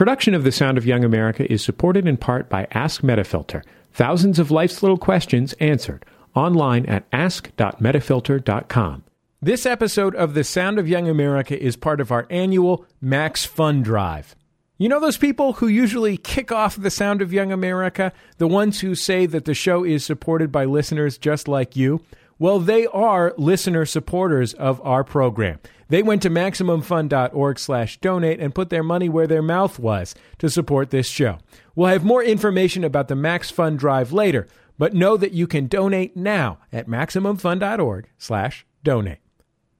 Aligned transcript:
Production 0.00 0.32
of 0.32 0.44
The 0.44 0.50
Sound 0.50 0.78
of 0.78 0.86
Young 0.86 1.04
America 1.04 1.44
is 1.52 1.62
supported 1.62 2.08
in 2.08 2.16
part 2.16 2.48
by 2.48 2.66
Ask 2.70 3.02
Metafilter. 3.02 3.62
Thousands 3.92 4.38
of 4.38 4.50
life's 4.50 4.82
little 4.82 4.96
questions 4.96 5.52
answered 5.60 6.06
online 6.34 6.86
at 6.86 7.04
ask.metafilter.com. 7.12 9.04
This 9.42 9.66
episode 9.66 10.14
of 10.14 10.32
The 10.32 10.42
Sound 10.42 10.78
of 10.78 10.88
Young 10.88 11.06
America 11.06 11.62
is 11.62 11.76
part 11.76 12.00
of 12.00 12.10
our 12.10 12.26
annual 12.30 12.86
Max 13.02 13.44
Fun 13.44 13.82
Drive. 13.82 14.34
You 14.78 14.88
know 14.88 15.00
those 15.00 15.18
people 15.18 15.52
who 15.52 15.68
usually 15.68 16.16
kick 16.16 16.50
off 16.50 16.76
The 16.76 16.90
Sound 16.90 17.20
of 17.20 17.34
Young 17.34 17.52
America? 17.52 18.14
The 18.38 18.48
ones 18.48 18.80
who 18.80 18.94
say 18.94 19.26
that 19.26 19.44
the 19.44 19.52
show 19.52 19.84
is 19.84 20.02
supported 20.02 20.50
by 20.50 20.64
listeners 20.64 21.18
just 21.18 21.46
like 21.46 21.76
you? 21.76 22.00
Well, 22.40 22.58
they 22.58 22.86
are 22.86 23.34
listener 23.36 23.84
supporters 23.84 24.54
of 24.54 24.80
our 24.80 25.04
program. 25.04 25.58
They 25.90 26.02
went 26.02 26.22
to 26.22 26.30
MaximumFun.org 26.30 27.58
slash 27.58 27.98
donate 27.98 28.40
and 28.40 28.54
put 28.54 28.70
their 28.70 28.82
money 28.82 29.10
where 29.10 29.26
their 29.26 29.42
mouth 29.42 29.78
was 29.78 30.14
to 30.38 30.48
support 30.48 30.88
this 30.88 31.06
show. 31.06 31.36
We'll 31.74 31.88
have 31.88 32.02
more 32.02 32.24
information 32.24 32.82
about 32.82 33.08
the 33.08 33.14
Max 33.14 33.50
Fun 33.50 33.76
Drive 33.76 34.10
later, 34.10 34.48
but 34.78 34.94
know 34.94 35.18
that 35.18 35.32
you 35.32 35.46
can 35.46 35.66
donate 35.66 36.16
now 36.16 36.56
at 36.72 36.88
MaximumFun.org 36.88 38.08
slash 38.16 38.64
donate. 38.82 39.18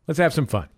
Let's 0.06 0.18
have 0.18 0.34
some 0.34 0.46
fun. 0.46 0.68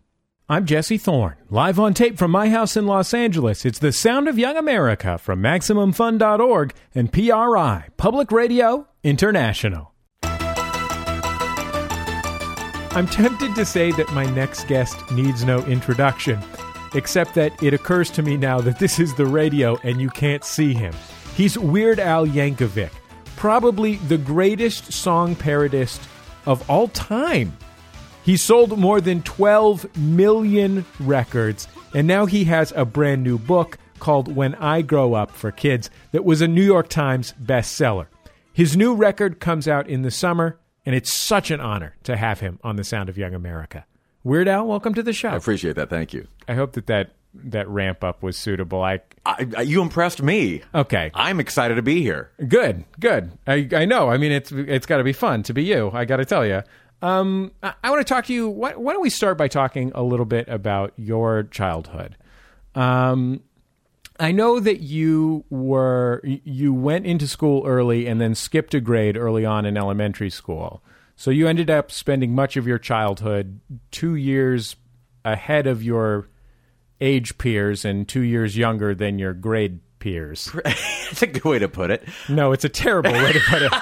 I'm 0.49 0.67
Jesse 0.67 0.99
Thorne, 0.99 1.37
live 1.51 1.81
on 1.81 1.95
tape 1.95 2.17
from 2.17 2.31
my 2.31 2.49
house 2.49 2.77
in 2.77 2.87
Los 2.87 3.13
Angeles. 3.13 3.65
It's 3.65 3.81
the 3.81 3.91
sound 3.91 4.29
of 4.29 4.39
young 4.39 4.57
America 4.57 5.19
from 5.19 5.43
MaximumFun.org 5.43 6.75
and 6.95 7.13
PRI, 7.13 7.89
Public 7.97 8.31
Radio 8.31 8.87
International. 9.03 9.92
I'm 12.95 13.07
tempted 13.07 13.55
to 13.55 13.65
say 13.65 13.91
that 13.93 14.13
my 14.13 14.27
next 14.27 14.69
guest 14.69 15.11
needs 15.11 15.47
no 15.47 15.61
introduction, 15.65 16.39
except 16.95 17.35
that 17.37 17.63
it 17.63 17.73
occurs 17.73 18.11
to 18.11 18.23
me 18.23 18.37
now 18.37 18.61
that 18.61 18.79
this 18.79 18.99
is 18.99 19.15
the 19.15 19.25
radio 19.25 19.79
and 19.83 19.99
you 19.99 20.11
can't 20.11 20.45
see 20.45 20.75
him. 20.75 20.93
He's 21.35 21.57
Weird 21.57 21.99
Al 21.99 22.27
Yankovic, 22.27 22.91
probably 23.37 23.97
the 23.97 24.19
greatest 24.19 24.93
song 24.93 25.35
parodist 25.35 26.07
of 26.45 26.69
all 26.69 26.89
time. 26.89 27.57
He 28.25 28.37
sold 28.37 28.79
more 28.79 29.01
than 29.01 29.23
12 29.23 29.97
million 29.97 30.85
records, 31.01 31.69
and 31.95 32.07
now 32.07 32.27
he 32.27 32.45
has 32.45 32.75
a 32.77 32.85
brand 32.85 33.23
new 33.23 33.39
book 33.39 33.79
called 34.01 34.37
When 34.37 34.55
I 34.57 34.83
Grow 34.83 35.15
Up 35.15 35.31
for 35.31 35.51
Kids 35.51 35.89
that 36.11 36.27
was 36.27 36.43
a 36.43 36.47
New 36.47 36.63
York 36.63 36.89
Times 36.89 37.33
bestseller. 37.43 38.09
His 38.53 38.77
new 38.77 38.95
record 38.95 39.41
comes 39.41 39.67
out 39.67 39.89
in 39.89 40.03
the 40.03 40.11
summer, 40.11 40.59
and 40.85 40.95
it's 40.95 41.13
such 41.13 41.51
an 41.51 41.61
honor 41.61 41.97
to 42.05 42.17
have 42.17 42.41
him 42.41 42.59
on 42.63 42.77
the 42.77 42.85
Sound 42.85 43.09
of 43.09 43.17
Young 43.19 43.35
America. 43.35 43.87
Weird 44.25 44.49
Al, 44.49 44.67
welcome 44.67 44.95
to 44.95 45.03
the 45.03 45.13
show. 45.13 45.31
I 45.31 45.37
appreciate 45.37 45.77
that. 45.77 45.91
Thank 45.91 46.13
you. 46.13 46.29
I 46.47 46.55
hope 46.55 46.73
that 46.73 46.87
that, 46.87 47.11
that 47.35 47.69
ramp 47.69 48.05
up 48.05 48.23
was 48.23 48.37
suitable. 48.37 48.83
I 48.83 49.01
I, 49.25 49.47
I, 49.57 49.63
you 49.63 49.83
impressed 49.83 50.23
me. 50.23 50.63
okay, 50.75 51.11
I'm 51.15 51.41
excited 51.41 51.77
to 51.77 51.83
be 51.83 52.03
here. 52.03 52.31
good, 52.49 52.85
good. 53.01 53.33
I 53.47 53.69
I 53.73 53.85
know. 53.85 54.09
I 54.11 54.17
mean, 54.19 54.33
it's 54.33 54.51
it's 54.53 54.87
got 54.87 54.99
to 54.99 55.05
be 55.05 55.13
fun 55.13 55.43
to 55.45 55.55
be 55.55 55.65
you. 55.65 55.91
I 55.93 56.05
got 56.05 56.17
to 56.19 56.25
tell 56.25 56.45
you. 56.47 56.63
Um, 57.03 57.51
I, 57.63 57.75
I 57.83 57.91
want 57.91 58.07
to 58.07 58.15
talk 58.15 58.27
to 58.27 58.33
you. 58.33 58.49
Why, 58.49 58.75
why 58.75 58.93
don't 58.93 59.03
we 59.03 59.11
start 59.11 59.37
by 59.37 59.49
talking 59.49 59.91
a 59.95 60.03
little 60.05 60.25
bit 60.27 60.47
about 60.49 60.93
your 60.97 61.43
childhood? 61.45 62.17
Um, 62.77 63.43
I 64.23 64.31
know 64.31 64.61
that 64.61 64.81
you 64.81 65.45
were 65.51 66.23
you 66.23 66.73
went 66.73 67.07
into 67.07 67.27
school 67.27 67.67
early 67.67 68.07
and 68.07 68.21
then 68.21 68.37
skipped 68.37 68.73
a 68.73 68.81
grade 68.81 69.17
early 69.17 69.45
on 69.45 69.67
in 69.67 69.77
elementary 69.77 70.31
school. 70.31 70.81
So 71.17 71.33
you 71.33 71.49
ended 71.49 71.69
up 71.69 71.91
spending 71.91 72.33
much 72.33 72.57
of 72.57 72.65
your 72.65 72.79
childhood 72.79 73.59
2 73.91 74.15
years 74.15 74.77
ahead 75.25 75.67
of 75.67 75.83
your 75.83 76.29
age 77.01 77.37
peers 77.37 77.85
and 77.85 78.09
2 78.09 78.21
years 78.21 78.57
younger 78.57 78.95
than 78.95 79.19
your 79.19 79.35
grade 79.35 79.81
peers. 79.99 80.53
That's 80.65 81.23
a 81.23 81.27
good 81.27 81.45
way 81.45 81.59
to 81.59 81.69
put 81.69 81.91
it. 81.91 82.05
No, 82.29 82.53
it's 82.53 82.65
a 82.65 82.69
terrible 82.69 83.11
way 83.11 83.33
to 83.33 83.41
put 83.41 83.63
it. 83.63 83.73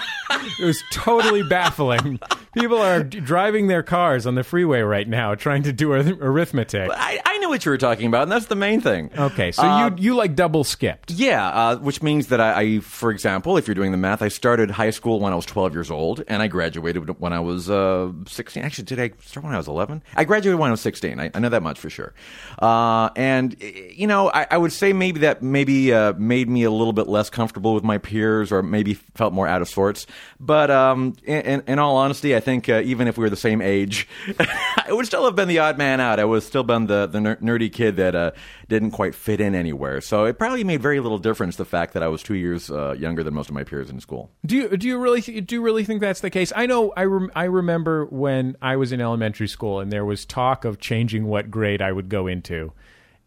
It 0.58 0.64
was 0.64 0.83
totally 0.91 1.42
baffling. 1.42 2.18
People 2.53 2.79
are 2.79 3.03
driving 3.05 3.69
their 3.69 3.83
cars 3.85 4.27
on 4.27 4.35
the 4.35 4.42
freeway 4.42 4.80
right 4.80 5.07
now 5.08 5.35
trying 5.36 5.63
to 5.63 5.73
do 5.73 5.92
arithmetic. 5.92 6.91
I, 6.92 7.20
I 7.24 7.39
know 7.39 7.48
what 7.48 7.64
you 7.64 7.70
were 7.70 7.79
talking 7.79 8.07
about, 8.07 8.24
and 8.24 8.33
that's 8.33 8.47
the 8.47 8.57
main 8.57 8.80
thing. 8.80 9.11
Okay, 9.17 9.52
so 9.52 9.63
Uh, 9.63 9.89
you 9.91 9.97
you 10.11 10.14
like 10.17 10.35
double 10.35 10.64
skipped. 10.64 11.13
Yeah, 11.13 11.47
uh, 11.48 11.77
which 11.77 12.02
means 12.02 12.27
that 12.29 12.41
I, 12.41 12.61
I, 12.61 12.79
for 12.80 13.11
example, 13.13 13.57
if 13.57 13.69
you're 13.69 13.77
doing 13.77 13.92
the 13.92 13.97
math, 13.98 14.20
I 14.20 14.29
started 14.29 14.70
high 14.73 14.91
school 14.91 15.20
when 15.20 15.33
I 15.33 15.36
was 15.36 15.47
12 15.47 15.74
years 15.74 15.91
old, 15.92 16.24
and 16.27 16.42
I 16.42 16.48
graduated 16.48 17.20
when 17.20 17.33
I 17.33 17.39
was 17.41 17.70
uh, 17.70 18.11
16. 18.27 18.64
Actually, 18.64 18.85
did 18.85 18.98
I 18.98 19.13
start 19.24 19.45
when 19.45 19.55
I 19.55 19.57
was 19.57 19.69
11? 19.69 20.03
I 20.17 20.24
graduated 20.24 20.58
when 20.58 20.69
I 20.69 20.73
was 20.73 20.80
16. 20.80 21.20
I, 21.20 21.30
I 21.33 21.39
know 21.39 21.51
that 21.51 21.63
much 21.63 21.79
for 21.79 21.89
sure. 21.91 22.14
Uh, 22.61 23.11
and 23.14 23.57
you 23.63 24.08
know, 24.08 24.29
I, 24.29 24.48
I 24.51 24.58
would 24.58 24.73
say 24.73 24.92
maybe 24.92 25.20
that 25.20 25.41
maybe 25.41 25.92
uh, 25.95 26.14
made 26.14 26.48
me 26.48 26.64
a 26.64 26.70
little 26.70 26.92
bit 26.92 27.07
less 27.07 27.30
comfortable 27.30 27.74
with 27.74 27.85
my 27.85 27.98
peers, 27.98 28.51
or 28.51 28.61
maybe 28.63 28.95
felt 28.95 29.33
more 29.33 29.47
out 29.47 29.63
of 29.63 29.69
sorts. 29.69 30.07
But 30.41 30.70
um, 30.73 31.14
in, 31.24 31.41
in, 31.42 31.63
in 31.69 31.79
all 31.79 31.97
honesty, 31.97 32.35
I 32.35 32.39
think 32.40 32.68
uh, 32.68 32.83
even 32.84 33.08
if 33.08 33.17
we 33.17 33.23
were 33.23 33.30
the 33.30 33.36
same 33.36 33.62
age, 33.62 34.08
I 34.39 34.92
would 34.92 35.06
still 35.06 35.24
have 35.24 35.36
been 35.36 35.48
the 35.48 35.58
odd 35.58 35.78
man 35.78 36.01
out. 36.01 36.18
I 36.18 36.24
would 36.24 36.42
still 36.42 36.62
been 36.62 36.86
the 36.86 37.06
the 37.06 37.20
ner- 37.20 37.36
nerdy 37.36 37.73
kid 37.73 37.96
that 37.96 38.14
uh, 38.14 38.33
didn't 38.68 38.90
quite 38.92 39.14
fit 39.14 39.40
in 39.40 39.55
anywhere. 39.55 40.01
So 40.01 40.24
it 40.24 40.39
probably 40.39 40.64
made 40.64 40.83
very 40.83 41.00
little 41.00 41.18
difference 41.18 41.56
the 41.56 41.64
fact 41.64 41.95
that 41.95 42.02
I 42.02 42.08
was 42.08 42.23
two 42.23 42.34
years 42.34 42.70
uh, 42.70 42.92
younger 42.92 43.23
than 43.23 43.34
most 43.34 43.48
of 43.48 43.55
my 43.55 43.64
peers 43.64 43.90
in 43.90 44.00
school. 44.00 44.30
Do 44.45 44.56
you 44.56 44.77
do 44.77 44.89
you 44.89 44.98
really 44.98 45.23
th- 45.23 45.46
do 45.46 45.55
you 45.55 45.62
really 45.62 45.84
think 45.84 46.00
that's 46.00 46.20
the 46.20 46.30
case? 46.30 46.52
I 46.56 46.67
know 46.67 46.92
I 46.96 47.02
I 47.34 47.45
remember 47.45 48.06
when 48.06 48.56
I 48.61 48.77
was 48.77 48.92
in 48.92 49.00
elementary 49.00 49.48
school 49.48 49.80
and 49.80 49.92
there 49.92 50.05
was 50.05 50.24
talk 50.24 50.64
of 50.64 50.80
changing 50.80 51.27
what 51.27 51.50
grade 51.50 51.83
I 51.83 51.92
would 51.92 52.08
go 52.08 52.27
into. 52.27 52.73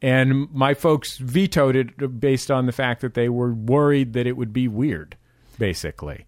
And 0.02 0.52
my 0.52 0.74
folks 0.74 1.18
vetoed 1.18 1.78
it 1.78 2.20
based 2.20 2.52
on 2.52 2.66
the 2.66 2.74
fact 2.74 3.00
that 3.02 3.14
they 3.14 3.30
were 3.30 3.54
worried 3.54 4.12
that 4.14 4.28
it 4.28 4.36
would 4.36 4.52
be 4.52 4.68
weird, 4.68 5.16
basically. 5.58 6.26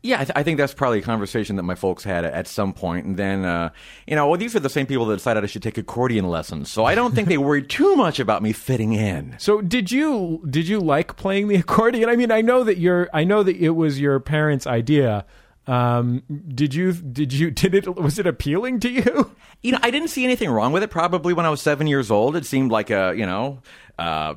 Yeah, 0.00 0.20
I, 0.20 0.24
th- 0.24 0.32
I 0.36 0.42
think 0.44 0.58
that's 0.58 0.74
probably 0.74 1.00
a 1.00 1.02
conversation 1.02 1.56
that 1.56 1.64
my 1.64 1.74
folks 1.74 2.04
had 2.04 2.24
at 2.24 2.46
some 2.46 2.72
point, 2.72 3.04
and 3.04 3.16
then 3.16 3.44
uh, 3.44 3.70
you 4.06 4.14
know, 4.14 4.28
well, 4.28 4.38
these 4.38 4.54
are 4.54 4.60
the 4.60 4.70
same 4.70 4.86
people 4.86 5.06
that 5.06 5.16
decided 5.16 5.42
I 5.42 5.48
should 5.48 5.62
take 5.62 5.76
accordion 5.76 6.28
lessons. 6.28 6.70
So 6.70 6.84
I 6.84 6.94
don't 6.94 7.16
think 7.16 7.26
they 7.26 7.36
worried 7.38 7.68
too 7.68 7.96
much 7.96 8.20
about 8.20 8.42
me 8.42 8.52
fitting 8.52 8.92
in. 8.92 9.36
So 9.48 9.62
did 9.62 9.90
you 9.90 10.44
did 10.48 10.68
you 10.68 10.78
like 10.78 11.16
playing 11.16 11.48
the 11.48 11.56
accordion? 11.56 12.10
I 12.10 12.16
mean, 12.16 12.30
I 12.30 12.42
know 12.42 12.64
that 12.64 12.76
your 12.78 13.08
I 13.14 13.24
know 13.24 13.42
that 13.42 13.56
it 13.56 13.70
was 13.70 13.98
your 13.98 14.20
parents' 14.20 14.66
idea. 14.66 15.24
Um, 15.66 16.22
did 16.54 16.74
you 16.74 16.92
did 16.92 17.32
you 17.32 17.50
did 17.62 17.74
it 17.74 17.96
was 17.96 18.18
it 18.18 18.26
appealing 18.26 18.80
to 18.80 18.90
you? 18.90 19.32
You 19.62 19.72
know, 19.72 19.78
I 19.82 19.90
didn't 19.90 20.08
see 20.08 20.22
anything 20.24 20.50
wrong 20.50 20.72
with 20.72 20.82
it. 20.82 20.90
Probably 20.90 21.32
when 21.32 21.46
I 21.46 21.50
was 21.50 21.60
seven 21.60 21.86
years 21.86 22.10
old, 22.10 22.36
it 22.36 22.46
seemed 22.46 22.70
like 22.70 22.90
a 22.90 23.14
you 23.16 23.26
know. 23.26 23.60
Uh, 23.98 24.34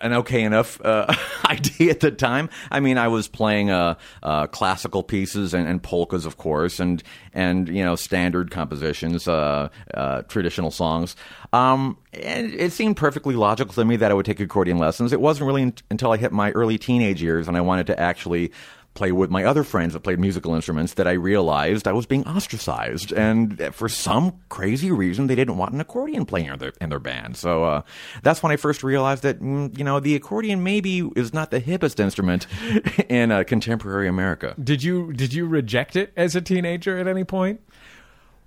an 0.00 0.12
okay 0.12 0.42
enough 0.42 0.80
uh, 0.84 1.12
idea 1.46 1.90
at 1.90 2.00
the 2.00 2.10
time. 2.10 2.50
I 2.70 2.80
mean, 2.80 2.98
I 2.98 3.08
was 3.08 3.28
playing 3.28 3.70
uh, 3.70 3.94
uh, 4.22 4.46
classical 4.48 5.02
pieces 5.02 5.54
and, 5.54 5.68
and 5.68 5.82
polkas, 5.82 6.26
of 6.26 6.36
course, 6.36 6.80
and 6.80 7.02
and 7.32 7.68
you 7.68 7.84
know 7.84 7.96
standard 7.96 8.50
compositions, 8.50 9.28
uh, 9.28 9.68
uh, 9.94 10.22
traditional 10.22 10.70
songs. 10.70 11.16
Um, 11.52 11.98
and 12.12 12.52
it 12.54 12.72
seemed 12.72 12.96
perfectly 12.96 13.34
logical 13.34 13.74
to 13.74 13.84
me 13.84 13.96
that 13.96 14.10
I 14.10 14.14
would 14.14 14.26
take 14.26 14.40
accordion 14.40 14.78
lessons. 14.78 15.12
It 15.12 15.20
wasn't 15.20 15.46
really 15.46 15.62
un- 15.62 15.74
until 15.90 16.12
I 16.12 16.16
hit 16.16 16.32
my 16.32 16.50
early 16.52 16.78
teenage 16.78 17.22
years 17.22 17.48
and 17.48 17.56
I 17.56 17.60
wanted 17.60 17.86
to 17.88 18.00
actually 18.00 18.52
play 18.94 19.12
with 19.12 19.30
my 19.30 19.44
other 19.44 19.64
friends 19.64 19.94
that 19.94 20.00
played 20.00 20.18
musical 20.18 20.54
instruments 20.54 20.94
that 20.94 21.06
I 21.06 21.12
realized 21.12 21.88
I 21.88 21.92
was 21.92 22.06
being 22.06 22.26
ostracized. 22.26 23.12
And 23.12 23.74
for 23.74 23.88
some 23.88 24.38
crazy 24.48 24.90
reason, 24.90 25.26
they 25.26 25.34
didn't 25.34 25.56
want 25.56 25.72
an 25.72 25.80
accordion 25.80 26.26
player 26.26 26.52
in 26.52 26.58
their, 26.58 26.72
in 26.80 26.90
their 26.90 26.98
band. 26.98 27.36
So 27.36 27.64
uh, 27.64 27.82
that's 28.22 28.42
when 28.42 28.52
I 28.52 28.56
first 28.56 28.82
realized 28.82 29.22
that, 29.22 29.40
mm, 29.40 29.76
you 29.76 29.84
know, 29.84 29.98
the 30.00 30.14
accordion 30.14 30.62
maybe 30.62 31.10
is 31.16 31.32
not 31.32 31.50
the 31.50 31.60
hippest 31.60 32.00
instrument 32.00 32.46
in 33.08 33.32
uh, 33.32 33.44
contemporary 33.44 34.08
America. 34.08 34.54
Did 34.62 34.82
you 34.82 35.12
did 35.12 35.32
you 35.32 35.46
reject 35.46 35.96
it 35.96 36.12
as 36.16 36.36
a 36.36 36.40
teenager 36.40 36.98
at 36.98 37.06
any 37.06 37.24
point? 37.24 37.60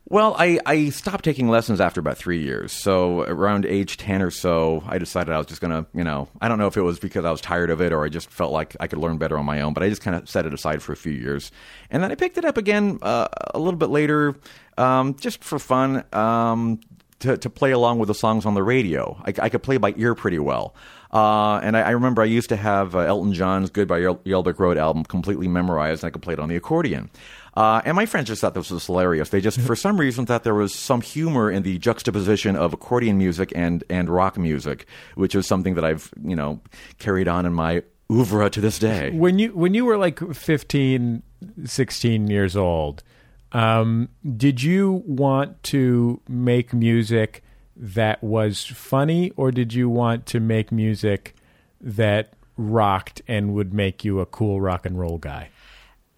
Well, 0.07 0.35
I, 0.37 0.59
I 0.67 0.89
stopped 0.89 1.25
taking 1.25 1.49
lessons 1.49 1.81
after 1.81 1.99
about 1.99 2.17
three 2.17 2.43
years. 2.43 2.71
So 2.71 3.21
around 3.21 3.65
age 3.65 3.97
10 3.97 4.21
or 4.21 4.29
so, 4.29 4.83
I 4.85 4.99
decided 4.99 5.33
I 5.33 5.39
was 5.39 5.47
just 5.47 5.61
going 5.61 5.71
to, 5.71 5.89
you 5.97 6.03
know, 6.03 6.27
I 6.39 6.47
don't 6.47 6.59
know 6.59 6.67
if 6.67 6.77
it 6.77 6.83
was 6.83 6.99
because 6.99 7.25
I 7.25 7.31
was 7.31 7.41
tired 7.41 7.71
of 7.71 7.81
it 7.81 7.91
or 7.91 8.05
I 8.05 8.09
just 8.09 8.29
felt 8.29 8.51
like 8.51 8.75
I 8.79 8.85
could 8.85 8.99
learn 8.99 9.17
better 9.17 9.35
on 9.35 9.45
my 9.45 9.61
own, 9.61 9.73
but 9.73 9.81
I 9.81 9.89
just 9.89 10.03
kind 10.03 10.15
of 10.15 10.29
set 10.29 10.45
it 10.45 10.53
aside 10.53 10.83
for 10.83 10.93
a 10.93 10.95
few 10.95 11.11
years. 11.11 11.51
And 11.89 12.03
then 12.03 12.11
I 12.11 12.15
picked 12.15 12.37
it 12.37 12.45
up 12.45 12.55
again 12.57 12.99
uh, 13.01 13.27
a 13.55 13.57
little 13.57 13.79
bit 13.79 13.89
later, 13.89 14.35
um, 14.77 15.15
just 15.15 15.43
for 15.43 15.57
fun. 15.57 16.03
Um, 16.13 16.81
to, 17.19 17.37
to 17.37 17.49
play 17.49 17.71
along 17.71 17.97
with 17.97 18.07
the 18.07 18.13
songs 18.13 18.45
on 18.45 18.53
the 18.53 18.61
radio. 18.61 19.17
I, 19.25 19.33
I 19.43 19.49
could 19.49 19.63
play 19.63 19.77
by 19.77 19.93
ear 19.97 20.15
pretty 20.15 20.37
well. 20.37 20.75
Uh, 21.11 21.59
and 21.63 21.77
I, 21.77 21.81
I 21.81 21.89
remember 21.91 22.21
I 22.21 22.25
used 22.25 22.49
to 22.49 22.57
have 22.57 22.93
uh, 22.93 22.99
Elton 22.99 23.33
John's 23.33 23.69
Goodbye 23.69 23.99
Yel- 23.99 24.19
Yellow 24.25 24.43
Brick 24.43 24.59
Road 24.59 24.77
album 24.77 25.05
completely 25.05 25.47
memorized, 25.47 26.03
and 26.03 26.09
I 26.09 26.11
could 26.11 26.21
play 26.21 26.33
it 26.33 26.39
on 26.39 26.49
the 26.49 26.57
accordion. 26.57 27.09
Uh, 27.55 27.81
and 27.85 27.95
my 27.95 28.05
friends 28.05 28.27
just 28.27 28.41
thought 28.41 28.53
this 28.53 28.69
was 28.69 28.85
hilarious. 28.85 29.29
They 29.29 29.39
just, 29.39 29.61
for 29.61 29.75
some 29.75 29.97
reason, 29.97 30.25
thought 30.25 30.43
there 30.43 30.53
was 30.53 30.73
some 30.73 31.01
humor 31.01 31.49
in 31.49 31.63
the 31.63 31.77
juxtaposition 31.77 32.55
of 32.57 32.73
accordion 32.73 33.17
music 33.17 33.53
and, 33.55 33.83
and 33.89 34.09
rock 34.09 34.37
music, 34.37 34.85
which 35.15 35.35
is 35.35 35.47
something 35.47 35.75
that 35.75 35.85
I've, 35.85 36.13
you 36.21 36.35
know, 36.35 36.59
carried 36.97 37.29
on 37.29 37.45
in 37.45 37.53
my 37.53 37.83
oeuvre 38.11 38.49
to 38.49 38.61
this 38.61 38.77
day. 38.77 39.11
When 39.11 39.39
you 39.39 39.55
when 39.55 39.73
you 39.73 39.85
were 39.85 39.97
like 39.97 40.19
15, 40.19 41.23
16 41.63 42.27
years 42.27 42.55
old, 42.55 43.03
um, 43.51 44.09
did 44.35 44.61
you 44.61 45.03
want 45.05 45.63
to 45.63 46.21
make 46.27 46.73
music 46.73 47.41
that 47.77 48.23
was 48.23 48.65
funny 48.65 49.31
or 49.35 49.51
did 49.51 49.73
you 49.73 49.89
want 49.89 50.25
to 50.27 50.39
make 50.39 50.71
music 50.71 51.35
that 51.81 52.33
rocked 52.57 53.21
and 53.27 53.53
would 53.53 53.73
make 53.73 54.05
you 54.05 54.19
a 54.19 54.25
cool 54.25 54.61
rock 54.61 54.85
and 54.85 54.99
roll 54.99 55.17
guy? 55.17 55.49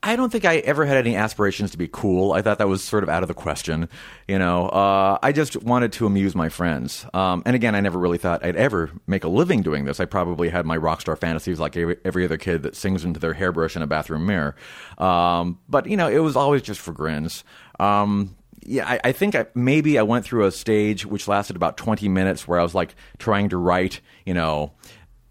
I 0.03 0.15
don't 0.15 0.31
think 0.31 0.45
I 0.45 0.57
ever 0.57 0.85
had 0.85 0.97
any 0.97 1.15
aspirations 1.15 1.71
to 1.71 1.77
be 1.77 1.87
cool. 1.87 2.31
I 2.31 2.41
thought 2.41 2.59
that 2.59 2.67
was 2.67 2.83
sort 2.83 3.03
of 3.03 3.09
out 3.09 3.23
of 3.23 3.27
the 3.27 3.33
question. 3.33 3.89
You 4.27 4.37
know, 4.37 4.69
uh, 4.69 5.17
I 5.23 5.31
just 5.31 5.61
wanted 5.63 5.91
to 5.93 6.05
amuse 6.05 6.35
my 6.35 6.49
friends. 6.49 7.05
Um, 7.13 7.41
and 7.45 7.55
again, 7.55 7.73
I 7.73 7.79
never 7.81 7.97
really 7.97 8.19
thought 8.19 8.45
I'd 8.45 8.55
ever 8.55 8.91
make 9.07 9.23
a 9.23 9.27
living 9.27 9.63
doing 9.63 9.85
this. 9.85 9.99
I 9.99 10.05
probably 10.05 10.49
had 10.49 10.65
my 10.65 10.77
rock 10.77 11.01
star 11.01 11.15
fantasies 11.15 11.59
like 11.59 11.75
every, 11.75 12.25
other 12.25 12.37
kid 12.37 12.63
that 12.63 12.75
sings 12.75 13.05
into 13.05 13.19
their 13.19 13.33
hairbrush 13.33 13.75
in 13.75 13.81
a 13.81 13.87
bathroom 13.87 14.25
mirror. 14.27 14.55
Um, 14.99 15.59
but, 15.67 15.87
you 15.87 15.97
know, 15.97 16.07
it 16.07 16.19
was 16.19 16.35
always 16.35 16.61
just 16.61 16.79
for 16.79 16.91
grins. 16.91 17.43
Um, 17.79 18.35
yeah, 18.63 18.87
I, 18.87 18.99
I 19.05 19.11
think 19.13 19.33
I, 19.33 19.47
maybe 19.55 19.97
I 19.97 20.03
went 20.03 20.25
through 20.25 20.45
a 20.45 20.51
stage 20.51 21.05
which 21.05 21.27
lasted 21.27 21.55
about 21.55 21.75
20 21.75 22.07
minutes 22.07 22.47
where 22.47 22.59
I 22.59 22.63
was 22.63 22.75
like 22.75 22.95
trying 23.17 23.49
to 23.49 23.57
write, 23.57 24.01
you 24.25 24.33
know, 24.33 24.73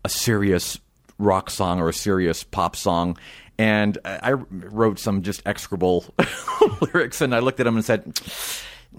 a 0.05 0.09
serious 0.09 0.79
rock 1.19 1.51
song 1.51 1.81
or 1.81 1.89
a 1.89 1.95
serious 1.95 2.45
pop 2.45 2.77
song 2.77 3.17
and 3.59 3.99
I 4.05 4.33
wrote 4.33 4.99
some 4.99 5.23
just 5.23 5.43
execrable 5.47 6.05
lyrics, 6.81 7.21
and 7.21 7.35
I 7.35 7.39
looked 7.39 7.61
at 7.61 7.65
them 7.65 7.77
and 7.77 7.85
said, 7.85 8.21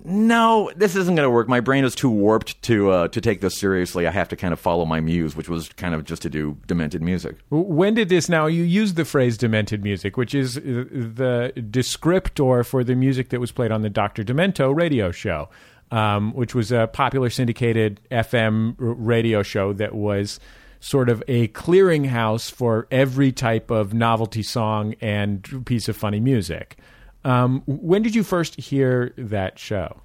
"No, 0.04 0.72
this 0.76 0.96
isn't 0.96 1.16
going 1.16 1.26
to 1.26 1.30
work. 1.30 1.48
My 1.48 1.60
brain 1.60 1.86
is 1.86 1.94
too 1.94 2.10
warped 2.10 2.62
to 2.64 2.90
uh, 2.90 3.08
to 3.10 3.22
take 3.22 3.42
this 3.42 3.58
seriously. 3.58 4.08
I 4.08 4.12
have 4.12 4.30
to 4.30 4.36
kind 4.36 4.54
of 4.54 4.60
follow 4.60 4.86
my 4.86 5.00
muse, 5.00 5.36
which 5.36 5.50
was 5.50 5.70
kind 5.70 5.94
of 5.94 6.06
just 6.06 6.22
to 6.24 6.30
do 6.30 6.58
demented 6.66 7.02
music." 7.02 7.38
When 7.50 7.94
did 7.94 8.10
this? 8.10 8.30
Now 8.30 8.48
you 8.48 8.64
use 8.64 8.96
the 8.96 9.06
phrase 9.06 9.38
"demented 9.38 9.84
music," 9.84 10.18
which 10.18 10.34
is 10.34 10.58
uh, 10.58 10.62
the 10.62 11.54
descriptor 11.56 12.66
for 12.66 12.84
the 12.84 12.96
music 12.96 13.30
that 13.30 13.40
was 13.40 13.52
played 13.52 13.72
on 13.72 13.84
the 13.84 13.90
Doctor 13.90 14.24
Demento 14.24 14.76
radio 14.76 15.12
show, 15.12 15.50
um, 15.92 16.34
which 16.34 16.56
was 16.56 16.72
a 16.72 16.88
popular 16.88 17.30
syndicated 17.30 18.02
FM 18.10 18.76
radio 18.80 19.44
show 19.44 19.74
that 19.74 19.94
was 19.94 20.40
sort 20.88 21.10
of 21.10 21.22
a 21.28 21.50
clearinghouse 21.50 22.50
for 22.50 22.88
every 22.90 23.30
type 23.34 23.70
of 23.70 23.94
novelty 23.94 24.42
song 24.42 24.96
and 25.02 25.66
piece 25.66 25.90
of 25.90 25.98
funny 25.98 26.22
music. 26.22 26.78
Um, 27.26 27.62
when 27.66 28.04
did 28.04 28.16
you 28.16 28.24
first 28.24 28.58
hear 28.58 29.14
that 29.18 29.60
show? 29.60 30.02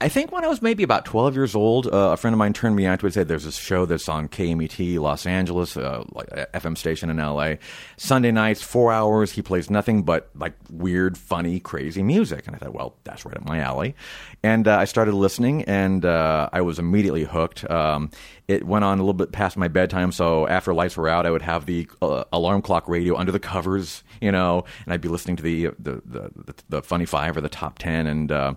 I 0.00 0.08
think 0.08 0.32
when 0.32 0.44
I 0.44 0.48
was 0.48 0.60
maybe 0.60 0.82
about 0.82 1.04
12 1.04 1.34
years 1.36 1.54
old, 1.54 1.86
uh, 1.86 2.10
a 2.12 2.16
friend 2.16 2.34
of 2.34 2.38
mine 2.38 2.52
turned 2.52 2.74
me 2.74 2.84
on 2.86 2.98
to 2.98 3.06
it 3.06 3.14
said, 3.14 3.28
There's 3.28 3.44
this 3.44 3.56
show 3.56 3.86
that's 3.86 4.08
on 4.08 4.28
KMET 4.28 4.98
Los 4.98 5.24
Angeles, 5.24 5.76
uh, 5.76 6.04
like 6.10 6.28
FM 6.52 6.76
station 6.76 7.10
in 7.10 7.16
LA. 7.18 7.54
Sunday 7.96 8.32
nights, 8.32 8.60
four 8.60 8.92
hours. 8.92 9.30
He 9.32 9.40
plays 9.40 9.70
nothing 9.70 10.02
but 10.02 10.30
like 10.34 10.54
weird, 10.68 11.16
funny, 11.16 11.60
crazy 11.60 12.02
music. 12.02 12.46
And 12.46 12.56
I 12.56 12.58
thought, 12.58 12.74
Well, 12.74 12.96
that's 13.04 13.24
right 13.24 13.36
up 13.36 13.46
my 13.46 13.60
alley. 13.60 13.94
And 14.42 14.68
uh, 14.68 14.76
I 14.76 14.84
started 14.84 15.14
listening 15.14 15.62
and 15.62 16.04
uh, 16.04 16.50
I 16.52 16.60
was 16.60 16.78
immediately 16.78 17.24
hooked. 17.24 17.68
Um, 17.70 18.10
it 18.46 18.66
went 18.66 18.84
on 18.84 18.98
a 18.98 19.02
little 19.02 19.14
bit 19.14 19.32
past 19.32 19.56
my 19.56 19.68
bedtime, 19.68 20.12
so 20.12 20.46
after 20.46 20.74
lights 20.74 20.98
were 20.98 21.08
out, 21.08 21.24
I 21.24 21.30
would 21.30 21.40
have 21.40 21.64
the 21.64 21.88
uh, 22.02 22.24
alarm 22.30 22.60
clock 22.60 22.86
radio 22.88 23.16
under 23.16 23.32
the 23.32 23.38
covers, 23.40 24.04
you 24.20 24.30
know, 24.30 24.64
and 24.84 24.92
I'd 24.92 25.00
be 25.00 25.08
listening 25.08 25.36
to 25.36 25.42
the 25.42 25.68
the 25.78 26.02
the, 26.04 26.54
the 26.68 26.82
funny 26.82 27.06
five 27.06 27.38
or 27.38 27.40
the 27.40 27.48
top 27.48 27.78
ten, 27.78 28.06
and 28.06 28.30
uh, 28.30 28.54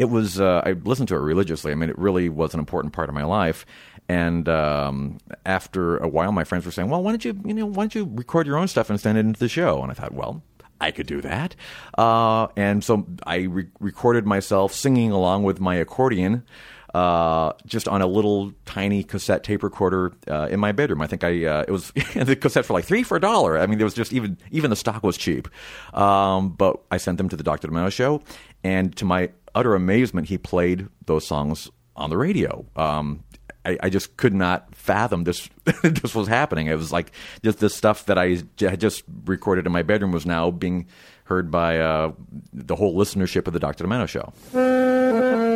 it 0.00 0.08
was 0.08 0.40
uh, 0.40 0.62
I 0.64 0.72
listened 0.72 1.08
to 1.08 1.14
it 1.14 1.18
religiously. 1.18 1.72
I 1.72 1.74
mean, 1.74 1.90
it 1.90 1.98
really 1.98 2.30
was 2.30 2.54
an 2.54 2.58
important 2.58 2.94
part 2.94 3.10
of 3.10 3.14
my 3.14 3.24
life. 3.24 3.66
And 4.08 4.48
um, 4.48 5.18
after 5.44 5.98
a 5.98 6.08
while, 6.08 6.32
my 6.32 6.42
friends 6.42 6.64
were 6.64 6.72
saying, 6.72 6.88
"Well, 6.88 7.02
why 7.02 7.12
don't 7.12 7.22
you, 7.22 7.38
you 7.44 7.52
know, 7.52 7.66
why 7.66 7.82
don't 7.82 7.94
you 7.94 8.10
record 8.14 8.46
your 8.46 8.56
own 8.56 8.66
stuff 8.66 8.88
and 8.88 8.98
send 8.98 9.18
it 9.18 9.26
into 9.26 9.38
the 9.38 9.48
show?" 9.48 9.82
And 9.82 9.90
I 9.90 9.94
thought, 9.94 10.12
well, 10.12 10.42
I 10.80 10.90
could 10.90 11.06
do 11.06 11.20
that. 11.20 11.54
Uh, 11.98 12.46
and 12.56 12.82
so 12.82 13.06
I 13.26 13.40
re- 13.42 13.68
recorded 13.78 14.26
myself 14.26 14.72
singing 14.72 15.12
along 15.12 15.42
with 15.42 15.60
my 15.60 15.74
accordion 15.74 16.44
uh, 16.94 17.52
just 17.66 17.86
on 17.88 18.02
a 18.02 18.06
little 18.06 18.52
tiny 18.64 19.04
cassette 19.04 19.44
tape 19.44 19.62
recorder 19.62 20.12
uh, 20.28 20.48
in 20.50 20.58
my 20.58 20.72
bedroom. 20.72 21.00
I 21.02 21.06
think 21.06 21.22
I 21.22 21.44
uh, 21.44 21.64
it 21.66 21.70
was 21.70 21.90
the 22.14 22.36
cassette 22.36 22.64
for 22.64 22.72
like 22.72 22.84
three 22.84 23.02
for 23.02 23.16
a 23.16 23.20
dollar. 23.20 23.58
I 23.58 23.66
mean, 23.66 23.78
there 23.78 23.84
was 23.84 23.94
just 23.94 24.12
even 24.12 24.38
even 24.50 24.70
the 24.70 24.76
stock 24.76 25.02
was 25.02 25.16
cheap. 25.16 25.48
Um, 25.94 26.50
but 26.50 26.80
I 26.90 26.96
sent 26.96 27.18
them 27.18 27.28
to 27.28 27.36
the 27.36 27.44
Dr. 27.44 27.68
Demento 27.68 27.92
show, 27.92 28.22
and 28.64 28.94
to 28.96 29.04
my 29.04 29.30
utter 29.54 29.74
amazement, 29.74 30.28
he 30.28 30.38
played 30.38 30.88
those 31.06 31.26
songs 31.26 31.70
on 31.96 32.10
the 32.10 32.16
radio. 32.16 32.64
Um, 32.76 33.24
I, 33.64 33.78
I, 33.82 33.90
just 33.90 34.16
could 34.16 34.32
not 34.32 34.74
fathom 34.74 35.24
this 35.24 35.50
this 35.82 36.14
was 36.14 36.28
happening. 36.28 36.66
It 36.66 36.76
was 36.76 36.92
like 36.92 37.12
just 37.44 37.58
the 37.58 37.68
stuff 37.68 38.06
that 38.06 38.16
I 38.16 38.42
had 38.58 38.80
just 38.80 39.04
recorded 39.24 39.66
in 39.66 39.72
my 39.72 39.82
bedroom 39.82 40.12
was 40.12 40.24
now 40.24 40.50
being 40.50 40.86
heard 41.24 41.50
by 41.50 41.78
uh, 41.78 42.12
the 42.52 42.74
whole 42.74 42.96
listenership 42.96 43.46
of 43.46 43.52
the 43.52 43.60
Dr. 43.60 43.84
Demento 43.84 44.08
show. 44.08 45.49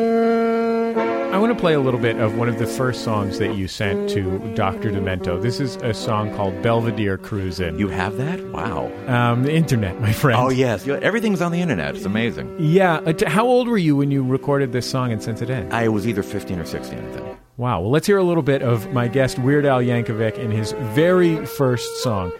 I 1.34 1.38
want 1.38 1.52
to 1.52 1.58
play 1.58 1.74
a 1.74 1.80
little 1.80 1.98
bit 1.98 2.16
of 2.18 2.38
one 2.38 2.48
of 2.48 2.60
the 2.60 2.66
first 2.66 3.02
songs 3.02 3.40
that 3.40 3.56
you 3.56 3.66
sent 3.66 4.08
to 4.10 4.38
Dr. 4.54 4.92
Demento. 4.92 5.42
This 5.42 5.58
is 5.58 5.74
a 5.78 5.92
song 5.92 6.32
called 6.36 6.62
Belvedere 6.62 7.18
Cruisin'. 7.18 7.76
You 7.76 7.88
have 7.88 8.18
that? 8.18 8.40
Wow. 8.52 8.92
Um, 9.08 9.42
the 9.42 9.52
internet, 9.52 10.00
my 10.00 10.12
friend. 10.12 10.40
Oh, 10.40 10.48
yes. 10.48 10.86
Everything's 10.86 11.42
on 11.42 11.50
the 11.50 11.60
internet. 11.60 11.96
It's 11.96 12.04
amazing. 12.04 12.54
Yeah. 12.60 12.98
Uh, 12.98 13.28
how 13.28 13.44
old 13.44 13.66
were 13.66 13.76
you 13.76 13.96
when 13.96 14.12
you 14.12 14.22
recorded 14.24 14.70
this 14.70 14.88
song 14.88 15.10
and 15.10 15.20
sent 15.20 15.42
it 15.42 15.50
in? 15.50 15.72
I 15.72 15.88
was 15.88 16.06
either 16.06 16.22
15 16.22 16.60
or 16.60 16.66
16, 16.66 16.98
I 17.00 17.10
think. 17.10 17.26
Wow. 17.56 17.80
Well, 17.80 17.90
let's 17.90 18.06
hear 18.06 18.18
a 18.18 18.22
little 18.22 18.44
bit 18.44 18.62
of 18.62 18.92
my 18.92 19.08
guest, 19.08 19.40
Weird 19.40 19.66
Al 19.66 19.80
Yankovic, 19.80 20.38
in 20.38 20.52
his 20.52 20.70
very 20.94 21.44
first 21.46 22.00
song, 22.04 22.30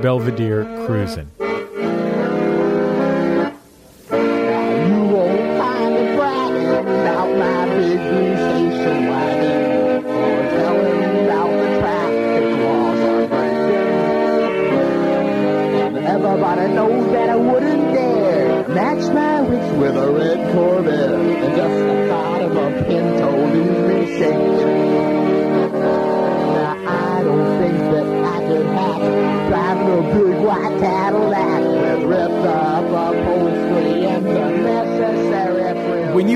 Belvedere 0.00 0.62
Cruisin'. 0.86 1.28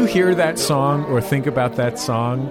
Hear 0.08 0.34
that 0.34 0.58
song 0.58 1.04
or 1.04 1.20
think 1.20 1.46
about 1.46 1.76
that 1.76 1.98
song, 1.98 2.48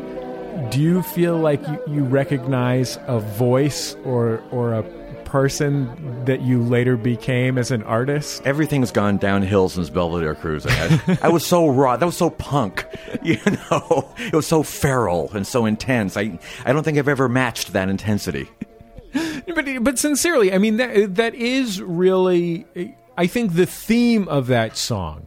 do 0.69 0.79
you 0.79 1.01
feel 1.01 1.37
like 1.37 1.65
you, 1.67 1.81
you 1.87 2.03
recognize 2.03 2.99
a 3.07 3.19
voice 3.19 3.95
or 4.05 4.43
or 4.51 4.73
a 4.73 4.83
person 5.25 6.23
that 6.25 6.41
you 6.41 6.63
later 6.63 6.95
became 6.95 7.57
as 7.57 7.71
an 7.71 7.83
artist? 7.83 8.45
Everything's 8.45 8.91
gone 8.91 9.17
downhill 9.17 9.69
since 9.69 9.89
Belvedere 9.89 10.35
Cruising. 10.35 10.71
I, 10.71 11.17
I 11.23 11.29
was 11.29 11.45
so 11.45 11.67
raw. 11.67 11.97
That 11.97 12.05
was 12.05 12.17
so 12.17 12.29
punk. 12.29 12.85
You 13.23 13.37
know, 13.45 14.13
it 14.19 14.33
was 14.33 14.47
so 14.47 14.63
feral 14.63 15.29
and 15.33 15.45
so 15.45 15.65
intense. 15.65 16.15
I 16.15 16.39
I 16.63 16.71
don't 16.71 16.83
think 16.83 16.97
I've 16.97 17.07
ever 17.09 17.27
matched 17.27 17.73
that 17.73 17.89
intensity. 17.89 18.47
but 19.53 19.65
but 19.81 19.99
sincerely, 19.99 20.53
I 20.53 20.59
mean 20.59 20.77
that 20.77 21.15
that 21.15 21.33
is 21.35 21.81
really. 21.81 22.65
I 23.17 23.27
think 23.27 23.55
the 23.55 23.65
theme 23.65 24.27
of 24.27 24.47
that 24.47 24.77
song 24.77 25.26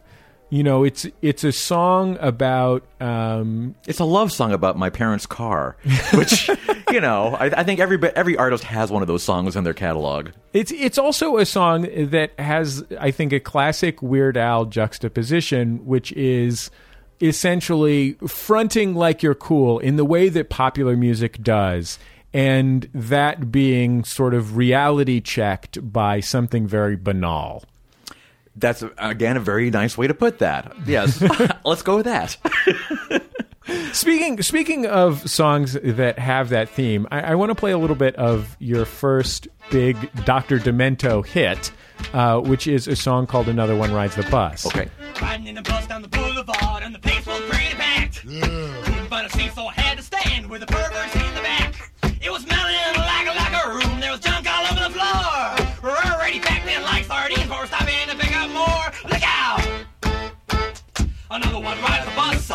you 0.51 0.63
know 0.63 0.83
it's 0.83 1.07
it's 1.21 1.43
a 1.45 1.51
song 1.51 2.17
about 2.19 2.83
um, 2.99 3.73
it's 3.87 3.99
a 3.99 4.05
love 4.05 4.31
song 4.33 4.51
about 4.51 4.77
my 4.77 4.89
parents' 4.89 5.25
car, 5.25 5.77
which 6.13 6.49
you 6.91 6.99
know 6.99 7.35
I, 7.39 7.45
I, 7.45 7.63
think 7.63 7.79
every 7.79 7.97
every 8.15 8.35
artist 8.35 8.65
has 8.65 8.91
one 8.91 9.01
of 9.01 9.07
those 9.07 9.23
songs 9.23 9.55
in 9.55 9.63
their 9.63 9.73
catalog. 9.73 10.31
It's 10.51 10.71
it's 10.73 10.97
also 10.97 11.37
a 11.37 11.45
song 11.45 11.87
that 12.09 12.37
has 12.37 12.83
I 12.99 13.11
think 13.11 13.31
a 13.31 13.39
classic 13.39 14.01
Weird 14.01 14.35
Al 14.35 14.65
juxtaposition, 14.65 15.85
which 15.85 16.11
is 16.11 16.69
essentially 17.21 18.13
fronting 18.27 18.93
like 18.93 19.23
you're 19.23 19.33
cool 19.33 19.79
in 19.79 19.95
the 19.95 20.05
way 20.05 20.27
that 20.27 20.49
popular 20.49 20.97
music 20.97 21.41
does. 21.41 21.97
And 22.33 22.89
that 22.93 23.51
being 23.51 24.05
sort 24.05 24.33
of 24.33 24.55
reality 24.55 25.19
checked 25.19 25.91
by 25.91 26.21
something 26.21 26.65
very 26.65 26.95
banal. 26.95 27.65
That's 28.55 28.83
again 28.97 29.37
a 29.37 29.39
very 29.39 29.69
nice 29.69 29.97
way 29.97 30.07
to 30.07 30.13
put 30.13 30.39
that. 30.39 30.73
Yes, 30.85 31.23
let's 31.65 31.83
go 31.83 31.97
with 31.97 32.05
that. 32.05 32.37
speaking 33.93 34.41
speaking 34.41 34.85
of 34.85 35.29
songs 35.29 35.73
that 35.81 36.19
have 36.19 36.49
that 36.49 36.69
theme, 36.69 37.07
I, 37.11 37.21
I 37.21 37.35
want 37.35 37.49
to 37.51 37.55
play 37.55 37.71
a 37.71 37.77
little 37.77 37.95
bit 37.95 38.15
of 38.17 38.55
your 38.59 38.85
first 38.85 39.47
big 39.69 39.97
Dr. 40.25 40.59
Demento 40.59 41.25
hit, 41.25 41.71
uh, 42.13 42.39
which 42.39 42.67
is 42.67 42.87
a 42.87 42.95
song 42.95 43.25
called 43.25 43.47
"Another 43.47 43.75
One 43.75 43.93
Rides 43.93 44.15
the 44.15 44.23
Bus." 44.23 44.65
Okay. 44.65 44.89
Riding 45.21 45.47
in 45.47 45.55
the 45.55 45.61
bus 45.61 45.87
down 45.87 46.01
the 46.01 46.07
boulevard, 46.09 46.83
and 46.83 46.93
the 46.93 46.99
pace 46.99 47.25
was 47.25 47.39
pretty 47.41 47.75
packed. 47.75 48.25
Yeah. 48.25 48.41
Couldn't 48.83 49.07
find 49.07 49.27
a 49.27 49.29
seat, 49.29 49.53
so 49.53 49.67
I 49.67 49.73
had 49.73 49.97
to 49.97 50.03
stand 50.03 50.49
with 50.49 50.61
the 50.61 50.67
perverts 50.67 51.15
in 51.15 51.35
the 51.35 51.41
back. 51.41 51.91
It 52.21 52.31
was 52.31 52.43
smelling 52.43 52.75
like 52.97 53.27
a, 53.27 53.35
like 53.35 53.65
a 53.65 53.69
room. 53.69 53.99
There 53.99 54.11
was 54.11 54.19
junk 54.19 54.30
Another 61.33 61.61
one 61.61 61.81
rides 61.81 62.05
the 62.05 62.11
bus. 62.11 62.51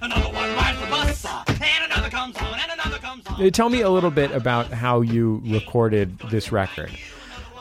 Another 0.00 0.34
one 0.34 0.56
rides 0.56 0.80
the 0.80 0.86
bus. 0.86 1.24
And 1.48 1.92
another 1.92 2.10
comes 2.10 2.36
on, 2.36 2.58
and 2.58 2.72
another 2.72 2.98
comes 2.98 3.24
on. 3.28 3.50
Tell 3.52 3.70
me 3.70 3.82
a 3.82 3.90
little 3.90 4.10
bit 4.10 4.32
about 4.32 4.66
how 4.72 5.02
you 5.02 5.40
recorded 5.44 6.18
this 6.30 6.50
record. 6.50 6.90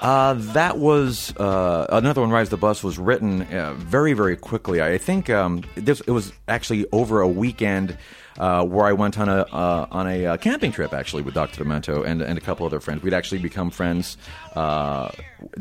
Uh, 0.01 0.33
that 0.33 0.79
was 0.79 1.31
uh, 1.37 1.85
another 1.91 2.21
one. 2.21 2.31
Rides 2.31 2.49
the 2.49 2.57
Bus 2.57 2.83
was 2.83 2.97
written 2.97 3.43
uh, 3.43 3.75
very, 3.75 4.13
very 4.13 4.35
quickly. 4.35 4.81
I 4.81 4.97
think 4.97 5.29
um, 5.29 5.63
this 5.75 6.01
it 6.01 6.11
was 6.11 6.33
actually 6.47 6.87
over 6.91 7.21
a 7.21 7.27
weekend 7.27 7.95
uh, 8.37 8.63
where 8.65 8.85
I 8.85 8.93
went 8.93 9.19
on 9.19 9.29
a 9.29 9.41
uh, 9.51 9.87
on 9.91 10.07
a 10.07 10.25
uh, 10.25 10.37
camping 10.37 10.71
trip 10.71 10.93
actually 10.93 11.23
with 11.23 11.33
Dr. 11.33 11.63
Demento 11.63 12.05
and 12.05 12.21
and 12.21 12.37
a 12.37 12.41
couple 12.41 12.65
other 12.65 12.79
friends. 12.79 13.03
We'd 13.03 13.13
actually 13.13 13.39
become 13.39 13.69
friends 13.69 14.17
uh, 14.55 15.11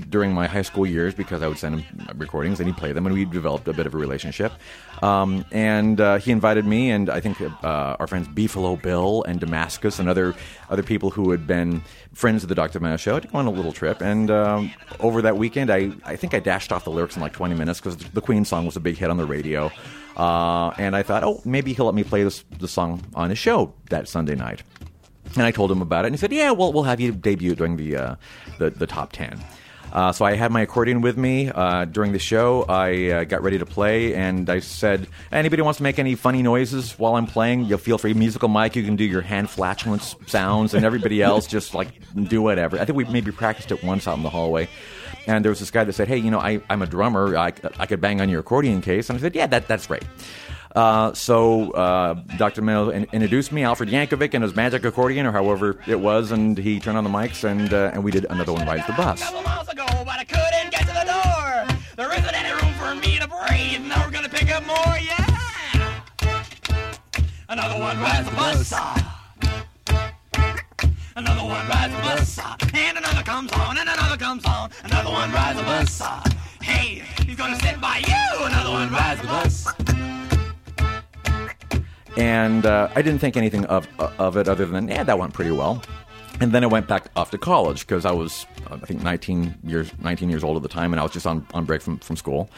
during 0.09 0.33
my 0.33 0.47
high 0.47 0.63
school 0.63 0.87
years 0.87 1.15
because 1.15 1.43
I 1.43 1.49
would 1.49 1.59
send 1.59 1.81
him 1.81 2.09
recordings 2.19 2.61
and 2.61 2.69
he'd 2.69 2.77
play 2.77 2.93
them, 2.93 3.07
and 3.07 3.15
we 3.15 3.25
developed 3.25 3.67
a 3.69 3.73
bit 3.73 3.87
of 3.87 3.95
a 3.95 3.99
relationship. 3.99 4.53
Um, 5.03 5.45
and 5.51 6.01
uh, 6.01 6.19
he 6.19 6.31
invited 6.31 6.67
me 6.67 6.91
and 6.91 7.09
I 7.09 7.21
think 7.21 7.41
our 7.63 8.07
friends 8.07 8.29
Beefalo 8.29 8.81
Bill 8.81 9.25
and 9.25 9.41
Damascus 9.41 9.99
and 9.99 10.09
other 10.09 10.35
other 10.69 10.83
people 10.83 11.11
who 11.11 11.31
had 11.31 11.47
been 11.47 11.83
friends 12.13 12.43
of 12.43 12.49
the 12.49 12.55
Dr. 12.55 12.81
Demento 12.81 12.99
show 12.99 13.19
to 13.19 13.29
go 13.29 13.39
on 13.39 13.47
a 13.47 13.51
little 13.51 13.73
trip. 13.73 14.01
And 14.01 14.31
um, 14.31 14.73
over 15.01 15.23
that 15.23 15.37
weekend, 15.37 15.71
I 15.71 15.93
I 16.05 16.17
think 16.17 16.35
I 16.35 16.41
dashed 16.41 16.73
off 16.73 16.85
the 16.85 16.91
lyrics 16.91 17.17
in 17.17 17.23
like 17.23 17.33
20 17.33 17.55
minutes 17.55 17.81
because 17.81 17.97
the 17.97 18.21
Queen 18.21 18.45
song 18.45 18.67
was 18.67 18.77
a 18.77 18.81
big 18.81 18.97
hit 18.97 19.11
on 19.11 19.17
the 19.17 19.27
radio. 19.27 19.71
Uh, 20.17 20.71
and 20.79 20.95
I 20.97 21.03
thought, 21.03 21.25
oh, 21.25 21.41
maybe 21.45 21.73
he'll 21.73 21.87
let 21.87 21.95
me 21.95 22.05
play 22.05 22.25
this 22.25 22.45
the 22.59 22.69
song 22.69 23.03
on 23.15 23.31
his 23.31 23.39
show 23.39 23.73
that 23.91 24.09
Sunday 24.09 24.35
night. 24.35 24.63
And 25.35 25.45
I 25.45 25.51
told 25.53 25.71
him 25.71 25.81
about 25.81 26.05
it, 26.05 26.09
and 26.09 26.15
he 26.15 26.19
said, 26.19 26.33
"Yeah, 26.33 26.51
well, 26.51 26.73
we'll 26.73 26.83
have 26.83 27.01
you 27.01 27.13
debut 27.13 27.55
during 27.55 27.77
the 27.77 27.97
uh, 27.97 28.15
the, 28.59 28.71
the 28.71 28.87
top 28.87 29.13
10. 29.13 29.41
Uh, 29.93 30.13
so 30.13 30.25
I 30.25 30.37
had 30.37 30.53
my 30.53 30.61
accordion 30.61 31.01
with 31.01 31.17
me 31.17 31.51
uh, 31.51 31.85
during 31.85 32.13
the 32.13 32.19
show. 32.19 32.65
I 32.69 33.11
uh, 33.11 33.25
got 33.25 33.43
ready 33.43 33.59
to 33.59 33.67
play, 33.67 34.15
and 34.15 34.49
I 34.49 34.61
said, 34.61 35.09
"Anybody 35.33 35.63
wants 35.63 35.79
to 35.79 35.83
make 35.83 35.99
any 35.99 36.15
funny 36.15 36.43
noises 36.43 36.99
while 36.99 37.17
I'm 37.17 37.27
playing? 37.27 37.65
You'll 37.65 37.79
feel 37.79 37.99
free. 37.99 38.15
Musical 38.15 38.49
Mike, 38.49 38.77
you 38.77 38.85
can 38.85 38.97
do 38.97 39.05
your 39.05 39.21
hand 39.21 39.51
flatulence 39.51 40.15
sounds, 40.27 40.75
and 40.75 40.85
everybody 40.85 41.23
else 41.23 41.47
just 41.47 41.75
like 41.75 41.89
do 42.29 42.41
whatever." 42.43 42.79
I 42.79 42.85
think 42.85 42.97
we 42.97 43.05
maybe 43.05 43.33
practiced 43.33 43.73
it 43.73 43.83
once 43.83 44.07
out 44.07 44.17
in 44.17 44.23
the 44.23 44.31
hallway. 44.31 44.69
And 45.27 45.45
there 45.45 45.51
was 45.51 45.61
this 45.61 45.71
guy 45.71 45.85
that 45.85 45.93
said, 45.93 46.09
"Hey, 46.09 46.19
you 46.19 46.31
know, 46.31 46.41
I, 46.41 46.61
I'm 46.71 46.83
a 46.83 46.87
drummer. 46.87 47.37
I, 47.37 47.53
I 47.79 47.87
could 47.87 48.01
bang 48.01 48.21
on 48.21 48.29
your 48.29 48.41
accordion 48.41 48.81
case." 48.81 49.11
And 49.11 49.19
I 49.19 49.21
said, 49.21 49.35
"Yeah, 49.35 49.47
that, 49.47 49.69
that's 49.69 49.87
great." 49.87 50.05
Uh, 50.75 51.13
so 51.15 51.73
uh, 51.73 52.15
Dr. 52.37 52.63
In- 52.91 53.07
introduced 53.13 53.51
me, 53.51 53.65
Alfred 53.65 53.89
Yankovic, 53.89 54.35
and 54.35 54.45
his 54.45 54.55
magic 54.55 54.85
accordion, 54.85 55.27
or 55.27 55.33
however 55.33 55.81
it 55.87 55.99
was, 55.99 56.31
and 56.31 56.57
he 56.57 56.79
turned 56.79 56.97
on 56.97 57.05
the 57.05 57.11
mics, 57.11 57.45
and 57.45 57.73
uh, 57.73 57.91
and 57.93 58.05
we 58.05 58.11
did 58.11 58.25
another 58.31 58.53
one, 58.53 58.67
Rides 58.67 58.87
the 58.87 58.93
Bus. 58.93 59.23
couple 59.23 59.43
ago, 59.69 59.87
but 60.05 60.19
I 60.21 60.25
couldn't 60.25 60.71
get 60.71 60.83
to 60.83 60.95
the 60.95 61.05
door. 61.07 61.79
There 61.97 62.13
isn't 62.19 62.35
any 62.35 62.53
room 62.53 62.73
for 62.75 62.95
me 62.95 63.19
to 63.19 63.27
breathe. 63.27 63.83
Now 63.87 64.05
we're 64.05 64.13
gonna 64.13 64.29
pick 64.29 64.51
up 64.51 64.65
more, 64.67 64.99
yeah. 64.99 65.27
Another 67.49 67.81
one 67.81 67.99
the 68.25 68.31
bus. 68.37 68.73
Another 71.17 71.43
one 71.45 71.69
rides 71.69 71.95
the 71.95 72.01
bus. 72.03 72.39
And 72.75 72.99
another 72.99 73.23
comes 73.23 73.53
on, 73.53 73.79
and 73.79 73.89
another 73.89 74.17
comes 74.17 74.45
on. 74.45 74.71
Another 74.85 75.11
one 75.11 75.33
rides 75.33 75.59
the 75.59 75.65
bus. 75.65 76.03
Hey, 76.63 77.03
he's 77.27 77.37
gonna 77.37 77.59
sit 77.61 77.81
by 77.81 77.99
you. 78.07 78.45
Another 78.47 78.71
one 78.71 78.91
rides 78.93 79.21
the 79.21 79.27
bus. 79.27 79.67
and 82.17 82.67
uh, 82.67 82.89
I 82.95 83.03
didn't 83.03 83.21
think 83.21 83.37
anything 83.37 83.65
of 83.67 83.89
of 83.99 84.37
it 84.37 84.49
other 84.49 84.67
than 84.67 84.89
yeah, 84.89 85.03
that 85.05 85.19
went 85.19 85.33
pretty 85.33 85.51
well. 85.53 85.83
And 86.41 86.53
then 86.53 86.65
I 86.65 86.69
went 86.69 86.87
back 86.89 87.09
off 87.17 87.31
to 87.33 87.39
college 87.39 87.81
because 87.87 88.05
I 88.07 88.13
was 88.13 88.47
uh, 88.71 88.79
I 88.83 88.87
think 88.87 89.03
19 89.03 89.57
years 89.65 89.91
19 89.99 90.31
years 90.31 90.45
old 90.45 90.57
at 90.57 90.63
the 90.63 90.69
time, 90.69 90.93
and 90.93 91.01
I 91.01 91.03
was 91.03 91.13
just 91.13 91.27
on 91.27 91.47
on 91.55 91.65
break 91.65 91.83
from 91.83 91.99
from 91.99 92.17
school. 92.17 92.51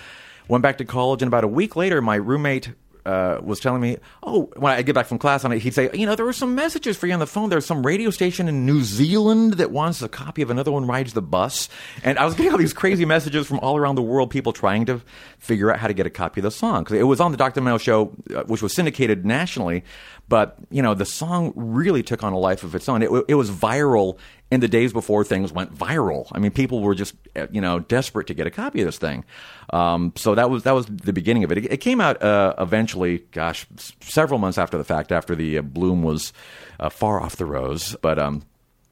Went 0.49 0.63
back 0.63 0.79
to 0.79 0.85
college, 0.85 1.23
and 1.23 1.29
about 1.29 1.45
a 1.45 1.49
week 1.49 1.77
later, 1.77 2.03
my 2.03 2.17
roommate. 2.17 2.71
Uh, 3.05 3.41
was 3.43 3.59
telling 3.59 3.81
me, 3.81 3.97
oh, 4.23 4.49
when 4.57 4.73
I 4.73 4.83
get 4.83 4.95
back 4.95 5.07
from 5.07 5.19
class, 5.19 5.45
on 5.45 5.51
it, 5.51 5.59
he'd 5.59 5.75
say, 5.75 5.91
you 5.93 6.07
know, 6.07 6.15
there 6.15 6.25
were 6.25 6.33
some 6.33 6.55
messages 6.55 6.97
for 6.97 7.09
you 7.09 7.13
on 7.13 7.19
the 7.19 7.27
phone. 7.27 7.49
There's 7.49 7.67
some 7.67 7.85
radio 7.85 8.11
station 8.11 8.49
in 8.49 8.65
New 8.65 8.83
Zealand 8.83 9.55
that 9.55 9.73
wants 9.73 10.03
a 10.03 10.09
copy 10.09 10.41
of 10.41 10.51
another 10.51 10.71
one 10.71 10.87
rides 10.87 11.13
the 11.13 11.23
bus, 11.23 11.69
and 12.05 12.17
I 12.17 12.25
was 12.25 12.35
getting 12.35 12.53
all 12.53 12.59
these 12.59 12.73
crazy 12.73 13.05
messages 13.05 13.47
from 13.47 13.59
all 13.59 13.77
around 13.77 13.97
the 13.97 14.03
world, 14.03 14.31
people 14.31 14.53
trying 14.53 14.87
to 14.87 15.01
figure 15.39 15.73
out 15.73 15.81
how 15.81 15.89
to 15.89 15.95
get 15.95 16.07
a 16.07 16.11
copy 16.11 16.41
of 16.41 16.45
the 16.45 16.53
song 16.53 16.85
because 16.85 16.97
it 16.97 17.03
was 17.03 17.21
on 17.21 17.33
the 17.33 17.37
Dr. 17.37 17.61
Mel 17.61 17.79
show, 17.79 18.13
uh, 18.35 18.45
which 18.45 18.63
was 18.63 18.73
syndicated 18.73 19.27
nationally. 19.27 19.83
But 20.29 20.57
you 20.71 20.81
know, 20.81 20.95
the 20.95 21.05
song 21.05 21.53
really 21.57 22.03
took 22.03 22.23
on 22.23 22.33
a 22.33 22.39
life 22.39 22.63
of 22.63 22.75
its 22.75 22.89
own. 22.89 23.03
It, 23.03 23.11
it 23.29 23.35
was 23.35 23.51
viral 23.51 24.17
in 24.53 24.61
the 24.61 24.69
days 24.69 24.93
before 24.93 25.25
things 25.25 25.51
went 25.51 25.75
viral. 25.75 26.27
I 26.33 26.39
mean, 26.39 26.51
people 26.51 26.83
were 26.83 26.95
just 26.95 27.15
uh, 27.35 27.47
you 27.51 27.61
know 27.63 27.79
desperate 27.79 28.27
to 28.27 28.35
get 28.35 28.47
a 28.47 28.51
copy 28.51 28.83
of 28.83 28.87
this 28.87 28.99
thing. 28.99 29.25
Um, 29.71 30.13
so 30.15 30.35
that 30.35 30.51
was 30.51 30.65
that 30.65 30.73
was 30.75 30.85
the 30.87 31.15
beginning 31.15 31.43
of 31.43 31.51
it. 31.51 31.59
It, 31.59 31.73
it 31.73 31.77
came 31.79 32.03
out 32.03 32.23
uh, 32.23 32.55
eventually, 32.59 33.21
gosh, 33.33 33.67
s- 33.79 33.93
several 34.01 34.39
months 34.39 34.59
after 34.59 34.77
the 34.77 34.85
fact, 34.85 35.11
after 35.11 35.35
the 35.35 35.57
uh, 35.57 35.63
bloom 35.63 36.03
was 36.03 36.35
uh, 36.79 36.91
far 36.91 37.19
off 37.19 37.37
the 37.37 37.47
rose, 37.47 37.97
but 38.03 38.19
um, 38.19 38.43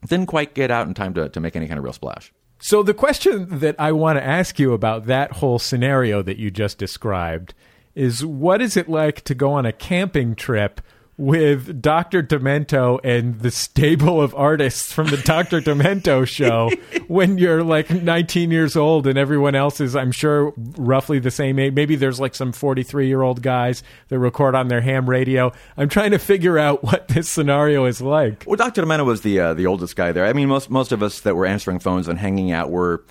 didn't 0.09 0.27
quite 0.27 0.55
get 0.55 0.71
out 0.71 0.87
in 0.89 0.95
time 0.95 1.13
to, 1.13 1.29
to 1.29 1.41
make 1.41 1.55
any 1.57 1.69
kind 1.69 1.77
of 1.77 1.85
real 1.85 1.93
splash. 1.93 2.33
So 2.59 2.83
the 2.83 2.95
question 2.95 3.59
that 3.61 3.77
I 3.79 3.93
want 3.93 4.19
to 4.19 4.25
ask 4.25 4.59
you 4.59 4.73
about 4.73 5.07
that 5.07 5.33
whole 5.33 5.59
scenario 5.59 6.23
that 6.23 6.39
you 6.39 6.51
just 6.51 6.79
described 6.79 7.53
is 7.95 8.25
what 8.25 8.63
is 8.63 8.79
it 8.79 8.89
like 8.89 9.21
to 9.25 9.35
go 9.35 9.53
on 9.53 9.67
a 9.67 9.73
camping 9.73 10.35
trip 10.35 10.81
with 11.21 11.83
Dr. 11.83 12.23
Demento 12.23 12.99
and 13.05 13.39
the 13.41 13.51
stable 13.51 14.23
of 14.23 14.35
artists 14.35 14.91
from 14.91 15.09
the 15.09 15.19
Dr. 15.19 15.61
Demento 15.61 16.27
show 16.27 16.71
when 17.09 17.37
you're 17.37 17.63
like 17.63 17.91
19 17.91 18.51
years 18.51 18.75
old 18.75 19.07
and 19.07 19.19
everyone 19.19 19.55
else 19.55 19.83
is, 19.83 19.95
I'm 19.95 20.13
sure, 20.13 20.55
roughly 20.57 21.19
the 21.19 21.31
same 21.31 21.59
age. 21.59 21.75
Maybe 21.75 21.95
there's 21.95 22.19
like 22.19 22.35
some 22.35 22.53
43 22.53 23.07
year 23.07 23.21
old 23.21 23.43
guys 23.43 23.83
that 24.09 24.19
record 24.19 24.55
on 24.55 24.69
their 24.69 24.81
ham 24.81 25.09
radio. 25.11 25.53
I'm 25.77 25.91
trying 25.91 26.13
to 26.13 26.19
figure 26.19 26.59
out 26.59 26.83
what 26.83 27.09
this 27.09 27.29
scenario 27.29 27.85
is 27.85 28.01
like. 28.01 28.45
Well, 28.47 28.57
Dr. 28.57 28.83
Demento 28.83 29.05
was 29.05 29.21
the 29.21 29.41
uh, 29.41 29.53
the 29.53 29.67
oldest 29.67 29.97
guy 29.97 30.13
there. 30.13 30.25
I 30.25 30.33
mean, 30.33 30.49
most 30.49 30.71
most 30.71 30.91
of 30.91 31.03
us 31.03 31.21
that 31.21 31.37
were 31.37 31.45
answering 31.45 31.81
phones 31.81 32.09
and 32.09 32.19
hanging 32.19 32.51
out 32.51 32.71
were, 32.71 33.05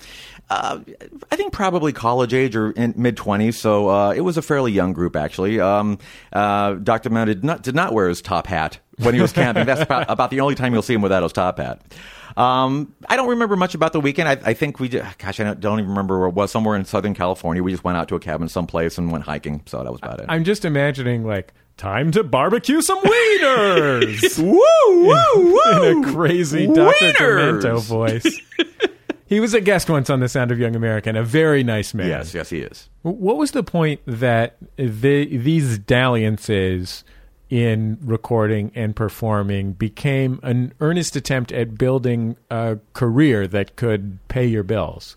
uh, 0.50 0.80
I 1.30 1.36
think, 1.36 1.52
probably 1.52 1.92
college 1.92 2.34
age 2.34 2.56
or 2.56 2.74
mid 2.76 3.16
twenties. 3.16 3.56
So 3.56 3.88
uh, 3.88 4.12
it 4.12 4.22
was 4.22 4.36
a 4.36 4.42
fairly 4.42 4.72
young 4.72 4.92
group, 4.92 5.14
actually. 5.14 5.60
Um, 5.60 5.98
uh, 6.32 6.74
Dr. 6.74 7.08
Demento 7.08 7.26
did 7.26 7.44
not 7.44 7.62
did 7.62 7.74
not 7.74 7.92
wear 7.94 8.08
his 8.08 8.20
top 8.20 8.48
hat 8.48 8.80
when 8.98 9.14
he 9.14 9.20
was 9.20 9.32
camping. 9.32 9.64
That's 9.64 9.82
about, 9.82 10.06
about 10.10 10.30
the 10.30 10.40
only 10.40 10.56
time 10.56 10.72
you'll 10.72 10.82
see 10.82 10.94
him 10.94 11.02
without 11.02 11.22
his 11.22 11.32
top 11.32 11.58
hat. 11.58 11.80
Um, 12.36 12.94
I 13.08 13.16
don't 13.16 13.28
remember 13.28 13.56
much 13.56 13.74
about 13.74 13.92
the 13.92 14.00
weekend. 14.00 14.28
I, 14.28 14.38
I 14.50 14.54
think 14.54 14.78
we, 14.78 14.88
just, 14.88 15.18
gosh, 15.18 15.40
I 15.40 15.44
don't, 15.44 15.60
don't 15.60 15.78
even 15.78 15.90
remember 15.90 16.18
where 16.18 16.28
it 16.28 16.34
was. 16.34 16.50
Somewhere 16.50 16.76
in 16.76 16.84
Southern 16.84 17.14
California. 17.14 17.62
We 17.62 17.70
just 17.70 17.84
went 17.84 17.98
out 17.98 18.08
to 18.08 18.14
a 18.14 18.20
cabin 18.20 18.48
someplace 18.48 18.98
and 18.98 19.10
went 19.10 19.24
hiking. 19.24 19.62
So 19.66 19.82
that 19.82 19.90
was 19.90 20.00
about 20.02 20.20
it. 20.20 20.26
I'm 20.28 20.44
just 20.44 20.64
imagining 20.64 21.24
like 21.24 21.52
time 21.76 22.12
to 22.12 22.22
barbecue 22.24 22.82
some 22.82 23.00
wieners. 23.00 24.38
woo 24.42 25.06
woo 25.06 25.52
woo! 25.52 25.82
In 25.90 26.04
a 26.04 26.12
crazy 26.12 26.66
Dr. 26.66 27.12
Demento 27.12 27.82
voice. 27.82 28.40
He 29.30 29.38
was 29.38 29.54
a 29.54 29.60
guest 29.60 29.88
once 29.88 30.10
on 30.10 30.18
The 30.18 30.28
Sound 30.28 30.50
of 30.50 30.58
Young 30.58 30.74
American. 30.74 31.16
A 31.16 31.22
very 31.22 31.62
nice 31.62 31.94
man. 31.94 32.08
yes, 32.08 32.34
yes, 32.34 32.50
he 32.50 32.58
is. 32.58 32.90
What 33.02 33.36
was 33.36 33.52
the 33.52 33.62
point 33.62 34.00
that 34.04 34.56
the, 34.74 35.24
these 35.36 35.78
dalliances 35.78 37.04
in 37.48 37.96
recording 38.02 38.72
and 38.74 38.94
performing 38.94 39.72
became 39.74 40.40
an 40.42 40.72
earnest 40.80 41.14
attempt 41.14 41.52
at 41.52 41.78
building 41.78 42.36
a 42.50 42.78
career 42.92 43.46
that 43.46 43.76
could 43.76 44.18
pay 44.26 44.46
your 44.46 44.64
bills? 44.64 45.16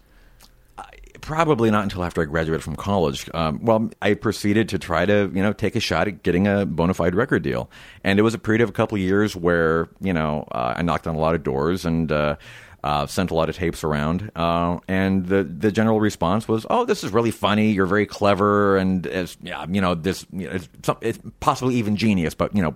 Probably 1.22 1.72
not 1.72 1.84
until 1.84 2.04
after 2.04 2.22
I 2.22 2.26
graduated 2.26 2.64
from 2.64 2.76
college. 2.76 3.30
Um, 3.34 3.64
well, 3.64 3.90
I 4.02 4.14
proceeded 4.14 4.70
to 4.70 4.78
try 4.78 5.08
to, 5.08 5.32
you 5.34 5.42
know, 5.42 5.54
take 5.54 5.76
a 5.76 5.80
shot 5.80 6.08
at 6.08 6.22
getting 6.22 6.48
a 6.48 6.68
bona 6.68 6.94
fide 6.94 7.16
record 7.16 7.42
deal, 7.42 7.70
and 8.04 8.20
it 8.20 8.24
was 8.24 8.34
a 8.34 8.40
period 8.40 8.62
of 8.62 8.70
a 8.70 8.74
couple 8.74 8.96
of 8.96 9.02
years 9.02 9.36
where, 9.36 9.88
you 10.02 10.12
know, 10.12 10.46
uh, 10.52 10.76
I 10.78 10.82
knocked 10.84 11.08
on 11.08 11.16
a 11.16 11.20
lot 11.20 11.34
of 11.34 11.42
doors 11.42 11.86
and 11.86 12.12
uh, 12.12 12.36
uh, 12.84 13.08
sent 13.08 13.32
a 13.32 13.34
lot 13.34 13.50
of 13.50 13.56
tapes 13.56 13.84
around, 13.84 14.32
uh, 14.36 14.80
and 14.88 15.26
the 15.28 15.44
the 15.44 15.72
general 15.72 16.00
response 16.02 16.48
was, 16.48 16.66
"Oh, 16.70 16.86
this 16.86 17.04
is 17.04 17.12
really 17.12 17.32
funny. 17.32 17.72
You're 17.72 17.86
very 17.86 18.06
clever, 18.06 18.78
and 18.78 19.06
it's, 19.06 19.38
yeah, 19.42 19.66
you 19.70 19.80
know, 19.80 19.96
this, 19.96 20.26
you 20.32 20.48
know, 20.48 20.56
it's, 20.56 20.68
some, 20.84 20.98
it's 21.02 21.20
possibly 21.40 21.76
even 21.76 21.96
genius, 21.96 22.34
but 22.34 22.56
you 22.56 22.62
know." 22.62 22.76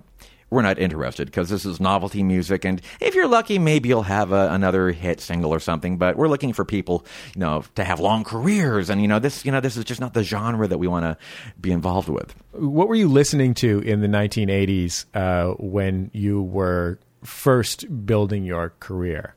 We're 0.49 0.61
not 0.61 0.79
interested 0.79 1.25
because 1.25 1.49
this 1.49 1.65
is 1.65 1.81
novelty 1.81 2.23
music, 2.23 2.63
and 2.63 2.81
if 3.01 3.15
you're 3.15 3.27
lucky, 3.27 3.59
maybe 3.59 3.89
you'll 3.89 4.03
have 4.03 4.31
a, 4.31 4.47
another 4.53 4.93
hit 4.93 5.19
single 5.19 5.53
or 5.53 5.59
something. 5.59 5.97
But 5.97 6.15
we're 6.15 6.29
looking 6.29 6.53
for 6.53 6.63
people, 6.63 7.05
you 7.35 7.41
know, 7.41 7.65
to 7.75 7.83
have 7.83 7.99
long 7.99 8.23
careers, 8.23 8.89
and 8.89 9.01
you 9.01 9.09
know, 9.09 9.19
this, 9.19 9.43
you 9.43 9.51
know, 9.51 9.59
this 9.59 9.75
is 9.75 9.83
just 9.83 9.99
not 9.99 10.13
the 10.13 10.23
genre 10.23 10.65
that 10.65 10.77
we 10.77 10.87
want 10.87 11.03
to 11.03 11.17
be 11.59 11.73
involved 11.73 12.07
with. 12.07 12.33
What 12.53 12.87
were 12.87 12.95
you 12.95 13.09
listening 13.09 13.55
to 13.55 13.81
in 13.81 13.99
the 13.99 14.07
1980s 14.07 15.03
uh, 15.13 15.55
when 15.59 16.11
you 16.13 16.41
were 16.41 16.97
first 17.25 18.05
building 18.05 18.45
your 18.45 18.71
career? 18.79 19.35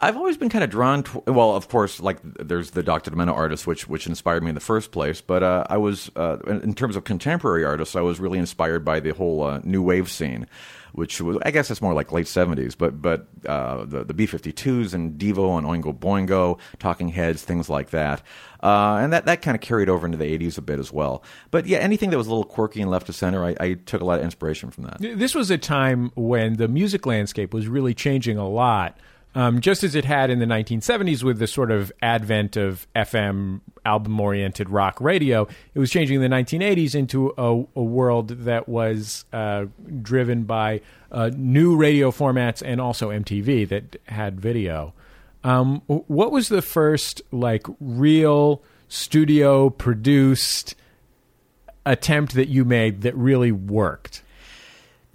I've 0.00 0.16
always 0.16 0.36
been 0.36 0.48
kind 0.48 0.62
of 0.62 0.70
drawn 0.70 1.02
to. 1.02 1.22
Well, 1.26 1.56
of 1.56 1.68
course, 1.68 1.98
like 2.00 2.18
there's 2.22 2.70
the 2.70 2.82
Dr. 2.84 3.10
Demento 3.10 3.34
artist, 3.34 3.66
which 3.66 3.88
which 3.88 4.06
inspired 4.06 4.44
me 4.44 4.50
in 4.50 4.54
the 4.54 4.60
first 4.60 4.92
place. 4.92 5.20
But 5.20 5.42
uh, 5.42 5.64
I 5.68 5.76
was, 5.76 6.10
uh, 6.14 6.38
in 6.46 6.74
terms 6.74 6.94
of 6.94 7.04
contemporary 7.04 7.64
artists, 7.64 7.96
I 7.96 8.00
was 8.00 8.20
really 8.20 8.38
inspired 8.38 8.84
by 8.84 9.00
the 9.00 9.10
whole 9.10 9.42
uh, 9.42 9.60
new 9.64 9.82
wave 9.82 10.08
scene, 10.08 10.46
which 10.92 11.20
was, 11.20 11.38
I 11.42 11.50
guess, 11.50 11.68
it's 11.70 11.82
more 11.82 11.94
like 11.94 12.12
late 12.12 12.26
'70s. 12.26 12.78
But 12.78 13.02
but 13.02 13.26
uh, 13.46 13.86
the 13.86 14.04
the 14.04 14.14
B-52s 14.14 14.94
and 14.94 15.18
Devo 15.18 15.58
and 15.58 15.66
Oingo 15.66 15.92
Boingo, 15.92 16.60
Talking 16.78 17.08
Heads, 17.08 17.42
things 17.42 17.68
like 17.68 17.90
that. 17.90 18.22
Uh, 18.62 18.98
and 19.00 19.12
that, 19.12 19.26
that 19.26 19.40
kind 19.40 19.54
of 19.54 19.60
carried 19.60 19.88
over 19.88 20.04
into 20.04 20.18
the 20.18 20.24
80s 20.24 20.58
a 20.58 20.62
bit 20.62 20.80
as 20.80 20.92
well. 20.92 21.22
But 21.52 21.66
yeah, 21.66 21.78
anything 21.78 22.10
that 22.10 22.18
was 22.18 22.26
a 22.26 22.30
little 22.30 22.44
quirky 22.44 22.80
and 22.82 22.90
left 22.90 23.06
to 23.06 23.12
center, 23.12 23.44
I, 23.44 23.54
I 23.60 23.74
took 23.74 24.00
a 24.00 24.04
lot 24.04 24.18
of 24.18 24.24
inspiration 24.24 24.72
from 24.72 24.84
that. 24.84 24.98
This 24.98 25.32
was 25.32 25.52
a 25.52 25.58
time 25.58 26.10
when 26.16 26.54
the 26.54 26.66
music 26.66 27.06
landscape 27.06 27.54
was 27.54 27.68
really 27.68 27.94
changing 27.94 28.36
a 28.36 28.48
lot. 28.48 28.98
Um, 29.38 29.60
just 29.60 29.84
as 29.84 29.94
it 29.94 30.04
had 30.04 30.30
in 30.30 30.40
the 30.40 30.46
1970s 30.46 31.22
with 31.22 31.38
the 31.38 31.46
sort 31.46 31.70
of 31.70 31.92
advent 32.02 32.56
of 32.56 32.88
FM 32.96 33.60
album 33.86 34.18
oriented 34.18 34.68
rock 34.68 35.00
radio, 35.00 35.46
it 35.74 35.78
was 35.78 35.92
changing 35.92 36.20
in 36.20 36.28
the 36.28 36.36
1980s 36.36 36.96
into 36.96 37.32
a, 37.38 37.64
a 37.78 37.82
world 37.84 38.30
that 38.30 38.68
was 38.68 39.26
uh, 39.32 39.66
driven 40.02 40.42
by 40.42 40.80
uh, 41.12 41.30
new 41.36 41.76
radio 41.76 42.10
formats 42.10 42.64
and 42.66 42.80
also 42.80 43.10
MTV 43.10 43.68
that 43.68 44.00
had 44.06 44.40
video. 44.40 44.92
Um, 45.44 45.82
what 45.86 46.32
was 46.32 46.48
the 46.48 46.60
first 46.60 47.22
like 47.30 47.64
real 47.78 48.60
studio 48.88 49.70
produced 49.70 50.74
attempt 51.86 52.34
that 52.34 52.48
you 52.48 52.64
made 52.64 53.02
that 53.02 53.14
really 53.14 53.52
worked? 53.52 54.24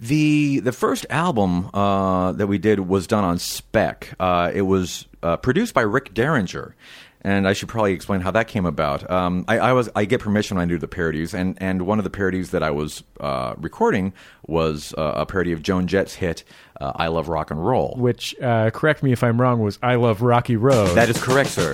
The 0.04 0.60
the 0.60 0.72
first 0.72 1.06
album 1.08 1.70
uh, 1.72 2.32
that 2.32 2.46
we 2.46 2.58
did 2.58 2.78
was 2.78 3.06
done 3.06 3.24
on 3.24 3.38
spec. 3.38 4.14
Uh, 4.20 4.50
it 4.52 4.60
was 4.60 5.06
uh, 5.22 5.38
produced 5.38 5.72
by 5.72 5.80
Rick 5.80 6.12
Derringer, 6.12 6.76
and 7.22 7.48
I 7.48 7.54
should 7.54 7.70
probably 7.70 7.94
explain 7.94 8.20
how 8.20 8.30
that 8.32 8.46
came 8.46 8.66
about. 8.66 9.10
Um, 9.10 9.46
I, 9.48 9.58
I, 9.58 9.72
was 9.72 9.88
I 9.96 10.04
get 10.04 10.20
permission 10.20 10.58
when 10.58 10.66
I 10.66 10.68
do 10.68 10.76
the 10.76 10.88
parodies, 10.88 11.32
and, 11.32 11.56
and 11.58 11.86
one 11.86 11.98
of 11.98 12.04
the 12.04 12.10
parodies 12.10 12.50
that 12.50 12.62
I 12.62 12.70
was 12.70 13.02
uh, 13.18 13.54
recording 13.56 14.12
was 14.46 14.92
uh, 14.98 15.12
a 15.16 15.24
parody 15.24 15.52
of 15.52 15.62
Joan 15.62 15.86
Jett's 15.86 16.16
hit 16.16 16.44
uh, 16.82 16.92
"I 16.96 17.06
Love 17.06 17.30
Rock 17.30 17.50
and 17.50 17.66
Roll," 17.66 17.94
which 17.96 18.34
correct 18.40 19.02
me 19.02 19.12
if 19.12 19.22
I'm 19.24 19.40
wrong 19.40 19.60
was 19.60 19.78
"I 19.82 19.94
Love 19.94 20.20
Rocky 20.20 20.56
Road." 20.56 20.94
That 20.96 21.08
is 21.08 21.18
correct, 21.18 21.48
sir. 21.48 21.72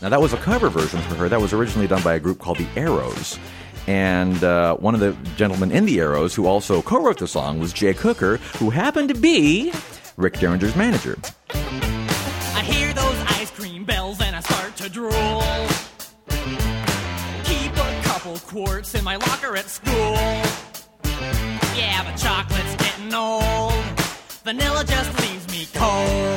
Now 0.00 0.08
that 0.08 0.22
was 0.22 0.32
a 0.32 0.38
cover 0.38 0.70
version 0.70 1.02
for 1.02 1.16
her. 1.16 1.28
That 1.28 1.42
was 1.42 1.52
originally 1.52 1.86
done 1.86 2.02
by 2.02 2.14
a 2.14 2.20
group 2.20 2.38
called 2.38 2.56
the 2.56 2.68
Arrows. 2.76 3.38
And 3.86 4.42
uh, 4.44 4.76
one 4.76 4.94
of 4.94 5.00
the 5.00 5.16
gentlemen 5.36 5.72
in 5.72 5.86
the 5.86 5.98
Arrows 6.00 6.34
who 6.34 6.46
also 6.46 6.82
co 6.82 7.02
wrote 7.02 7.18
the 7.18 7.28
song 7.28 7.58
was 7.58 7.72
Jake 7.72 7.98
Hooker, 7.98 8.36
who 8.58 8.70
happened 8.70 9.08
to 9.08 9.14
be 9.14 9.72
Rick 10.16 10.34
Derringer's 10.34 10.76
manager. 10.76 11.18
I 11.52 12.62
hear 12.62 12.92
those 12.92 13.18
ice 13.40 13.50
cream 13.50 13.84
bells 13.84 14.20
and 14.20 14.36
I 14.36 14.40
start 14.40 14.76
to 14.76 14.88
drool. 14.88 15.42
Keep 17.44 17.72
a 17.72 18.00
couple 18.04 18.38
quarts 18.40 18.94
in 18.94 19.02
my 19.02 19.16
locker 19.16 19.56
at 19.56 19.68
school. 19.68 20.14
Yeah, 21.74 22.04
but 22.04 22.16
chocolate's 22.16 22.76
getting 22.76 23.14
old. 23.14 23.72
Vanilla 24.44 24.84
just 24.84 25.20
leaves 25.20 25.48
me 25.50 25.66
cold. 25.74 26.36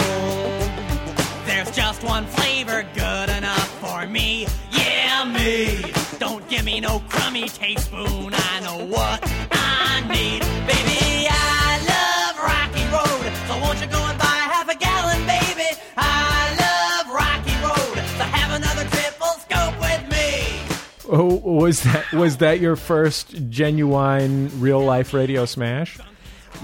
There's 1.46 1.72
just 1.72 2.04
one 2.04 2.26
flavor 2.26 2.86
good 2.94 3.30
enough 3.30 3.68
for 3.80 4.08
me. 4.08 4.48
Yeah, 4.72 5.24
me. 5.26 6.03
Don't 6.24 6.48
give 6.48 6.64
me 6.64 6.80
no 6.80 7.00
crummy 7.10 7.50
teaspoon. 7.50 8.32
I 8.34 8.62
know 8.62 8.86
what 8.86 9.20
I 9.52 10.00
need. 10.08 10.40
Baby, 10.66 11.28
I 11.30 11.84
love 11.92 12.36
Rocky 12.40 12.86
Road. 12.96 13.34
So 13.46 13.60
won't 13.60 13.82
you 13.82 13.88
go 13.88 14.02
and 14.08 14.18
buy 14.18 14.26
half 14.26 14.70
a 14.70 14.76
gallon, 14.78 15.20
baby? 15.28 15.78
I 15.98 16.56
love 16.64 17.14
Rocky 17.14 17.56
Road. 17.62 17.98
So 18.18 18.24
have 18.24 18.52
another 18.56 18.86
triple 18.90 19.36
scope 19.44 19.78
with 19.82 20.04
me. 20.12 21.12
Oh, 21.12 21.42
was 21.44 21.84
that 21.84 22.14
was 22.14 22.38
that 22.38 22.62
your 22.62 22.78
first 22.78 23.50
genuine 23.50 24.50
real 24.62 24.82
life 24.82 25.14
radio 25.14 25.44
smash? 25.44 26.00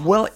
Well, 0.04 0.28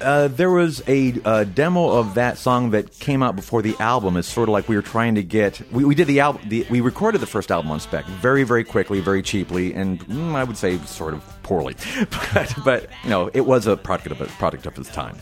uh, 0.00 0.28
there 0.28 0.50
was 0.50 0.82
a, 0.86 1.14
a, 1.24 1.44
demo 1.44 1.88
of 1.88 2.14
that 2.14 2.36
song 2.36 2.70
that 2.70 2.98
came 2.98 3.22
out 3.22 3.36
before 3.36 3.62
the 3.62 3.74
album. 3.78 4.16
It's 4.16 4.28
sort 4.28 4.48
of 4.48 4.52
like 4.52 4.68
we 4.68 4.76
were 4.76 4.82
trying 4.82 5.14
to 5.14 5.22
get. 5.22 5.60
We, 5.72 5.84
we 5.84 5.94
did 5.94 6.06
the 6.06 6.20
album. 6.20 6.48
We 6.70 6.80
recorded 6.80 7.20
the 7.20 7.26
first 7.26 7.50
album 7.50 7.70
on 7.70 7.80
spec 7.80 8.04
very, 8.06 8.44
very 8.44 8.64
quickly, 8.64 9.00
very 9.00 9.22
cheaply, 9.22 9.72
and 9.74 10.00
mm, 10.06 10.34
I 10.34 10.44
would 10.44 10.56
say 10.56 10.78
sort 10.78 11.14
of 11.14 11.24
poorly. 11.42 11.74
but, 12.34 12.54
but 12.64 12.88
you 13.04 13.10
know, 13.10 13.30
it 13.32 13.42
was 13.42 13.66
a 13.66 13.76
product 13.76 14.10
of 14.10 14.20
a 14.20 14.26
product 14.26 14.66
of 14.66 14.76
its 14.78 14.90
time. 14.90 15.16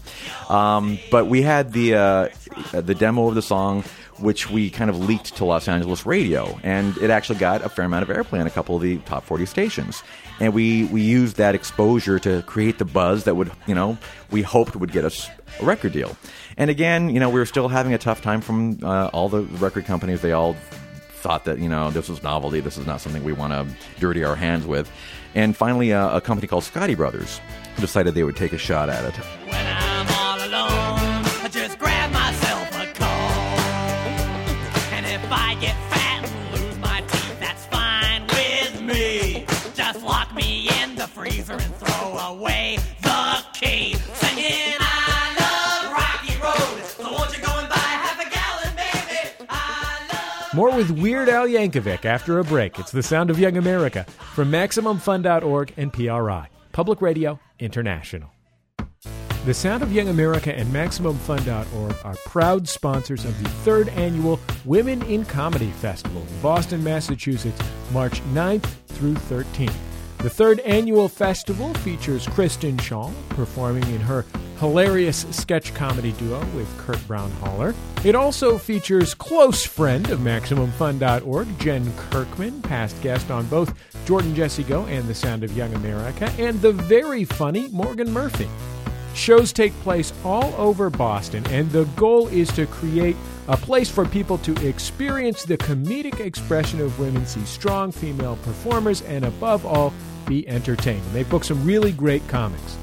Um, 0.48 0.98
but 1.10 1.26
we 1.26 1.42
had 1.42 1.72
the 1.72 1.94
uh, 1.94 2.28
the 2.72 2.94
demo 2.94 3.28
of 3.28 3.34
the 3.34 3.42
song 3.42 3.84
which 4.18 4.50
we 4.50 4.70
kind 4.70 4.88
of 4.88 4.98
leaked 4.98 5.36
to 5.36 5.44
Los 5.44 5.68
Angeles 5.68 6.06
radio, 6.06 6.58
and 6.62 6.96
it 6.98 7.10
actually 7.10 7.38
got 7.38 7.62
a 7.62 7.68
fair 7.68 7.84
amount 7.84 8.08
of 8.08 8.16
airplay 8.16 8.40
on 8.40 8.46
a 8.46 8.50
couple 8.50 8.74
of 8.74 8.80
the 8.80 8.96
top 8.98 9.24
40 9.24 9.44
stations 9.44 10.02
and 10.40 10.52
we 10.52 10.84
we 10.84 11.02
used 11.02 11.36
that 11.36 11.54
exposure 11.54 12.18
to 12.18 12.42
create 12.42 12.78
the 12.78 12.84
buzz 12.84 13.24
that 13.24 13.34
would 13.34 13.50
you 13.66 13.74
know 13.74 13.98
we 14.30 14.42
hoped 14.42 14.76
would 14.76 14.92
get 14.92 15.04
us 15.04 15.28
a 15.60 15.64
record 15.64 15.92
deal. 15.92 16.16
And 16.56 16.70
again, 16.70 17.10
you 17.10 17.20
know, 17.20 17.28
we 17.28 17.38
were 17.38 17.46
still 17.46 17.68
having 17.68 17.92
a 17.92 17.98
tough 17.98 18.22
time 18.22 18.40
from 18.40 18.78
uh, 18.82 19.08
all 19.08 19.28
the 19.28 19.42
record 19.42 19.84
companies. 19.84 20.22
They 20.22 20.32
all 20.32 20.54
thought 21.10 21.44
that 21.44 21.58
you 21.58 21.68
know 21.68 21.90
this 21.90 22.08
was 22.08 22.22
novelty. 22.22 22.60
This 22.60 22.78
is 22.78 22.86
not 22.86 23.00
something 23.00 23.24
we 23.24 23.32
want 23.32 23.52
to 23.52 24.00
dirty 24.00 24.24
our 24.24 24.36
hands 24.36 24.66
with. 24.66 24.90
And 25.34 25.56
finally, 25.56 25.92
uh, 25.92 26.16
a 26.16 26.20
company 26.20 26.46
called 26.46 26.64
Scotti 26.64 26.96
Brothers 26.96 27.40
decided 27.78 28.14
they 28.14 28.24
would 28.24 28.36
take 28.36 28.52
a 28.52 28.58
shot 28.58 28.88
at 28.88 29.04
it. 29.04 29.55
Throw 42.12 42.34
away 42.34 42.78
the 43.02 43.44
key. 43.52 43.94
Singing, 43.94 44.76
I 44.78 45.34
love 45.40 45.92
Rocky 45.92 46.40
Road. 46.42 46.84
So 46.84 47.12
won't 47.12 47.36
you 47.36 47.42
go 47.42 47.58
and 47.58 47.68
buy 47.68 47.76
half 47.76 48.20
a 48.20 48.30
gallon, 48.30 48.76
baby? 48.76 49.46
I 49.48 50.08
love 50.12 50.54
More 50.54 50.74
with 50.74 50.90
Weird 50.90 51.28
Al 51.28 51.46
Yankovic 51.46 52.04
after 52.04 52.38
a 52.38 52.44
break. 52.44 52.78
It's 52.78 52.92
the 52.92 53.02
sound 53.02 53.30
of 53.30 53.38
young 53.38 53.56
America 53.56 54.04
from 54.34 54.50
MaximumFun.org 54.50 55.72
and 55.76 55.92
PRI, 55.92 56.48
Public 56.72 57.00
Radio 57.00 57.38
International. 57.58 58.30
The 59.44 59.54
Sound 59.54 59.84
of 59.84 59.92
Young 59.92 60.08
America 60.08 60.52
and 60.52 60.68
MaximumFun.org 60.74 61.94
are 62.02 62.16
proud 62.24 62.68
sponsors 62.68 63.24
of 63.24 63.40
the 63.40 63.48
third 63.48 63.88
annual 63.90 64.40
Women 64.64 65.02
in 65.02 65.24
Comedy 65.24 65.70
Festival 65.70 66.20
in 66.20 66.40
Boston, 66.40 66.82
Massachusetts, 66.82 67.62
March 67.92 68.20
9th 68.34 68.66
through 68.88 69.14
13th. 69.14 69.85
The 70.26 70.30
third 70.30 70.58
annual 70.66 71.08
festival 71.08 71.72
features 71.74 72.26
Kristen 72.26 72.76
Schaal 72.78 73.12
performing 73.28 73.84
in 73.84 74.00
her 74.00 74.24
hilarious 74.58 75.24
sketch 75.30 75.72
comedy 75.72 76.10
duo 76.18 76.40
with 76.46 76.66
Kurt 76.78 76.96
Braunohler. 77.06 77.76
It 78.04 78.16
also 78.16 78.58
features 78.58 79.14
close 79.14 79.64
friend 79.64 80.10
of 80.10 80.18
MaximumFun.org, 80.18 81.58
Jen 81.60 81.92
Kirkman, 82.10 82.60
past 82.62 83.00
guest 83.02 83.30
on 83.30 83.46
both 83.46 83.72
Jordan 84.04 84.34
Jesse 84.34 84.64
Go 84.64 84.84
and 84.86 85.06
The 85.06 85.14
Sound 85.14 85.44
of 85.44 85.56
Young 85.56 85.72
America, 85.74 86.28
and 86.40 86.60
the 86.60 86.72
very 86.72 87.22
funny 87.22 87.68
Morgan 87.68 88.10
Murphy. 88.10 88.48
Shows 89.14 89.52
take 89.52 89.72
place 89.82 90.12
all 90.24 90.52
over 90.58 90.90
Boston, 90.90 91.46
and 91.50 91.70
the 91.70 91.84
goal 91.94 92.26
is 92.26 92.50
to 92.54 92.66
create 92.66 93.14
a 93.46 93.56
place 93.56 93.88
for 93.88 94.04
people 94.04 94.38
to 94.38 94.66
experience 94.66 95.44
the 95.44 95.56
comedic 95.56 96.18
expression 96.18 96.80
of 96.80 96.98
women, 96.98 97.24
see 97.26 97.44
strong 97.44 97.92
female 97.92 98.34
performers, 98.42 99.02
and 99.02 99.24
above 99.24 99.64
all, 99.64 99.94
be 100.26 100.48
entertained. 100.48 101.04
They 101.12 101.22
book 101.22 101.44
some 101.44 101.64
really 101.64 101.92
great 101.92 102.26
comics. 102.28 102.76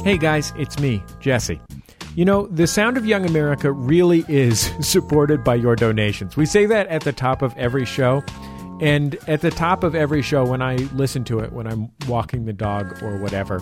Hey 0.04 0.18
guys, 0.18 0.54
it's 0.58 0.80
me, 0.80 1.04
Jesse. 1.20 1.60
You 2.16 2.26
know, 2.26 2.48
the 2.48 2.66
Sound 2.66 2.98
of 2.98 3.06
Young 3.06 3.26
America 3.26 3.72
really 3.72 4.26
is 4.28 4.72
supported 4.80 5.44
by 5.44 5.56
your 5.56 5.76
donations. 5.76 6.36
We 6.36 6.46
say 6.46 6.66
that 6.66 6.88
at 6.88 7.04
the 7.04 7.14
top 7.14 7.42
of 7.42 7.56
every 7.58 7.86
show. 7.86 8.24
And 8.80 9.18
at 9.28 9.42
the 9.42 9.50
top 9.50 9.84
of 9.84 9.96
every 9.96 10.22
show, 10.22 10.46
when 10.46 10.62
I 10.62 10.76
listen 10.94 11.24
to 11.26 11.40
it, 11.40 11.52
when 11.52 11.66
I'm 11.66 11.92
walking 12.08 12.46
the 12.46 12.54
dog 12.54 13.02
or 13.02 13.18
whatever, 13.18 13.60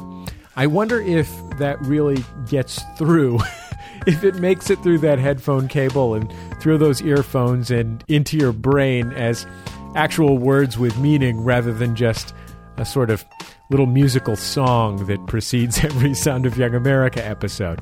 I 0.56 0.68
wonder 0.68 1.00
if 1.02 1.30
that 1.58 1.80
really 1.82 2.24
gets 2.48 2.82
through. 2.98 3.40
if 4.08 4.24
it 4.24 4.36
makes 4.36 4.70
it 4.70 4.82
through 4.84 5.00
that 5.00 5.20
headphone 5.20 5.68
cable 5.68 6.14
and 6.14 6.32
through 6.60 6.78
those 6.78 7.02
earphones 7.02 7.72
and 7.72 8.04
into 8.08 8.38
your 8.38 8.52
brain 8.52 9.12
as 9.14 9.48
actual 9.96 10.38
words 10.38 10.78
with 10.78 10.98
meaning 10.98 11.42
rather 11.42 11.74
than 11.74 11.96
just 11.96 12.34
a 12.78 12.86
sort 12.86 13.10
of 13.10 13.24
little 13.70 13.86
musical 13.86 14.36
song 14.36 15.06
that 15.08 15.26
precedes 15.28 15.78
every 15.84 16.14
Sound 16.14 16.46
of 16.46 16.58
Young 16.58 16.76
America 16.76 17.26
episode. 17.26 17.82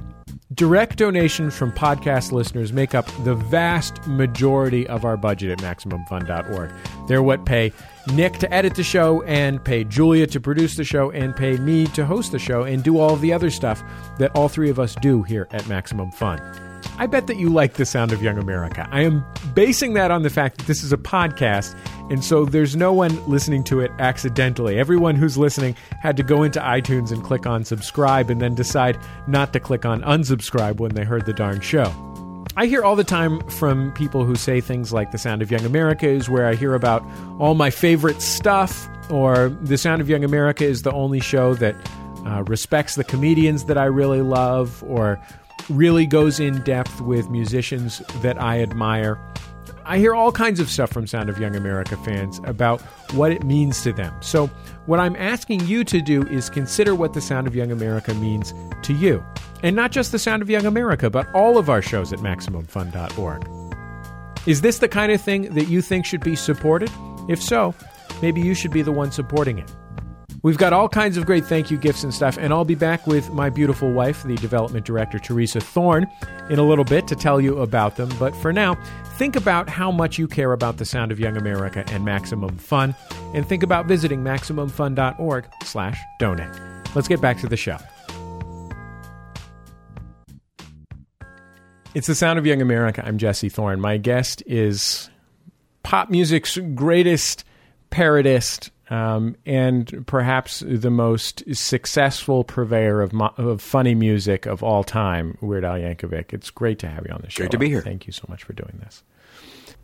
Direct 0.54 0.98
donations 0.98 1.56
from 1.56 1.72
podcast 1.72 2.32
listeners 2.32 2.74
make 2.74 2.94
up 2.94 3.06
the 3.24 3.34
vast 3.34 4.06
majority 4.06 4.86
of 4.88 5.06
our 5.06 5.16
budget 5.18 5.50
at 5.50 5.60
MaximumFun.org. 5.60 6.72
They're 7.08 7.24
what 7.24 7.46
pay 7.46 7.72
Nick 8.14 8.34
to 8.40 8.54
edit 8.54 8.76
the 8.76 8.84
show, 8.84 9.24
and 9.24 9.64
pay 9.64 9.86
Julia 9.86 10.28
to 10.28 10.42
produce 10.42 10.76
the 10.76 10.84
show, 10.84 11.12
and 11.12 11.36
pay 11.36 11.56
me 11.58 11.86
to 11.88 12.06
host 12.06 12.34
the 12.34 12.40
show, 12.40 12.64
and 12.64 12.84
do 12.84 13.00
all 13.00 13.14
of 13.14 13.22
the 13.22 13.32
other 13.32 13.50
stuff 13.50 13.82
that 14.20 14.32
all 14.36 14.50
three 14.50 14.70
of 14.70 14.80
us 14.80 14.96
do 14.96 15.24
here 15.24 15.48
at 15.52 15.68
Maximum 15.68 16.12
Fun. 16.12 16.40
I 16.98 17.08
bet 17.08 17.28
that 17.28 17.38
you 17.38 17.50
like 17.50 17.74
the 17.74 17.86
sound 17.86 18.12
of 18.12 18.22
Young 18.22 18.38
America. 18.38 18.88
I 18.92 19.02
am 19.02 19.26
basing 19.56 19.94
that 19.96 20.12
on 20.12 20.22
the 20.22 20.30
fact 20.30 20.60
that 20.60 20.68
this 20.68 20.84
is 20.84 20.94
a 20.94 20.98
podcast, 20.98 21.76
and 22.12 22.24
so 22.24 22.46
there's 22.46 22.76
no 22.76 22.94
one 22.94 23.28
listening 23.28 23.64
to 23.66 23.80
it 23.80 23.92
accidentally. 23.98 24.78
Everyone 24.80 25.16
who's 25.16 25.38
listening 25.38 25.76
had 26.02 26.16
to 26.18 26.24
go 26.24 26.44
into 26.44 26.60
iTunes 26.60 27.12
and 27.12 27.24
click 27.24 27.48
on 27.48 27.66
subscribe 27.66 28.30
and 28.30 28.40
then 28.40 28.54
decide 28.54 29.00
not 29.28 29.54
to 29.54 29.60
click 29.60 29.86
on 29.86 30.02
unsubscribe 30.04 30.80
when 30.80 30.94
they 30.94 31.04
heard 31.04 31.26
the 31.26 31.34
darn 31.34 31.62
show. 31.62 31.92
I 32.56 32.68
hear 32.68 32.84
all 32.84 32.96
the 32.96 33.04
time 33.04 33.42
from 33.50 33.92
people 33.94 34.24
who 34.24 34.36
say 34.36 34.62
things 34.62 34.94
like 34.94 35.12
The 35.12 35.18
Sound 35.18 35.42
of 35.42 35.50
Young 35.50 35.66
America 35.66 36.08
is 36.08 36.30
where 36.30 36.48
I 36.48 36.54
hear 36.54 36.76
about 36.76 37.04
all 37.40 37.56
my 37.56 37.72
favorite 37.72 38.22
stuff, 38.22 38.88
or 39.10 39.50
The 39.50 39.80
Sound 39.80 40.00
of 40.00 40.10
Young 40.10 40.24
America 40.24 40.64
is 40.64 40.84
the 40.84 40.92
only 40.92 41.20
show 41.20 41.56
that 41.56 41.76
uh, 42.28 42.44
respects 42.44 42.96
the 42.96 43.04
comedians 43.04 43.66
that 43.66 43.78
I 43.78 43.86
really 43.86 44.22
love, 44.22 44.84
or 44.88 45.20
really 45.70 46.06
goes 46.06 46.40
in 46.40 46.62
depth 46.64 47.02
with 47.02 47.30
musicians 47.30 48.00
that 48.22 48.42
I 48.42 48.62
admire. 48.62 49.20
I 49.86 49.98
hear 49.98 50.14
all 50.14 50.32
kinds 50.32 50.60
of 50.60 50.70
stuff 50.70 50.92
from 50.92 51.08
Sound 51.08 51.30
of 51.30 51.38
Young 51.40 51.56
America 51.56 51.98
fans 51.98 52.40
about 52.46 52.82
what 53.14 53.32
it 53.32 53.44
means 53.44 53.82
to 53.84 53.92
them. 53.92 54.14
So, 54.22 54.48
what 54.86 55.00
I'm 55.00 55.16
asking 55.18 55.66
you 55.68 55.84
to 55.86 56.02
do 56.02 56.24
is 56.28 56.50
consider 56.50 56.96
what 56.96 57.14
the 57.14 57.22
Sound 57.22 57.48
of 57.48 57.56
Young 57.56 57.72
America 57.72 58.14
means 58.14 58.54
to 58.84 58.94
you. 58.94 59.24
And 59.62 59.76
not 59.76 59.92
just 59.92 60.12
the 60.12 60.20
Sound 60.20 60.42
of 60.42 60.50
Young 60.50 60.66
America, 60.66 61.10
but 61.10 61.28
all 61.34 61.58
of 61.58 61.70
our 61.70 61.82
shows 61.82 62.14
at 62.14 62.20
MaximumFun.org. 62.20 63.50
Is 64.48 64.62
this 64.62 64.80
the 64.80 64.90
kind 64.90 65.12
of 65.12 65.22
thing 65.22 65.54
that 65.54 65.68
you 65.68 65.82
think 65.82 66.06
should 66.06 66.24
be 66.24 66.36
supported? 66.36 66.92
If 67.30 67.42
so, 67.42 67.74
maybe 68.22 68.42
you 68.42 68.54
should 68.54 68.72
be 68.72 68.82
the 68.82 68.92
one 68.92 69.12
supporting 69.12 69.58
it. 69.58 69.72
We've 70.44 70.58
got 70.58 70.74
all 70.74 70.90
kinds 70.90 71.16
of 71.16 71.26
great 71.26 71.46
thank 71.46 71.72
you 71.72 71.78
gifts 71.78 72.04
and 72.04 72.14
stuff, 72.14 72.38
and 72.38 72.52
I'll 72.52 72.66
be 72.66 72.76
back 72.76 73.08
with 73.08 73.32
my 73.32 73.50
beautiful 73.50 73.94
wife, 73.94 74.24
the 74.24 74.36
development 74.36 74.86
director, 74.86 75.18
Teresa 75.18 75.62
Thorne, 75.62 76.06
in 76.50 76.60
a 76.60 76.64
little 76.64 76.84
bit 76.84 77.08
to 77.08 77.16
tell 77.16 77.40
you 77.40 77.60
about 77.60 77.96
them. 77.96 78.10
But 78.20 78.36
for 78.36 78.52
now, 78.52 78.76
think 79.16 79.38
about 79.38 79.70
how 79.70 79.90
much 79.90 80.20
you 80.20 80.28
care 80.28 80.52
about 80.52 80.78
the 80.78 80.86
sound 80.86 81.14
of 81.14 81.20
Young 81.20 81.38
America 81.38 81.86
and 81.88 82.04
Maximum 82.04 82.58
Fun, 82.58 82.94
and 83.34 83.48
think 83.48 83.64
about 83.64 83.86
visiting 83.86 84.22
MaximumFun.org 84.22 85.46
slash 85.64 85.98
donate. 86.20 86.54
Let's 86.94 87.08
get 87.08 87.22
back 87.22 87.40
to 87.40 87.48
the 87.48 87.56
show. 87.56 87.78
It's 91.94 92.08
the 92.08 92.16
sound 92.16 92.38
of 92.38 92.46
Young 92.46 92.62
America. 92.62 93.02
I'm 93.06 93.18
Jesse 93.18 93.48
Thorne. 93.48 93.80
My 93.80 93.96
guest 93.96 94.44
is 94.46 95.10
pop 95.84 96.10
music's 96.10 96.58
greatest 96.76 97.46
parodist, 97.92 98.72
um, 98.94 99.36
and 99.44 100.06
perhaps 100.06 100.60
the 100.60 100.92
most 100.92 101.44
successful 101.56 102.44
purveyor 102.44 103.02
of, 103.02 103.12
mo- 103.12 103.34
of 103.38 103.60
funny 103.60 103.96
music 103.96 104.46
of 104.46 104.62
all 104.62 104.84
time, 104.84 105.36
Weird 105.42 105.66
Al 105.66 105.80
Yankovic. 105.80 106.32
It's 106.32 106.52
great 106.52 106.78
to 106.80 106.88
have 106.88 107.04
you 107.08 107.12
on 107.12 107.22
the 107.24 107.30
show. 107.32 107.42
Great 107.42 107.52
to 107.52 107.58
be 107.58 107.70
here. 107.70 107.82
Thank 107.82 108.06
you 108.06 108.14
so 108.14 108.26
much 108.30 108.44
for 108.44 108.54
doing 108.54 108.80
this. 108.84 109.02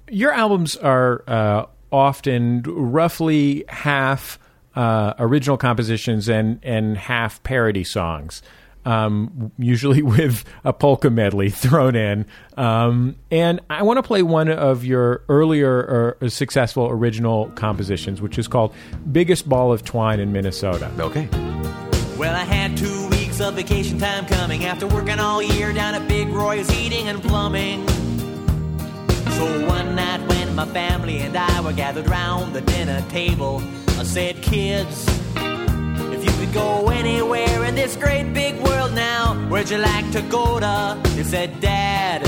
Your 0.10 0.32
albums 0.32 0.76
are 0.78 1.24
uh, 1.28 1.66
often 1.92 2.62
roughly 2.68 3.66
half 3.68 4.38
uh, 4.76 5.16
original 5.18 5.58
compositions 5.58 6.30
and, 6.30 6.60
and 6.62 6.96
half 6.96 7.42
parody 7.42 7.84
songs. 7.84 8.44
Um, 8.86 9.52
usually 9.58 10.02
with 10.18 10.46
a 10.64 10.74
polka 10.74 11.10
medley 11.10 11.50
thrown 11.50 11.96
in. 11.96 12.26
Um, 12.58 13.18
and 13.30 13.60
I 13.70 13.84
want 13.84 13.98
to 13.98 14.04
play 14.04 14.24
one 14.24 14.50
of 14.50 14.86
your 14.86 15.24
earlier 15.30 16.18
uh, 16.22 16.30
successful 16.30 16.88
original 16.88 17.50
compositions, 17.52 18.22
which 18.22 18.40
is 18.40 18.48
called 18.48 18.74
Biggest 19.12 19.48
Ball 19.48 19.72
of 19.74 19.84
Twine 19.84 20.20
in 20.20 20.32
Minnesota. 20.32 20.92
Okay. 21.00 21.28
Well, 22.18 22.36
I 22.36 22.44
had 22.44 22.76
two 22.76 23.08
weeks 23.10 23.40
of 23.40 23.54
vacation 23.54 23.98
time 23.98 24.26
coming 24.26 24.66
after 24.66 24.86
working 24.88 25.20
all 25.20 25.42
year 25.42 25.72
down 25.72 25.96
at 25.96 26.06
Big 26.10 26.28
Roy's 26.28 26.70
Heating 26.70 27.08
and 27.08 27.22
Plumbing. 27.24 27.88
So 29.40 29.68
one 29.68 29.96
night 29.96 30.28
when 30.28 30.54
my 30.54 30.66
family 30.66 31.20
and 31.20 31.38
I 31.38 31.62
were 31.62 31.72
gathered 31.72 32.10
round 32.10 32.54
the 32.54 32.60
dinner 32.60 33.02
table, 33.10 33.64
I 33.98 34.04
said, 34.04 34.42
Kids, 34.42 35.06
if 36.12 36.26
you 36.26 36.32
could 36.46 36.54
go 36.54 36.90
anywhere 36.90 37.64
in 37.64 37.76
this 37.76 37.96
great 37.96 38.34
big 38.34 38.34
world 38.34 38.34
now, 38.34 38.39
where'd 39.60 39.72
you 39.72 39.78
like 39.78 40.10
to 40.10 40.22
go 40.30 40.58
to? 40.58 40.98
They 41.18 41.24
said, 41.24 41.60
Dad, 41.60 42.24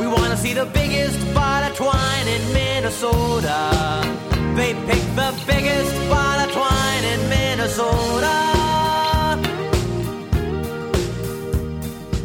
we 0.00 0.06
want 0.06 0.30
to 0.30 0.36
see 0.38 0.54
the 0.54 0.64
biggest 0.64 1.18
ball 1.34 1.62
of 1.62 1.76
twine 1.76 2.26
in 2.26 2.52
Minnesota. 2.54 4.00
They 4.56 4.72
picked 4.72 5.14
the 5.14 5.44
biggest 5.46 5.94
ball 6.08 6.38
of 6.40 6.50
twine 6.50 7.04
in 7.04 7.28
Minnesota. 7.28 8.38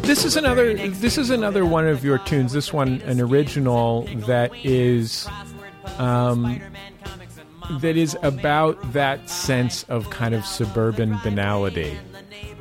This 0.06 0.24
is 0.24 0.36
another. 0.38 0.72
This 0.88 1.18
is 1.18 1.28
another 1.28 1.66
one 1.66 1.86
of 1.86 2.02
your 2.02 2.16
tunes. 2.16 2.54
This 2.54 2.72
one, 2.72 3.02
an 3.02 3.20
original 3.20 4.04
that 4.26 4.52
is, 4.64 5.28
um, 5.98 6.62
that 7.82 7.98
is 7.98 8.16
about 8.22 8.94
that 8.94 9.28
sense 9.28 9.82
of 9.90 10.08
kind 10.08 10.34
of 10.34 10.46
suburban 10.46 11.18
banality. 11.22 11.98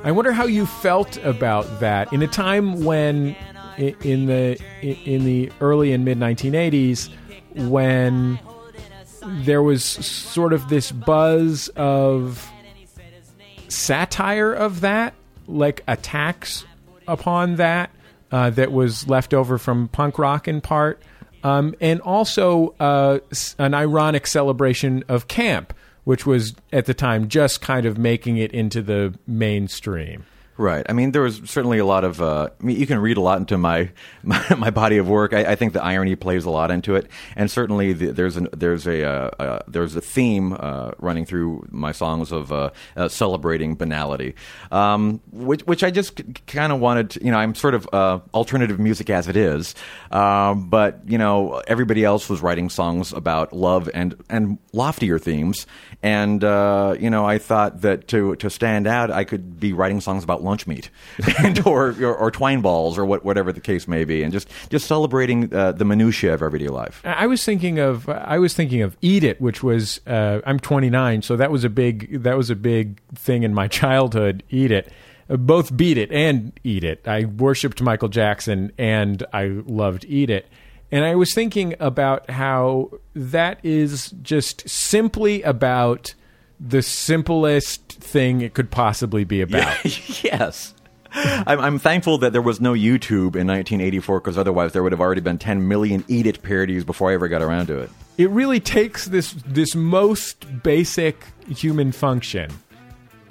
I 0.04 0.12
wonder 0.12 0.32
how 0.32 0.46
you 0.46 0.66
felt 0.66 1.18
about 1.18 1.80
that 1.80 2.12
in 2.14 2.22
a 2.22 2.28
time 2.28 2.84
when, 2.84 3.36
in 3.78 4.28
the 4.28 4.60
in 4.82 5.26
the 5.26 5.52
early 5.60 5.92
and 5.92 6.06
mid 6.06 6.18
1980s, 6.20 7.10
when 7.56 8.40
there 9.26 9.62
was 9.62 9.84
sort 9.84 10.54
of 10.54 10.70
this 10.70 10.92
buzz 10.92 11.70
of 11.70 12.50
satire 13.68 14.54
of 14.54 14.82
that, 14.82 15.14
like 15.48 15.84
attacks 15.88 16.66
upon 17.08 17.56
that, 17.56 17.90
uh, 18.32 18.50
that 18.52 18.72
was 18.72 19.08
left 19.08 19.34
over 19.34 19.58
from 19.58 19.88
punk 19.90 20.20
rock 20.20 20.48
in 20.48 20.62
part, 20.62 21.02
um, 21.44 21.76
and 21.82 22.02
also 22.02 22.76
uh, 22.80 23.20
an 23.58 23.74
ironic 23.74 24.28
celebration 24.28 25.04
of 25.08 25.28
camp, 25.28 25.74
which 26.08 26.26
was 26.26 26.56
at 26.72 26.86
the 26.86 26.94
time 26.94 27.28
just 27.28 27.60
kind 27.60 27.86
of 27.86 27.98
making 27.98 28.38
it 28.38 28.54
into 28.54 28.82
the 28.82 29.14
mainstream. 29.28 30.26
Right. 30.58 30.84
I 30.90 30.94
mean, 30.94 31.12
there 31.12 31.22
was 31.22 31.40
certainly 31.46 31.78
a 31.78 31.86
lot 31.86 32.04
of. 32.04 32.20
Uh, 32.20 32.50
I 32.60 32.64
mean, 32.64 32.80
you 32.80 32.88
can 32.88 32.98
read 32.98 33.18
a 33.18 33.22
lot 33.22 33.38
into 33.38 33.60
my 33.60 33.92
my, 34.24 34.44
my 34.58 34.70
body 34.72 34.98
of 34.98 35.08
work. 35.08 35.34
I, 35.34 35.52
I 35.52 35.56
think 35.56 35.74
the 35.74 35.84
irony 35.84 36.16
plays 36.16 36.46
a 36.46 36.50
lot 36.50 36.72
into 36.72 36.96
it, 36.96 37.08
and 37.36 37.50
certainly 37.50 37.94
the, 37.94 38.12
there's 38.12 38.38
an 38.38 38.48
there's 38.52 38.88
a 38.88 39.08
uh, 39.08 39.30
uh, 39.40 39.60
there's 39.68 39.96
a 39.96 40.02
theme 40.02 40.54
uh, 40.60 40.92
running 40.98 41.26
through 41.26 41.68
my 41.70 41.92
songs 41.92 42.32
of 42.32 42.52
uh, 42.52 42.72
uh, 42.96 43.08
celebrating 43.08 43.76
banality, 43.76 44.34
um, 44.72 45.22
which 45.32 45.62
which 45.68 45.84
I 45.84 45.92
just 45.92 46.22
kind 46.48 46.74
of 46.74 46.80
wanted. 46.80 47.12
To, 47.12 47.24
you 47.24 47.32
know, 47.32 47.38
I'm 47.38 47.54
sort 47.54 47.76
of 47.76 47.88
alternative 48.34 48.80
music 48.80 49.12
as 49.12 49.28
it 49.28 49.38
is, 49.38 49.76
um, 50.10 50.70
but 50.70 51.02
you 51.06 51.20
know, 51.20 51.62
everybody 51.68 52.04
else 52.04 52.30
was 52.30 52.42
writing 52.42 52.70
songs 52.70 53.14
about 53.14 53.54
love 53.54 53.92
and 53.94 54.16
and 54.28 54.58
loftier 54.74 55.20
themes, 55.20 55.68
and 56.02 56.42
you 56.42 57.10
know, 57.12 57.26
I 57.28 57.38
thought 57.38 57.82
that 57.82 58.08
to 58.08 58.36
to 58.38 58.50
stand 58.50 58.88
out, 58.88 59.12
I 59.12 59.24
could 59.24 59.60
be 59.60 59.72
writing 59.72 60.02
songs 60.02 60.24
about 60.24 60.47
lunch 60.48 60.66
meat, 60.66 60.90
and 61.44 61.60
or, 61.68 61.90
or 62.02 62.16
or 62.16 62.32
twine 62.32 62.62
balls 62.62 62.98
or 62.98 63.06
what 63.06 63.24
whatever 63.24 63.52
the 63.54 63.62
case 63.62 63.88
may 63.88 64.04
be, 64.06 64.24
and 64.24 64.34
just 64.34 64.50
just 64.70 64.88
celebrating 64.88 65.54
uh, 65.54 65.74
the 65.74 65.86
minutia 65.86 66.34
of 66.34 66.42
everyday 66.42 66.70
life. 66.70 67.02
I 67.06 67.26
I 67.28 67.28
was 67.28 67.44
thinking 67.44 67.78
of 67.78 68.08
I 68.10 68.40
was 68.40 68.54
thinking 68.54 68.82
of 68.82 68.98
Eat 69.02 69.24
It, 69.24 69.40
which 69.42 69.62
was 69.62 70.02
uh, 70.08 70.40
I'm 70.46 70.60
29, 70.60 71.22
so 71.22 71.36
that 71.36 71.52
was 71.52 71.64
a 71.64 71.70
big 71.70 72.24
that 72.24 72.38
was 72.38 72.50
a 72.50 72.56
big 72.56 73.00
thing 73.14 73.44
in 73.44 73.54
my 73.54 73.68
childhood. 73.82 74.44
Eat 74.50 74.72
It, 74.72 74.92
Uh, 75.30 75.36
both 75.36 75.76
Beat 75.76 75.98
It 75.98 76.12
and 76.12 76.58
Eat 76.64 76.84
It. 76.86 77.06
I 77.08 77.26
worshipped 77.26 77.82
Michael 77.82 78.08
Jackson 78.10 78.72
and 78.78 79.26
I 79.34 79.62
loved 79.66 80.06
Eat 80.08 80.30
It. 80.30 80.48
And 80.90 81.04
I 81.04 81.16
was 81.16 81.34
thinking 81.34 81.76
about 81.82 82.30
how 82.30 82.92
that 83.14 83.60
is 83.62 84.12
just 84.22 84.70
simply 84.70 85.44
about 85.44 86.14
the 86.60 86.82
simplest 86.82 87.84
thing 87.90 88.42
it 88.42 88.54
could 88.54 88.72
possibly 88.72 89.24
be 89.24 89.42
about. 89.42 89.84
yes. 90.24 90.74
I'm, 91.14 91.60
I'm 91.60 91.80
thankful 91.80 92.18
that 92.20 92.34
there 92.34 92.42
was 92.42 92.60
no 92.60 92.74
YouTube 92.74 93.36
in 93.36 93.48
1984 93.48 94.20
because 94.20 94.38
otherwise 94.38 94.74
there 94.74 94.84
would 94.84 94.92
have 94.92 95.02
already 95.02 95.22
been 95.22 95.38
10 95.38 95.68
million 95.68 96.04
Eat 96.08 96.26
It 96.28 96.44
parodies 96.44 96.84
before 96.84 97.10
I 97.12 97.14
ever 97.14 97.28
got 97.28 97.42
around 97.42 97.68
to 97.68 97.80
it. 97.80 97.90
it 98.18 98.30
really 98.30 98.60
takes 98.60 99.06
this 99.06 99.34
this 99.46 99.74
most 99.74 100.46
basic 100.64 101.24
human 101.48 101.92
function 101.92 102.52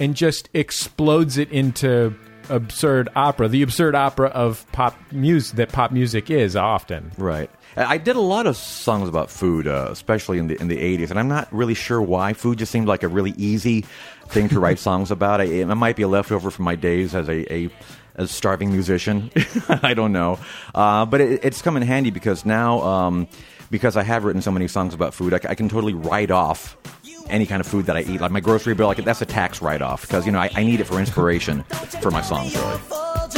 and 0.01 0.15
just 0.17 0.49
explodes 0.55 1.37
it 1.39 1.51
into 1.53 2.15
absurd 2.49 3.09
opera 3.15 3.49
the 3.49 3.63
absurd 3.63 3.95
opera 3.95 4.29
of 4.29 4.65
pop 4.73 4.97
music 5.13 5.57
that 5.57 5.71
pop 5.71 5.91
music 5.93 6.31
is 6.31 6.57
often 6.57 7.11
Right. 7.19 7.51
I 7.77 7.85
I 7.85 7.99
did 7.99 8.17
a 8.17 8.21
lot 8.21 8.47
of 8.47 8.57
songs 8.57 9.09
about 9.09 9.31
food, 9.31 9.67
uh, 9.67 9.89
especially 9.91 10.39
in 10.39 10.49
the 10.49 10.61
in 10.61 10.69
the 10.69 10.79
'80s, 10.79 11.11
and 11.11 11.19
I'm 11.19 11.29
not 11.29 11.53
really 11.53 11.75
sure 11.75 12.01
why. 12.01 12.33
Food 12.33 12.59
just 12.59 12.73
seemed 12.73 12.89
like 12.89 13.03
a 13.03 13.09
really 13.09 13.35
easy 13.37 13.85
thing 14.29 14.49
to 14.51 14.61
write 14.61 14.79
songs 14.89 15.11
about. 15.11 15.41
I, 15.41 15.45
it 15.45 15.67
might 15.67 15.97
be 15.97 16.03
a 16.03 16.09
leftover 16.09 16.51
from 16.51 16.65
my 16.65 16.77
days 16.77 17.15
as 17.15 17.29
a, 17.29 17.53
a 17.53 17.71
a 18.17 18.27
starving 18.27 18.73
musician. 18.73 19.31
I 19.69 19.95
don't 19.95 20.13
know, 20.13 20.39
uh, 20.75 21.07
but 21.07 21.21
it, 21.21 21.45
it's 21.45 21.63
come 21.63 21.77
in 21.77 21.83
handy 21.83 22.11
because 22.11 22.45
now. 22.45 22.81
Um, 22.83 23.29
because 23.69 23.97
I 23.97 24.05
have 24.05 24.23
written 24.23 24.43
so 24.43 24.53
many 24.53 24.69
songs 24.69 24.95
about 24.95 25.13
food, 25.13 25.35
I 25.35 25.57
can 25.57 25.69
totally 25.69 25.93
write 25.93 26.31
off 26.31 26.77
any 27.29 27.47
kind 27.47 27.61
of 27.61 27.67
food 27.67 27.87
that 27.87 27.97
I 27.97 28.03
eat. 28.03 28.21
Like 28.21 28.31
my 28.31 28.41
grocery 28.41 28.75
bill, 28.75 28.87
like 28.87 29.05
that's 29.05 29.23
a 29.23 29.27
tax 29.27 29.61
write 29.61 29.83
off 29.83 30.03
because 30.03 30.27
you 30.27 30.33
know 30.33 30.39
I, 30.39 30.51
I 30.55 30.63
need 30.63 30.81
it 30.81 30.85
for 30.85 30.99
inspiration 30.99 31.65
for 32.01 32.11
my 32.11 32.23
songs. 32.23 32.55
Really. 32.55 33.36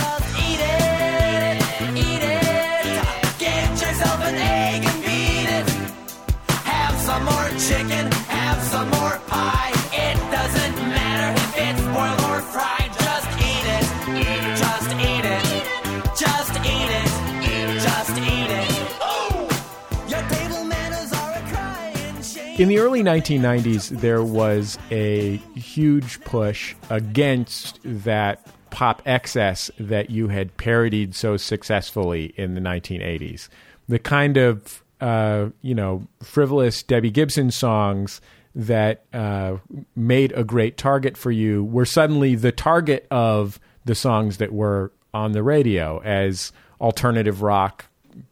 In 22.58 22.66
the 22.66 22.80
early 22.80 23.04
1990s, 23.04 24.00
there 24.00 24.24
was 24.24 24.78
a 24.90 25.36
huge 25.54 26.20
push 26.22 26.74
against 26.90 27.78
that 27.84 28.44
pop 28.70 29.00
excess 29.06 29.70
that 29.78 30.10
you 30.10 30.26
had 30.26 30.56
parodied 30.56 31.14
so 31.14 31.36
successfully 31.36 32.34
in 32.36 32.54
the 32.54 32.60
1980s. 32.60 33.48
The 33.88 34.00
kind 34.00 34.36
of, 34.36 34.82
uh, 35.00 35.50
you 35.62 35.72
know, 35.72 36.08
frivolous 36.20 36.82
Debbie 36.82 37.12
Gibson 37.12 37.52
songs 37.52 38.20
that 38.56 39.04
uh, 39.12 39.58
made 39.94 40.32
a 40.32 40.42
great 40.42 40.76
target 40.76 41.16
for 41.16 41.30
you 41.30 41.62
were 41.62 41.86
suddenly 41.86 42.34
the 42.34 42.50
target 42.50 43.06
of 43.08 43.60
the 43.84 43.94
songs 43.94 44.38
that 44.38 44.52
were 44.52 44.90
on 45.14 45.30
the 45.30 45.44
radio 45.44 46.00
as 46.02 46.50
alternative 46.80 47.40
rock 47.40 47.84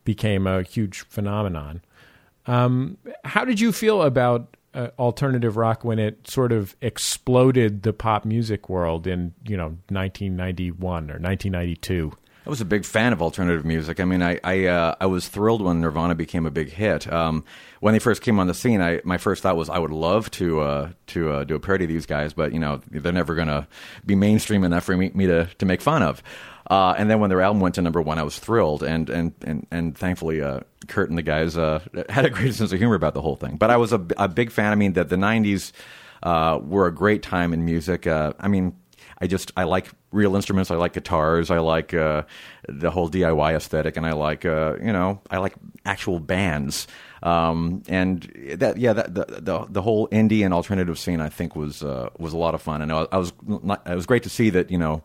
became 0.04 0.48
a 0.48 0.64
huge 0.64 1.02
phenomenon. 1.02 1.80
Um, 2.46 2.98
how 3.24 3.44
did 3.44 3.61
you 3.61 3.72
feel 3.72 4.02
about 4.02 4.56
uh, 4.74 4.88
alternative 4.98 5.56
rock 5.56 5.85
when 5.85 5.98
it 5.98 6.28
sort 6.28 6.52
of 6.52 6.76
exploded 6.80 7.82
the 7.82 7.92
pop 7.92 8.24
music 8.24 8.68
world 8.68 9.06
in 9.06 9.35
you 9.46 9.56
know 9.56 9.78
1991 9.88 11.11
or 11.11 11.18
1992? 11.18 12.12
I 12.46 12.48
was 12.48 12.61
a 12.61 12.64
big 12.64 12.85
fan 12.85 13.12
of 13.12 13.20
alternative 13.20 13.64
music. 13.64 13.98
I 13.98 14.04
mean, 14.04 14.22
I 14.22 14.38
I, 14.44 14.66
uh, 14.66 14.94
I 15.00 15.06
was 15.06 15.26
thrilled 15.26 15.62
when 15.62 15.80
Nirvana 15.80 16.14
became 16.14 16.46
a 16.46 16.50
big 16.50 16.70
hit. 16.70 17.12
Um, 17.12 17.44
when 17.80 17.92
they 17.92 17.98
first 17.98 18.22
came 18.22 18.38
on 18.38 18.46
the 18.46 18.54
scene, 18.54 18.80
I 18.80 19.00
my 19.02 19.18
first 19.18 19.42
thought 19.42 19.56
was 19.56 19.68
I 19.68 19.78
would 19.78 19.90
love 19.90 20.30
to 20.32 20.61
uh, 20.61 20.90
to 21.09 21.32
uh, 21.32 21.44
do 21.44 21.56
a 21.56 21.61
parody 21.61 21.85
of 21.85 21.90
these 21.90 22.06
guys, 22.06 22.32
but 22.32 22.52
you 22.52 22.61
know 22.61 22.80
they're 22.88 23.12
never 23.12 23.35
going 23.35 23.48
to 23.48 23.66
be 24.04 24.14
mainstream 24.14 24.62
enough 24.62 24.85
for 24.85 24.96
me, 24.96 25.11
me 25.12 25.26
to 25.26 25.46
to 25.59 25.66
make 25.66 25.80
fun 25.80 26.04
of. 26.04 26.22
Uh, 26.68 26.94
and 26.98 27.09
then 27.09 27.20
when 27.20 27.31
their 27.31 27.40
album 27.40 27.61
went 27.61 27.76
to 27.76 27.83
number 27.83 28.02
one, 28.02 28.18
I 28.18 28.22
was 28.22 28.38
thrilled, 28.38 28.83
and 28.83 29.09
and 29.09 29.33
and, 29.42 29.66
and 29.70 29.96
thankfully, 29.96 30.42
uh, 30.42 30.61
Kurt 30.88 31.09
and 31.09 31.16
the 31.16 31.22
guys 31.22 31.57
uh, 31.57 31.81
had 32.09 32.24
a 32.24 32.31
great 32.31 32.55
sense 32.55 32.72
of 32.72 32.79
humor 32.79 32.94
about 32.94 33.14
the 33.14 33.22
whole 33.22 33.37
thing. 33.37 33.57
But 33.57 33.70
I 33.70 33.76
was 33.76 33.92
a, 33.92 34.05
a 34.16 34.29
big 34.29 34.50
fan. 34.50 34.72
I 34.72 34.74
mean, 34.74 34.94
that 34.94 35.09
the 35.09 35.16
'90s 35.16 35.72
uh, 36.22 36.59
were 36.62 36.87
a 36.87 36.92
great 36.94 37.22
time 37.22 37.52
in 37.52 37.64
music. 37.64 38.07
Uh, 38.07 38.33
I 38.40 38.48
mean, 38.48 38.74
I 39.20 39.26
just 39.26 39.52
I 39.57 39.64
like 39.64 39.88
real 40.11 40.35
instruments. 40.37 40.70
I 40.70 40.76
like 40.76 40.92
guitars. 40.92 41.50
I 41.50 41.59
like 41.59 41.94
uh, 41.94 42.24
the 42.68 42.90
whole 42.90 43.09
DIY 43.09 43.55
aesthetic, 43.55 43.96
and 43.96 44.05
I 44.05 44.12
like 44.12 44.44
uh, 44.44 44.76
you 44.83 44.92
know 44.92 45.20
I 45.31 45.38
like 45.38 45.55
actual 45.85 46.20
bands. 46.20 46.87
Um, 47.22 47.83
and 47.88 48.22
that 48.57 48.76
yeah 48.76 48.92
that 48.92 49.14
the, 49.14 49.24
the 49.24 49.66
the 49.68 49.83
whole 49.83 50.09
indie 50.09 50.44
and 50.44 50.52
alternative 50.52 50.98
scene 50.98 51.20
I 51.20 51.29
think 51.29 51.57
was 51.57 51.83
uh, 51.83 52.11
was 52.18 52.33
a 52.33 52.37
lot 52.37 52.55
of 52.55 52.62
fun. 52.62 52.83
And 52.83 52.92
I, 52.92 53.07
I 53.11 53.18
was 53.18 53.33
it 53.48 53.94
was 53.94 54.07
great 54.07 54.24
to 54.24 54.31
see 54.31 54.50
that 54.50 54.70
you 54.70 54.79
know 54.79 55.02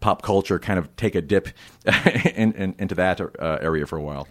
pop 0.00 0.22
culture 0.22 0.58
kind 0.58 0.78
of 0.78 0.94
take 0.96 1.14
a 1.14 1.22
dip 1.22 1.48
in, 2.34 2.52
in, 2.52 2.74
into 2.78 2.94
that 2.94 3.20
uh, 3.20 3.58
area 3.60 3.86
for 3.86 3.96
a 3.96 4.02
while. 4.02 4.28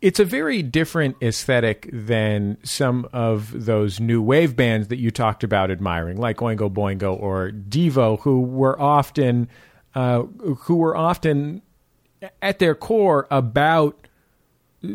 It's 0.00 0.20
a 0.20 0.24
very 0.24 0.62
different 0.62 1.16
aesthetic 1.22 1.88
than 1.90 2.58
some 2.62 3.08
of 3.14 3.64
those 3.64 4.00
new 4.00 4.20
wave 4.20 4.54
bands 4.54 4.88
that 4.88 4.98
you 4.98 5.10
talked 5.10 5.42
about 5.42 5.70
admiring, 5.70 6.18
like 6.18 6.38
Oingo 6.38 6.70
Boingo 6.70 7.18
or 7.18 7.50
Devo, 7.50 8.20
who 8.20 8.42
were 8.42 8.78
often 8.78 9.48
uh, 9.94 10.22
who 10.22 10.76
were 10.76 10.96
often 10.96 11.62
at 12.42 12.58
their 12.58 12.74
core 12.74 13.26
about 13.30 14.08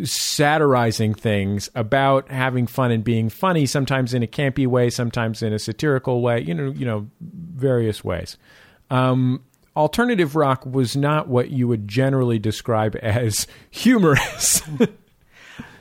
satirizing 0.04 1.14
things, 1.14 1.70
about 1.74 2.30
having 2.30 2.68
fun 2.68 2.92
and 2.92 3.04
being 3.04 3.30
funny, 3.30 3.66
sometimes 3.66 4.14
in 4.14 4.22
a 4.24 4.28
campy 4.28 4.68
way, 4.68 4.90
sometimes 4.90 5.42
in 5.42 5.54
a 5.54 5.60
satirical 5.60 6.22
way, 6.22 6.42
you 6.42 6.54
know, 6.54 6.72
you 6.72 6.86
know, 6.86 7.10
various 7.22 8.04
ways. 8.04 8.38
Um, 8.92 9.44
alternative 9.80 10.36
rock 10.36 10.66
was 10.66 10.98
not 10.98 11.30
what 11.30 11.50
you 11.52 11.68
would 11.68 11.88
generally 11.88 12.38
describe 12.38 12.98
as 12.98 13.48
humorous. 13.72 14.62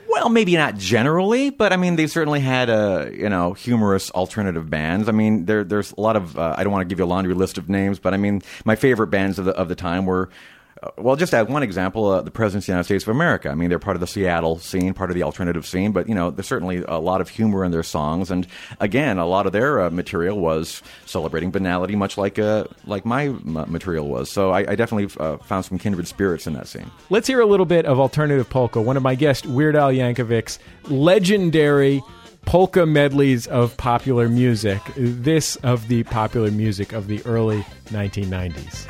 Well, 0.07 0.29
maybe 0.29 0.55
not 0.55 0.77
generally, 0.77 1.49
but 1.51 1.71
I 1.71 1.77
mean, 1.77 1.95
they 1.95 2.07
certainly 2.07 2.39
had 2.39 2.69
a 2.69 3.11
you 3.13 3.29
know 3.29 3.53
humorous 3.53 4.09
alternative 4.11 4.69
bands. 4.69 5.07
I 5.07 5.11
mean, 5.11 5.45
there 5.45 5.63
there's 5.63 5.91
a 5.91 6.01
lot 6.01 6.15
of 6.15 6.37
uh, 6.37 6.55
I 6.57 6.63
don't 6.63 6.73
want 6.73 6.81
to 6.87 6.91
give 6.91 6.97
you 6.97 7.05
a 7.05 7.07
laundry 7.07 7.35
list 7.35 7.57
of 7.57 7.69
names, 7.69 7.99
but 7.99 8.13
I 8.13 8.17
mean, 8.17 8.41
my 8.65 8.75
favorite 8.75 9.07
bands 9.07 9.37
of 9.37 9.45
the 9.45 9.51
of 9.51 9.67
the 9.67 9.75
time 9.75 10.05
were. 10.05 10.29
Uh, 10.81 10.91
well, 10.97 11.15
just 11.15 11.33
add 11.33 11.49
one 11.49 11.61
example: 11.63 12.07
uh, 12.07 12.21
the 12.21 12.31
Presidents 12.31 12.63
of 12.63 12.67
the 12.67 12.71
United 12.71 12.85
States 12.85 13.03
of 13.03 13.09
America. 13.09 13.49
I 13.49 13.55
mean, 13.55 13.69
they're 13.69 13.79
part 13.79 13.97
of 13.97 14.01
the 14.01 14.07
Seattle 14.07 14.59
scene, 14.59 14.93
part 14.93 15.09
of 15.09 15.15
the 15.15 15.23
alternative 15.23 15.65
scene, 15.65 15.91
but 15.91 16.07
you 16.07 16.15
know, 16.15 16.31
there's 16.31 16.47
certainly 16.47 16.83
a 16.87 16.99
lot 16.99 17.19
of 17.19 17.27
humor 17.29 17.65
in 17.65 17.71
their 17.71 17.83
songs, 17.83 18.31
and 18.31 18.47
again, 18.79 19.17
a 19.17 19.25
lot 19.25 19.45
of 19.45 19.51
their 19.51 19.81
uh, 19.81 19.89
material 19.89 20.39
was 20.39 20.81
celebrating 21.05 21.51
banality, 21.51 21.95
much 21.95 22.17
like 22.17 22.39
uh, 22.39 22.63
like 22.85 23.05
my 23.05 23.25
m- 23.25 23.65
material 23.67 24.07
was. 24.07 24.29
So 24.31 24.51
I, 24.51 24.59
I 24.71 24.75
definitely 24.75 25.13
uh, 25.19 25.37
found 25.37 25.65
some 25.65 25.77
kindred 25.77 26.07
spirits 26.07 26.47
in 26.47 26.53
that 26.53 26.67
scene. 26.67 26.89
Let's 27.09 27.27
hear 27.27 27.41
a 27.41 27.45
little 27.45 27.65
bit 27.65 27.85
of 27.85 27.99
alternative 27.99 28.49
polka. 28.49 28.81
One 28.81 28.95
of 28.95 29.03
my 29.03 29.15
guests, 29.15 29.45
Weird 29.45 29.75
Al 29.75 29.91
Yankovic's 29.91 30.59
legendary 30.85 32.01
polka 32.45 32.85
medleys 32.85 33.47
of 33.47 33.75
popular 33.75 34.29
music. 34.29 34.81
This 34.95 35.57
of 35.57 35.89
the 35.89 36.03
popular 36.03 36.51
music 36.51 36.93
of 36.93 37.07
the 37.07 37.21
early 37.25 37.63
1990s. 37.87 38.87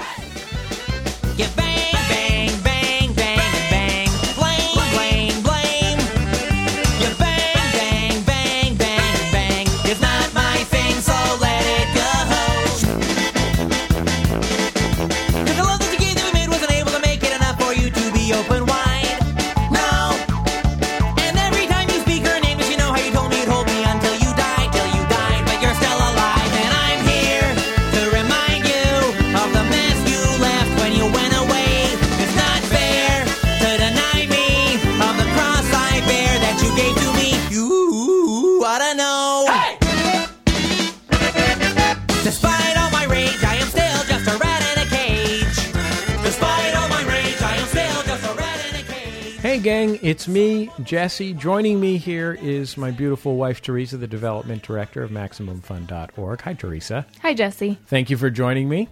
It's 50.09 50.27
me, 50.27 50.71
Jesse. 50.81 51.33
Joining 51.33 51.79
me 51.79 51.97
here 51.97 52.35
is 52.41 52.77
my 52.77 52.89
beautiful 52.89 53.35
wife, 53.35 53.61
Teresa, 53.61 53.95
the 53.95 54.07
development 54.07 54.63
director 54.63 55.03
of 55.03 55.11
MaximumFun.org. 55.11 56.41
Hi, 56.41 56.53
Teresa. 56.53 57.05
Hi, 57.21 57.35
Jesse. 57.35 57.77
Thank 57.85 58.09
you 58.09 58.17
for 58.17 58.31
joining 58.31 58.67
me. 58.67 58.89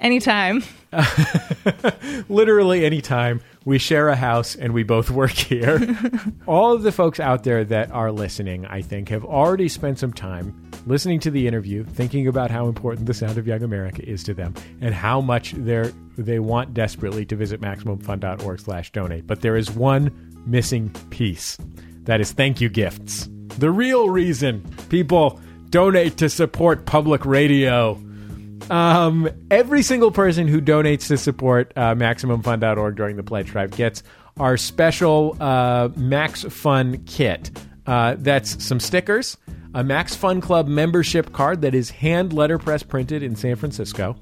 Anytime. 0.00 0.64
Literally 2.28 2.84
anytime. 2.84 3.42
We 3.64 3.78
share 3.78 4.08
a 4.08 4.16
house 4.16 4.56
and 4.56 4.74
we 4.74 4.82
both 4.82 5.08
work 5.08 5.30
here. 5.30 5.96
All 6.48 6.72
of 6.72 6.82
the 6.82 6.90
folks 6.90 7.20
out 7.20 7.44
there 7.44 7.64
that 7.66 7.92
are 7.92 8.10
listening, 8.10 8.66
I 8.66 8.82
think, 8.82 9.10
have 9.10 9.24
already 9.24 9.68
spent 9.68 10.00
some 10.00 10.12
time 10.12 10.63
listening 10.86 11.20
to 11.20 11.30
the 11.30 11.46
interview, 11.46 11.84
thinking 11.84 12.26
about 12.26 12.50
how 12.50 12.68
important 12.68 13.06
the 13.06 13.14
sound 13.14 13.38
of 13.38 13.46
Young 13.46 13.62
America 13.62 14.06
is 14.06 14.22
to 14.24 14.34
them 14.34 14.54
and 14.80 14.94
how 14.94 15.20
much 15.20 15.52
they're, 15.52 15.92
they 16.16 16.38
want 16.38 16.74
desperately 16.74 17.24
to 17.26 17.36
visit 17.36 17.60
MaximumFun.org 17.60 18.60
slash 18.60 18.92
donate. 18.92 19.26
But 19.26 19.40
there 19.40 19.56
is 19.56 19.70
one 19.70 20.42
missing 20.46 20.90
piece. 21.10 21.58
That 22.02 22.20
is 22.20 22.32
thank 22.32 22.60
you 22.60 22.68
gifts. 22.68 23.28
The 23.58 23.70
real 23.70 24.10
reason 24.10 24.62
people 24.88 25.40
donate 25.70 26.18
to 26.18 26.28
support 26.28 26.86
public 26.86 27.24
radio. 27.24 28.00
Um, 28.70 29.28
every 29.50 29.82
single 29.82 30.10
person 30.10 30.48
who 30.48 30.60
donates 30.60 31.08
to 31.08 31.18
support 31.18 31.72
uh, 31.76 31.94
during 31.94 33.16
the 33.16 33.22
pledge 33.22 33.48
drive 33.48 33.72
gets 33.72 34.02
our 34.38 34.56
special 34.56 35.36
uh, 35.40 35.90
Max 35.96 36.42
Fun 36.44 37.04
kit. 37.04 37.50
Uh, 37.86 38.16
that's 38.18 38.64
some 38.64 38.80
stickers, 38.80 39.36
a 39.74 39.84
Max 39.84 40.14
Fun 40.14 40.40
Club 40.40 40.66
membership 40.68 41.32
card 41.32 41.60
that 41.62 41.74
is 41.74 41.90
hand 41.90 42.32
letterpress 42.32 42.82
printed 42.82 43.22
in 43.22 43.36
San 43.36 43.56
Francisco, 43.56 44.16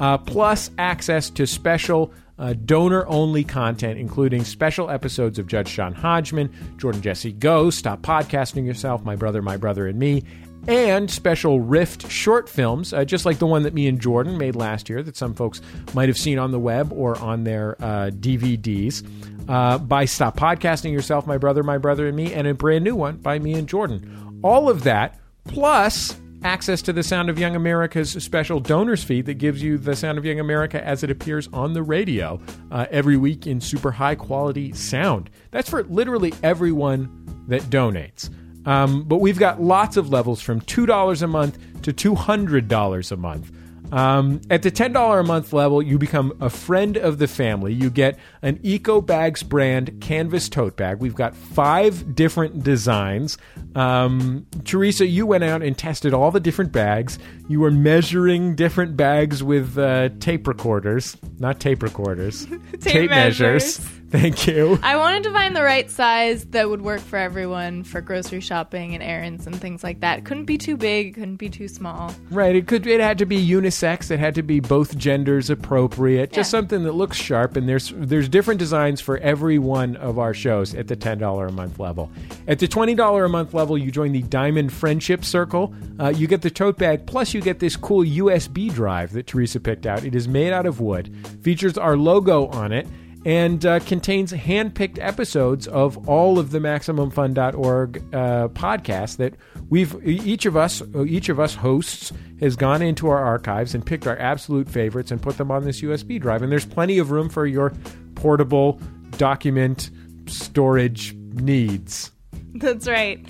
uh, 0.00 0.18
plus 0.18 0.70
access 0.78 1.30
to 1.30 1.46
special 1.46 2.12
uh, 2.38 2.54
donor 2.64 3.06
only 3.08 3.42
content, 3.42 3.98
including 3.98 4.44
special 4.44 4.90
episodes 4.90 5.38
of 5.38 5.46
Judge 5.46 5.74
John 5.74 5.92
Hodgman, 5.92 6.50
Jordan 6.76 7.02
Jesse 7.02 7.32
Go, 7.32 7.70
Stop 7.70 8.02
Podcasting 8.02 8.64
Yourself, 8.64 9.04
My 9.04 9.16
Brother, 9.16 9.42
My 9.42 9.56
Brother, 9.56 9.88
and 9.88 9.98
Me, 9.98 10.22
and 10.68 11.10
special 11.10 11.60
Rift 11.60 12.10
short 12.10 12.48
films, 12.48 12.92
uh, 12.92 13.04
just 13.04 13.24
like 13.26 13.38
the 13.38 13.46
one 13.46 13.62
that 13.62 13.74
me 13.74 13.88
and 13.88 14.00
Jordan 14.00 14.38
made 14.38 14.54
last 14.54 14.88
year 14.88 15.02
that 15.02 15.16
some 15.16 15.34
folks 15.34 15.60
might 15.94 16.08
have 16.08 16.18
seen 16.18 16.38
on 16.38 16.52
the 16.52 16.58
web 16.58 16.92
or 16.92 17.18
on 17.18 17.44
their 17.44 17.76
uh, 17.82 18.10
DVDs. 18.12 19.02
Uh, 19.48 19.78
by 19.78 20.04
Stop 20.04 20.36
Podcasting 20.36 20.92
Yourself, 20.92 21.26
My 21.26 21.38
Brother, 21.38 21.62
My 21.62 21.78
Brother, 21.78 22.06
and 22.06 22.16
Me, 22.16 22.34
and 22.34 22.46
a 22.46 22.54
brand 22.54 22.84
new 22.84 22.94
one 22.94 23.16
by 23.16 23.38
me 23.38 23.54
and 23.54 23.68
Jordan. 23.68 24.40
All 24.44 24.68
of 24.68 24.84
that, 24.84 25.18
plus 25.44 26.14
access 26.42 26.82
to 26.82 26.92
the 26.92 27.02
Sound 27.02 27.30
of 27.30 27.38
Young 27.38 27.56
America's 27.56 28.10
special 28.12 28.60
donors 28.60 29.02
feed 29.02 29.26
that 29.26 29.34
gives 29.34 29.62
you 29.62 29.78
the 29.78 29.96
Sound 29.96 30.18
of 30.18 30.24
Young 30.24 30.38
America 30.38 30.84
as 30.84 31.02
it 31.02 31.10
appears 31.10 31.48
on 31.52 31.72
the 31.72 31.82
radio 31.82 32.40
uh, 32.70 32.86
every 32.90 33.16
week 33.16 33.46
in 33.46 33.60
super 33.60 33.90
high 33.90 34.14
quality 34.14 34.72
sound. 34.72 35.30
That's 35.50 35.68
for 35.68 35.82
literally 35.84 36.32
everyone 36.42 37.44
that 37.48 37.62
donates. 37.62 38.30
Um, 38.66 39.04
but 39.04 39.16
we've 39.16 39.38
got 39.38 39.62
lots 39.62 39.96
of 39.96 40.10
levels 40.10 40.40
from 40.40 40.60
$2 40.60 41.22
a 41.22 41.26
month 41.26 41.58
to 41.82 41.92
$200 41.92 43.12
a 43.12 43.16
month. 43.16 43.50
Um, 43.92 44.40
at 44.50 44.62
the 44.62 44.70
$10 44.70 45.20
a 45.20 45.22
month 45.22 45.52
level, 45.52 45.80
you 45.82 45.98
become 45.98 46.36
a 46.40 46.50
friend 46.50 46.96
of 46.96 47.18
the 47.18 47.26
family. 47.26 47.72
You 47.72 47.90
get 47.90 48.18
an 48.42 48.60
Eco 48.62 49.00
Bags 49.00 49.42
brand 49.42 50.00
canvas 50.00 50.48
tote 50.48 50.76
bag. 50.76 50.98
We've 50.98 51.14
got 51.14 51.34
five 51.34 52.14
different 52.14 52.62
designs. 52.62 53.38
Um, 53.74 54.46
Teresa, 54.64 55.06
you 55.06 55.26
went 55.26 55.44
out 55.44 55.62
and 55.62 55.76
tested 55.76 56.12
all 56.12 56.30
the 56.30 56.40
different 56.40 56.72
bags. 56.72 57.18
You 57.48 57.60
were 57.60 57.70
measuring 57.70 58.54
different 58.54 58.96
bags 58.96 59.42
with 59.42 59.78
uh, 59.78 60.10
tape 60.20 60.46
recorders, 60.46 61.16
not 61.38 61.60
tape 61.60 61.82
recorders, 61.82 62.46
tape, 62.80 63.10
measures. 63.10 63.78
Thank 64.10 64.46
you. 64.46 64.78
I 64.82 64.96
wanted 64.96 65.24
to 65.24 65.32
find 65.32 65.54
the 65.54 65.62
right 65.62 65.90
size 65.90 66.44
that 66.46 66.70
would 66.70 66.80
work 66.80 67.00
for 67.00 67.18
everyone 67.18 67.84
for 67.84 68.00
grocery 68.00 68.40
shopping 68.40 68.94
and 68.94 69.02
errands 69.02 69.46
and 69.46 69.54
things 69.54 69.84
like 69.84 70.00
that. 70.00 70.24
Couldn't 70.24 70.46
be 70.46 70.56
too 70.56 70.78
big, 70.78 71.14
couldn't 71.14 71.36
be 71.36 71.50
too 71.50 71.68
small. 71.68 72.14
Right. 72.30 72.56
It 72.56 72.66
could. 72.66 72.86
It 72.86 73.00
had 73.00 73.18
to 73.18 73.26
be 73.26 73.36
unisex. 73.46 74.10
It 74.10 74.18
had 74.18 74.34
to 74.36 74.42
be 74.42 74.60
both 74.60 74.96
genders 74.96 75.50
appropriate. 75.50 76.32
Just 76.32 76.50
something 76.50 76.84
that 76.84 76.92
looks 76.92 77.18
sharp. 77.18 77.56
And 77.56 77.68
there's 77.68 77.92
there's 77.94 78.28
different 78.28 78.58
designs 78.58 79.00
for 79.00 79.18
every 79.18 79.58
one 79.58 79.96
of 79.96 80.18
our 80.18 80.32
shows 80.32 80.74
at 80.74 80.88
the 80.88 80.96
ten 80.96 81.18
dollar 81.18 81.46
a 81.48 81.52
month 81.52 81.78
level. 81.78 82.10
At 82.46 82.60
the 82.60 82.68
twenty 82.68 82.94
dollar 82.94 83.26
a 83.26 83.28
month 83.28 83.52
level, 83.52 83.76
you 83.76 83.90
join 83.90 84.12
the 84.12 84.22
Diamond 84.22 84.72
Friendship 84.72 85.24
Circle. 85.24 85.74
Uh, 86.00 86.08
you 86.08 86.26
get 86.26 86.40
the 86.40 86.50
tote 86.50 86.78
bag 86.78 87.06
plus 87.06 87.34
you 87.34 87.42
get 87.42 87.58
this 87.58 87.76
cool 87.76 88.04
USB 88.04 88.72
drive 88.72 89.12
that 89.12 89.26
Teresa 89.26 89.60
picked 89.60 89.84
out. 89.84 90.04
It 90.04 90.14
is 90.14 90.26
made 90.28 90.52
out 90.52 90.64
of 90.64 90.80
wood. 90.80 91.14
Features 91.42 91.76
our 91.76 91.96
logo 91.96 92.46
on 92.48 92.72
it. 92.72 92.86
And 93.24 93.66
uh, 93.66 93.80
contains 93.80 94.30
hand-picked 94.30 94.98
episodes 94.98 95.66
of 95.66 96.08
all 96.08 96.38
of 96.38 96.50
the 96.50 96.60
MaximumFun.org 96.60 97.98
uh, 98.14 98.48
podcasts 98.48 99.16
that 99.16 99.34
we've 99.68 99.94
each 100.06 100.46
of 100.46 100.56
us 100.56 100.82
each 101.06 101.28
of 101.28 101.38
us 101.40 101.54
hosts 101.54 102.12
has 102.40 102.56
gone 102.56 102.80
into 102.80 103.08
our 103.08 103.18
archives 103.18 103.74
and 103.74 103.84
picked 103.84 104.06
our 104.06 104.16
absolute 104.18 104.68
favorites 104.68 105.10
and 105.10 105.20
put 105.20 105.36
them 105.36 105.50
on 105.50 105.64
this 105.64 105.80
USB 105.80 106.20
drive. 106.20 106.42
And 106.42 106.50
there's 106.50 106.64
plenty 106.64 106.98
of 106.98 107.10
room 107.10 107.28
for 107.28 107.44
your 107.44 107.72
portable 108.14 108.80
document 109.16 109.90
storage 110.26 111.14
needs. 111.14 112.12
That's 112.54 112.88
right. 112.88 113.24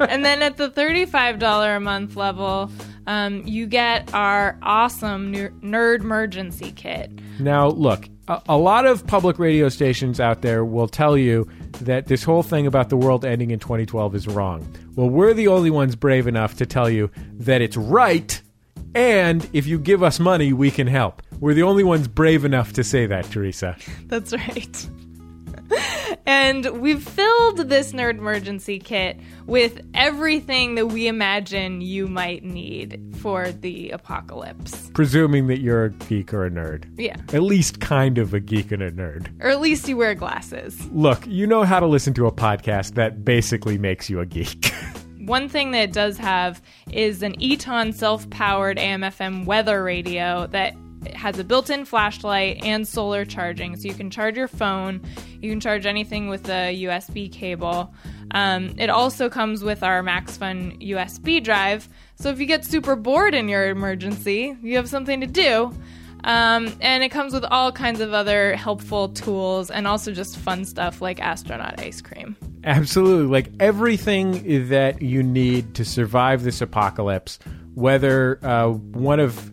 and 0.00 0.24
then 0.24 0.42
at 0.42 0.56
the 0.56 0.70
$35 0.70 1.76
a 1.76 1.80
month 1.80 2.16
level, 2.16 2.70
um, 3.08 3.42
you 3.46 3.66
get 3.66 4.12
our 4.12 4.58
awesome 4.62 5.32
Nerd 5.32 6.00
Emergency 6.00 6.72
Kit. 6.72 7.10
Now, 7.40 7.68
look, 7.68 8.06
a, 8.28 8.42
a 8.50 8.56
lot 8.58 8.84
of 8.84 9.06
public 9.06 9.38
radio 9.38 9.70
stations 9.70 10.20
out 10.20 10.42
there 10.42 10.62
will 10.62 10.88
tell 10.88 11.16
you 11.16 11.48
that 11.80 12.06
this 12.06 12.22
whole 12.22 12.42
thing 12.42 12.66
about 12.66 12.90
the 12.90 12.98
world 12.98 13.24
ending 13.24 13.50
in 13.50 13.58
2012 13.58 14.14
is 14.14 14.28
wrong. 14.28 14.70
Well, 14.94 15.08
we're 15.08 15.32
the 15.32 15.48
only 15.48 15.70
ones 15.70 15.96
brave 15.96 16.26
enough 16.26 16.58
to 16.58 16.66
tell 16.66 16.90
you 16.90 17.10
that 17.38 17.62
it's 17.62 17.78
right, 17.78 18.40
and 18.94 19.48
if 19.54 19.66
you 19.66 19.78
give 19.78 20.02
us 20.02 20.20
money, 20.20 20.52
we 20.52 20.70
can 20.70 20.86
help. 20.86 21.22
We're 21.40 21.54
the 21.54 21.62
only 21.62 21.84
ones 21.84 22.08
brave 22.08 22.44
enough 22.44 22.74
to 22.74 22.84
say 22.84 23.06
that, 23.06 23.24
Teresa. 23.30 23.74
That's 24.06 24.34
right. 24.34 24.88
and 26.26 26.80
we've 26.80 27.02
filled 27.02 27.58
this 27.68 27.92
Nerd 27.92 28.18
Emergency 28.18 28.78
Kit 28.78 29.18
with 29.46 29.80
everything 29.94 30.74
that 30.76 30.86
we 30.86 31.06
imagine 31.06 31.80
you 31.80 32.06
might 32.06 32.44
need 32.44 33.00
for 33.18 33.50
the 33.50 33.90
apocalypse. 33.90 34.90
Presuming 34.94 35.46
that 35.48 35.60
you're 35.60 35.86
a 35.86 35.90
geek 35.90 36.32
or 36.32 36.46
a 36.46 36.50
nerd. 36.50 36.84
Yeah. 36.96 37.16
At 37.32 37.42
least 37.42 37.80
kind 37.80 38.18
of 38.18 38.34
a 38.34 38.40
geek 38.40 38.72
and 38.72 38.82
a 38.82 38.90
nerd. 38.90 39.28
Or 39.42 39.50
at 39.50 39.60
least 39.60 39.88
you 39.88 39.96
wear 39.96 40.14
glasses. 40.14 40.88
Look, 40.90 41.26
you 41.26 41.46
know 41.46 41.64
how 41.64 41.80
to 41.80 41.86
listen 41.86 42.14
to 42.14 42.26
a 42.26 42.32
podcast 42.32 42.94
that 42.94 43.24
basically 43.24 43.78
makes 43.78 44.08
you 44.08 44.20
a 44.20 44.26
geek. 44.26 44.72
One 45.18 45.48
thing 45.48 45.72
that 45.72 45.82
it 45.82 45.92
does 45.92 46.16
have 46.16 46.62
is 46.90 47.22
an 47.22 47.40
Eton 47.40 47.92
self 47.92 48.28
powered 48.30 48.78
AM/FM 48.78 49.44
weather 49.44 49.82
radio 49.82 50.46
that 50.48 50.74
has 51.14 51.38
a 51.38 51.44
built 51.44 51.70
in 51.70 51.84
flashlight 51.84 52.64
and 52.64 52.86
solar 52.86 53.24
charging. 53.24 53.76
So 53.76 53.88
you 53.88 53.94
can 53.94 54.10
charge 54.10 54.36
your 54.36 54.48
phone, 54.48 55.02
you 55.40 55.50
can 55.50 55.60
charge 55.60 55.86
anything 55.86 56.28
with 56.28 56.48
a 56.48 56.84
USB 56.84 57.30
cable. 57.30 57.94
Um, 58.32 58.74
it 58.78 58.90
also 58.90 59.28
comes 59.30 59.64
with 59.64 59.82
our 59.82 60.02
MaxFun 60.02 60.86
USB 60.86 61.42
drive. 61.42 61.88
So 62.16 62.28
if 62.30 62.40
you 62.40 62.46
get 62.46 62.64
super 62.64 62.96
bored 62.96 63.34
in 63.34 63.48
your 63.48 63.68
emergency, 63.68 64.56
you 64.62 64.76
have 64.76 64.88
something 64.88 65.20
to 65.20 65.26
do. 65.26 65.72
Um, 66.24 66.74
and 66.80 67.02
it 67.04 67.10
comes 67.10 67.32
with 67.32 67.44
all 67.44 67.70
kinds 67.70 68.00
of 68.00 68.12
other 68.12 68.56
helpful 68.56 69.08
tools 69.10 69.70
and 69.70 69.86
also 69.86 70.12
just 70.12 70.36
fun 70.36 70.64
stuff 70.64 71.00
like 71.00 71.20
astronaut 71.20 71.80
ice 71.80 72.00
cream. 72.00 72.36
Absolutely. 72.64 73.26
Like 73.26 73.50
everything 73.60 74.68
that 74.68 75.00
you 75.00 75.22
need 75.22 75.74
to 75.76 75.84
survive 75.84 76.42
this 76.42 76.60
apocalypse, 76.60 77.38
whether 77.74 78.44
uh, 78.44 78.68
one 78.68 79.20
of. 79.20 79.52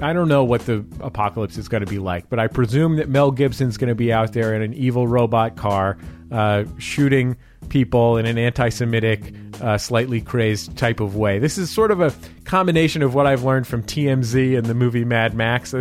I 0.00 0.12
don't 0.12 0.28
know 0.28 0.44
what 0.44 0.66
the 0.66 0.84
apocalypse 1.00 1.58
is 1.58 1.68
going 1.68 1.84
to 1.84 1.90
be 1.90 1.98
like, 1.98 2.28
but 2.28 2.38
I 2.38 2.46
presume 2.46 2.96
that 2.96 3.08
Mel 3.08 3.30
Gibson's 3.30 3.76
going 3.76 3.88
to 3.88 3.94
be 3.94 4.12
out 4.12 4.32
there 4.32 4.54
in 4.54 4.62
an 4.62 4.74
evil 4.74 5.06
robot 5.06 5.56
car 5.56 5.98
uh, 6.30 6.64
shooting 6.78 7.36
people 7.68 8.16
in 8.16 8.26
an 8.26 8.38
anti 8.38 8.68
Semitic, 8.68 9.34
uh, 9.60 9.78
slightly 9.78 10.20
crazed 10.20 10.76
type 10.76 11.00
of 11.00 11.16
way. 11.16 11.38
This 11.38 11.58
is 11.58 11.70
sort 11.70 11.90
of 11.90 12.00
a 12.00 12.12
combination 12.44 13.02
of 13.02 13.14
what 13.14 13.26
I've 13.26 13.44
learned 13.44 13.66
from 13.66 13.82
TMZ 13.82 14.56
and 14.56 14.66
the 14.66 14.74
movie 14.74 15.04
Mad 15.04 15.34
Max. 15.34 15.74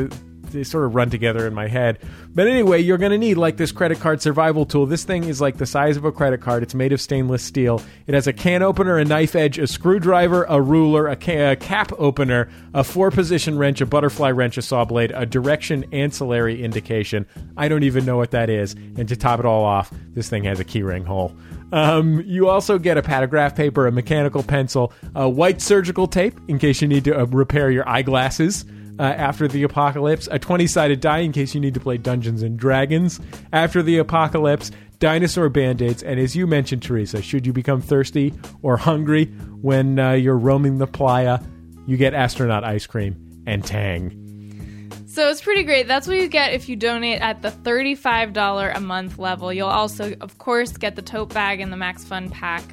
They 0.51 0.63
sort 0.63 0.85
of 0.85 0.95
run 0.95 1.09
together 1.09 1.47
in 1.47 1.53
my 1.53 1.67
head. 1.67 1.99
But 2.33 2.47
anyway, 2.47 2.81
you're 2.81 2.97
going 2.97 3.11
to 3.11 3.17
need 3.17 3.37
like 3.37 3.57
this 3.57 3.71
credit 3.71 3.99
card 3.99 4.21
survival 4.21 4.65
tool. 4.65 4.85
This 4.85 5.03
thing 5.03 5.25
is 5.25 5.41
like 5.41 5.57
the 5.57 5.65
size 5.65 5.97
of 5.97 6.05
a 6.05 6.11
credit 6.11 6.41
card. 6.41 6.63
It's 6.63 6.75
made 6.75 6.93
of 6.93 7.01
stainless 7.01 7.43
steel. 7.43 7.81
It 8.07 8.13
has 8.13 8.27
a 8.27 8.33
can 8.33 8.61
opener, 8.61 8.97
a 8.97 9.05
knife 9.05 9.35
edge, 9.35 9.57
a 9.57 9.67
screwdriver, 9.67 10.43
a 10.43 10.61
ruler, 10.61 11.07
a, 11.07 11.15
ca- 11.15 11.51
a 11.51 11.55
cap 11.55 11.91
opener, 11.97 12.49
a 12.73 12.83
four 12.83 13.11
position 13.11 13.57
wrench, 13.57 13.81
a 13.81 13.85
butterfly 13.85 14.31
wrench, 14.31 14.57
a 14.57 14.61
saw 14.61 14.85
blade, 14.85 15.11
a 15.15 15.25
direction 15.25 15.85
ancillary 15.91 16.63
indication. 16.63 17.25
I 17.57 17.67
don't 17.67 17.83
even 17.83 18.05
know 18.05 18.17
what 18.17 18.31
that 18.31 18.49
is. 18.49 18.73
And 18.73 19.07
to 19.07 19.15
top 19.15 19.39
it 19.39 19.45
all 19.45 19.63
off, 19.63 19.93
this 20.13 20.29
thing 20.29 20.43
has 20.45 20.59
a 20.59 20.65
keyring 20.65 21.05
hole. 21.05 21.35
Um, 21.71 22.21
you 22.25 22.49
also 22.49 22.77
get 22.77 22.97
a 22.97 23.01
pad 23.01 23.23
of 23.23 23.29
graph 23.29 23.55
paper, 23.55 23.87
a 23.87 23.91
mechanical 23.91 24.43
pencil, 24.43 24.91
a 25.15 25.29
white 25.29 25.61
surgical 25.61 26.07
tape 26.07 26.37
in 26.47 26.59
case 26.59 26.81
you 26.81 26.87
need 26.87 27.05
to 27.05 27.17
uh, 27.17 27.25
repair 27.25 27.71
your 27.71 27.87
eyeglasses 27.87 28.65
uh, 28.99 29.03
after 29.03 29.47
the 29.47 29.63
apocalypse, 29.63 30.27
a 30.31 30.39
20 30.39 30.67
sided 30.67 30.99
die 30.99 31.19
in 31.19 31.31
case 31.31 31.53
you 31.53 31.61
need 31.61 31.73
to 31.73 31.79
play 31.79 31.97
Dungeons 31.97 32.43
and 32.43 32.57
Dragons 32.57 33.19
after 33.53 33.81
the 33.81 33.97
apocalypse, 33.97 34.71
dinosaur 34.99 35.49
band 35.49 35.81
aids, 35.81 36.03
and 36.03 36.19
as 36.19 36.35
you 36.35 36.47
mentioned, 36.47 36.83
Teresa, 36.83 37.21
should 37.21 37.45
you 37.45 37.53
become 37.53 37.81
thirsty 37.81 38.33
or 38.61 38.77
hungry 38.77 39.25
when 39.61 39.99
uh, 39.99 40.11
you're 40.11 40.37
roaming 40.37 40.77
the 40.77 40.87
playa, 40.87 41.39
you 41.87 41.97
get 41.97 42.13
astronaut 42.13 42.63
ice 42.63 42.85
cream 42.85 43.43
and 43.45 43.65
Tang. 43.65 44.17
So 45.07 45.29
it's 45.29 45.41
pretty 45.41 45.63
great. 45.63 45.89
That's 45.89 46.07
what 46.07 46.15
you 46.15 46.29
get 46.29 46.53
if 46.53 46.69
you 46.69 46.77
donate 46.77 47.19
at 47.19 47.41
the 47.41 47.49
$35 47.49 48.73
a 48.73 48.79
month 48.79 49.19
level. 49.19 49.51
You'll 49.51 49.67
also, 49.67 50.13
of 50.21 50.37
course, 50.37 50.77
get 50.77 50.95
the 50.95 51.01
tote 51.01 51.33
bag 51.33 51.59
and 51.59 51.69
the 51.69 51.75
Max 51.75 52.05
Fun 52.05 52.29
pack. 52.29 52.63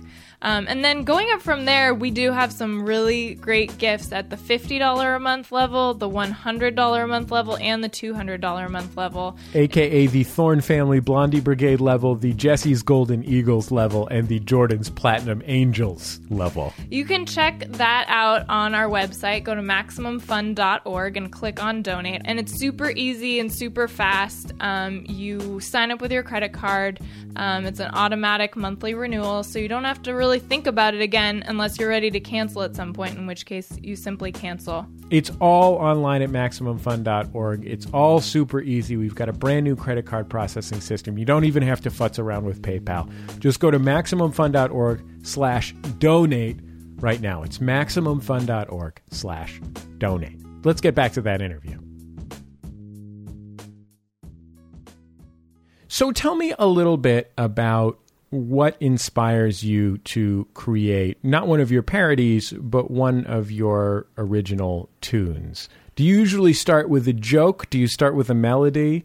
Um, 0.43 0.67
and 0.69 0.85
then 0.85 1.03
going 1.03 1.29
up 1.33 1.43
from 1.43 1.65
there, 1.65 1.95
we 1.95 2.11
do 2.11 2.31
have 2.33 2.53
some 2.53 2.85
really 2.85 3.35
great 3.35 3.77
gifts 3.79 4.13
at 4.13 4.31
the 4.31 4.37
$50 4.37 5.17
a 5.17 5.19
month 5.19 5.51
level, 5.51 5.95
the 5.95 6.09
$100 6.09 7.05
a 7.05 7.07
month 7.07 7.31
level, 7.31 7.57
and 7.57 7.83
the 7.83 7.89
$200 7.89 8.67
a 8.67 8.69
month 8.69 8.97
level. 8.97 9.37
aka 9.55 10.07
the 10.07 10.25
Thorn 10.25 10.61
Family 10.61 11.01
Blondie 11.01 11.41
Brigade 11.41 11.81
level, 11.81 12.15
the 12.15 12.33
Jesse's 12.35 12.83
Golden 12.83 13.25
Eagles 13.25 13.71
level, 13.71 14.07
and 14.09 14.29
the 14.29 14.39
Jordan's 14.41 14.91
Platinum 14.91 15.43
Angels 15.47 16.21
level. 16.31 16.73
You 16.91 17.05
can 17.05 17.27
check 17.27 17.65
that 17.71 18.07
out 18.09 18.49
on 18.49 18.75
our 18.75 18.89
website. 18.89 19.45
Go 19.45 19.55
to 19.55 19.63
MaximumFun.org 19.63 21.17
and 21.17 21.33
click 21.33 21.63
on 21.63 21.83
donate. 21.83 22.23
And 22.25 22.39
it's 22.39 22.53
super 22.53 22.91
easy 22.91 23.41
and 23.41 23.53
super 23.53 23.89
fast. 23.89 24.53
Um, 24.61 25.05
you 25.09 25.61
sign 25.61 25.91
up 25.91 26.01
with 26.01 26.13
your 26.13 26.23
credit 26.23 26.53
card, 26.53 27.01
um, 27.39 27.67
it's 27.67 27.81
an 27.81 27.91
automatic 27.93 28.57
monthly 28.57 28.95
renewal, 28.95 29.45
so 29.45 29.61
you 29.61 29.69
don't 29.69 29.85
have 29.85 30.03
to 30.03 30.13
really 30.13 30.28
really 30.29 30.39
think 30.39 30.67
about 30.67 30.93
it 30.93 31.01
again 31.01 31.43
unless 31.47 31.79
you're 31.79 31.89
ready 31.89 32.11
to 32.11 32.21
cancel 32.21 32.63
at 32.63 32.77
some 32.77 32.93
point, 32.93 33.17
in 33.17 33.27
which 33.27 33.47
case 33.47 33.73
you 33.83 33.97
simply 33.97 34.31
cancel. 34.31 34.87
It's 35.09 35.31
all 35.41 35.77
online 35.77 36.21
at 36.21 36.29
MaximumFun.org. 36.29 37.65
It's 37.65 37.87
all 37.95 38.21
super 38.21 38.61
easy. 38.61 38.99
We've 38.99 39.15
got 39.15 39.31
a 39.31 39.33
brand 39.33 39.65
new 39.65 39.75
credit 39.75 40.05
card 40.05 40.29
processing 40.29 40.83
system. 40.83 41.17
You 41.17 41.25
don't 41.25 41.45
even 41.45 41.63
have 41.63 41.81
to 41.81 41.91
futz 41.91 42.19
around 42.19 42.45
with 42.45 42.61
PayPal. 42.61 43.11
Just 43.39 43.59
go 43.59 43.71
to 43.71 43.79
MaximumFun.org 43.79 45.03
slash 45.23 45.73
donate 45.99 46.59
right 46.97 47.23
now. 47.23 47.43
It's 47.43 47.59
MaximumFun.org 47.59 49.01
slash 49.11 49.63
donate. 49.97 50.39
Let's 50.63 50.83
get 50.83 50.95
back 50.95 51.13
to 51.13 51.23
that 51.23 51.41
interview. 51.41 51.79
So 55.91 56.13
tell 56.13 56.35
me 56.35 56.55
a 56.59 56.67
little 56.67 56.99
bit 56.99 57.33
about 57.39 57.99
what 58.31 58.77
inspires 58.81 59.65
you 59.65 59.99
to 59.99 60.47
create 60.55 61.19
not 61.23 61.47
one 61.47 61.61
of 61.61 61.71
your 61.71 61.83
parodies, 61.83 62.53
but 62.53 62.91
one 62.91 63.25
of 63.25 63.51
your 63.51 64.07
original 64.17 64.89
tunes. 65.01 65.69
Do 65.97 66.05
you 66.05 66.19
usually 66.19 66.53
start 66.53 66.89
with 66.89 67.09
a 67.09 67.13
joke? 67.13 67.69
Do 67.71 67.79
you 67.79 67.89
start 67.89 68.15
with 68.15 68.31
a 68.31 68.35
melody? 68.35 69.05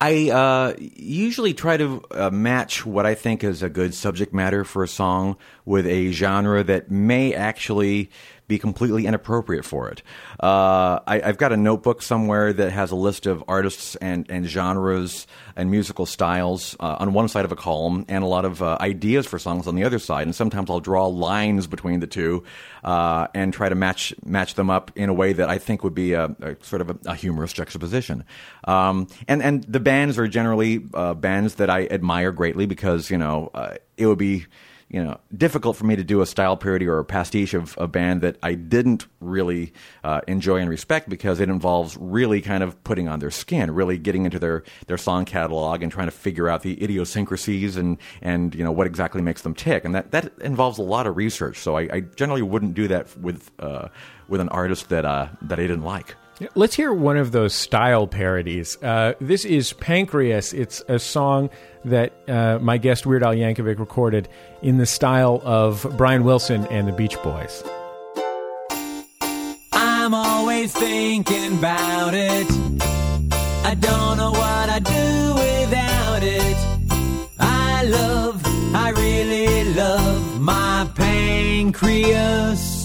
I 0.00 0.30
uh, 0.30 0.74
usually 0.78 1.52
try 1.52 1.76
to 1.76 2.02
uh, 2.10 2.30
match 2.30 2.86
what 2.86 3.04
I 3.04 3.14
think 3.14 3.44
is 3.44 3.62
a 3.62 3.68
good 3.68 3.92
subject 3.94 4.32
matter 4.32 4.64
for 4.64 4.82
a 4.82 4.88
song 4.88 5.36
with 5.66 5.86
a 5.86 6.10
genre 6.10 6.64
that 6.64 6.90
may 6.90 7.34
actually 7.34 8.10
be 8.50 8.58
completely 8.58 9.06
inappropriate 9.06 9.64
for 9.64 9.88
it. 9.88 10.02
Uh, 10.40 10.98
I, 11.06 11.20
have 11.24 11.38
got 11.38 11.52
a 11.52 11.56
notebook 11.56 12.02
somewhere 12.02 12.52
that 12.52 12.72
has 12.72 12.90
a 12.90 12.96
list 12.96 13.26
of 13.26 13.44
artists 13.46 13.94
and, 13.96 14.26
and 14.28 14.44
genres 14.44 15.28
and 15.54 15.70
musical 15.70 16.04
styles 16.04 16.74
uh, 16.80 16.96
on 16.98 17.12
one 17.12 17.28
side 17.28 17.44
of 17.44 17.52
a 17.52 17.56
column, 17.56 18.04
and 18.08 18.24
a 18.24 18.26
lot 18.26 18.44
of 18.44 18.60
uh, 18.60 18.76
ideas 18.80 19.24
for 19.24 19.38
songs 19.38 19.68
on 19.68 19.76
the 19.76 19.84
other 19.84 20.00
side. 20.00 20.26
And 20.26 20.34
sometimes 20.34 20.68
I'll 20.68 20.80
draw 20.80 21.06
lines 21.06 21.68
between 21.68 22.00
the 22.00 22.08
two 22.08 22.42
uh, 22.82 23.28
and 23.34 23.54
try 23.54 23.68
to 23.68 23.76
match 23.76 24.12
match 24.24 24.54
them 24.54 24.68
up 24.68 24.90
in 24.96 25.08
a 25.08 25.14
way 25.14 25.32
that 25.32 25.48
I 25.48 25.58
think 25.58 25.84
would 25.84 25.94
be 25.94 26.14
a, 26.14 26.24
a 26.24 26.56
sort 26.62 26.82
of 26.82 26.90
a, 26.90 26.98
a, 27.06 27.14
humorous 27.14 27.52
juxtaposition. 27.52 28.24
Um, 28.64 29.06
and 29.28 29.42
and 29.42 29.62
the 29.64 29.80
bands 29.80 30.18
are 30.18 30.26
generally 30.26 30.84
uh, 30.92 31.14
bands 31.14 31.54
that 31.56 31.70
I 31.70 31.86
admire 31.86 32.32
greatly 32.32 32.66
because 32.66 33.10
you 33.10 33.18
know 33.18 33.50
uh, 33.54 33.76
it 33.96 34.06
would 34.06 34.18
be 34.18 34.46
you 34.90 35.02
know 35.02 35.18
difficult 35.34 35.76
for 35.76 35.84
me 35.84 35.94
to 35.96 36.02
do 36.02 36.20
a 36.20 36.26
style 36.26 36.56
parody 36.56 36.86
or 36.86 36.98
a 36.98 37.04
pastiche 37.04 37.54
of 37.54 37.76
a 37.78 37.86
band 37.86 38.22
that 38.22 38.36
I 38.42 38.54
didn't 38.54 39.06
really 39.20 39.72
uh, 40.02 40.20
enjoy 40.26 40.56
and 40.56 40.68
respect 40.68 41.08
because 41.08 41.38
it 41.38 41.48
involves 41.48 41.96
really 41.96 42.40
kind 42.40 42.62
of 42.62 42.82
putting 42.82 43.08
on 43.08 43.20
their 43.20 43.30
skin, 43.30 43.70
really 43.70 43.98
getting 43.98 44.24
into 44.24 44.38
their 44.38 44.64
their 44.88 44.98
song 44.98 45.24
catalog 45.24 45.82
and 45.82 45.92
trying 45.92 46.08
to 46.08 46.12
figure 46.12 46.48
out 46.48 46.62
the 46.62 46.82
idiosyncrasies 46.82 47.76
and 47.76 47.98
and 48.20 48.54
you 48.54 48.64
know 48.64 48.72
what 48.72 48.86
exactly 48.86 49.22
makes 49.22 49.42
them 49.42 49.54
tick, 49.54 49.84
and 49.84 49.94
that 49.94 50.10
that 50.10 50.32
involves 50.40 50.78
a 50.78 50.82
lot 50.82 51.06
of 51.06 51.16
research. 51.16 51.58
So 51.58 51.76
I, 51.76 51.88
I 51.92 52.00
generally 52.00 52.42
wouldn't 52.42 52.74
do 52.74 52.88
that 52.88 53.16
with 53.18 53.50
uh, 53.60 53.88
with 54.28 54.40
an 54.40 54.48
artist 54.48 54.88
that 54.88 55.04
uh, 55.04 55.28
that 55.42 55.58
I 55.60 55.62
didn't 55.62 55.84
like. 55.84 56.16
Let's 56.54 56.74
hear 56.74 56.92
one 56.92 57.18
of 57.18 57.32
those 57.32 57.52
style 57.52 58.06
parodies. 58.06 58.82
Uh, 58.82 59.12
this 59.20 59.44
is 59.44 59.74
Pancreas. 59.74 60.54
It's 60.54 60.82
a 60.88 60.98
song 60.98 61.50
that 61.84 62.14
uh, 62.28 62.58
my 62.62 62.78
guest 62.78 63.04
Weird 63.04 63.22
Al 63.22 63.34
Yankovic 63.34 63.78
recorded 63.78 64.26
in 64.62 64.78
the 64.78 64.86
style 64.86 65.42
of 65.44 65.86
Brian 65.98 66.24
Wilson 66.24 66.66
and 66.68 66.88
the 66.88 66.92
Beach 66.92 67.22
Boys. 67.22 67.62
I'm 69.72 70.14
always 70.14 70.72
thinking 70.72 71.58
about 71.58 72.14
it. 72.14 72.46
I 73.62 73.76
don't 73.78 74.16
know 74.16 74.30
what 74.30 74.70
I'd 74.70 74.84
do 74.84 75.34
without 75.34 76.22
it. 76.22 76.56
I 77.38 77.84
love, 77.84 78.40
I 78.74 78.90
really 78.96 79.74
love 79.74 80.40
my 80.40 80.88
pancreas. 80.94 82.79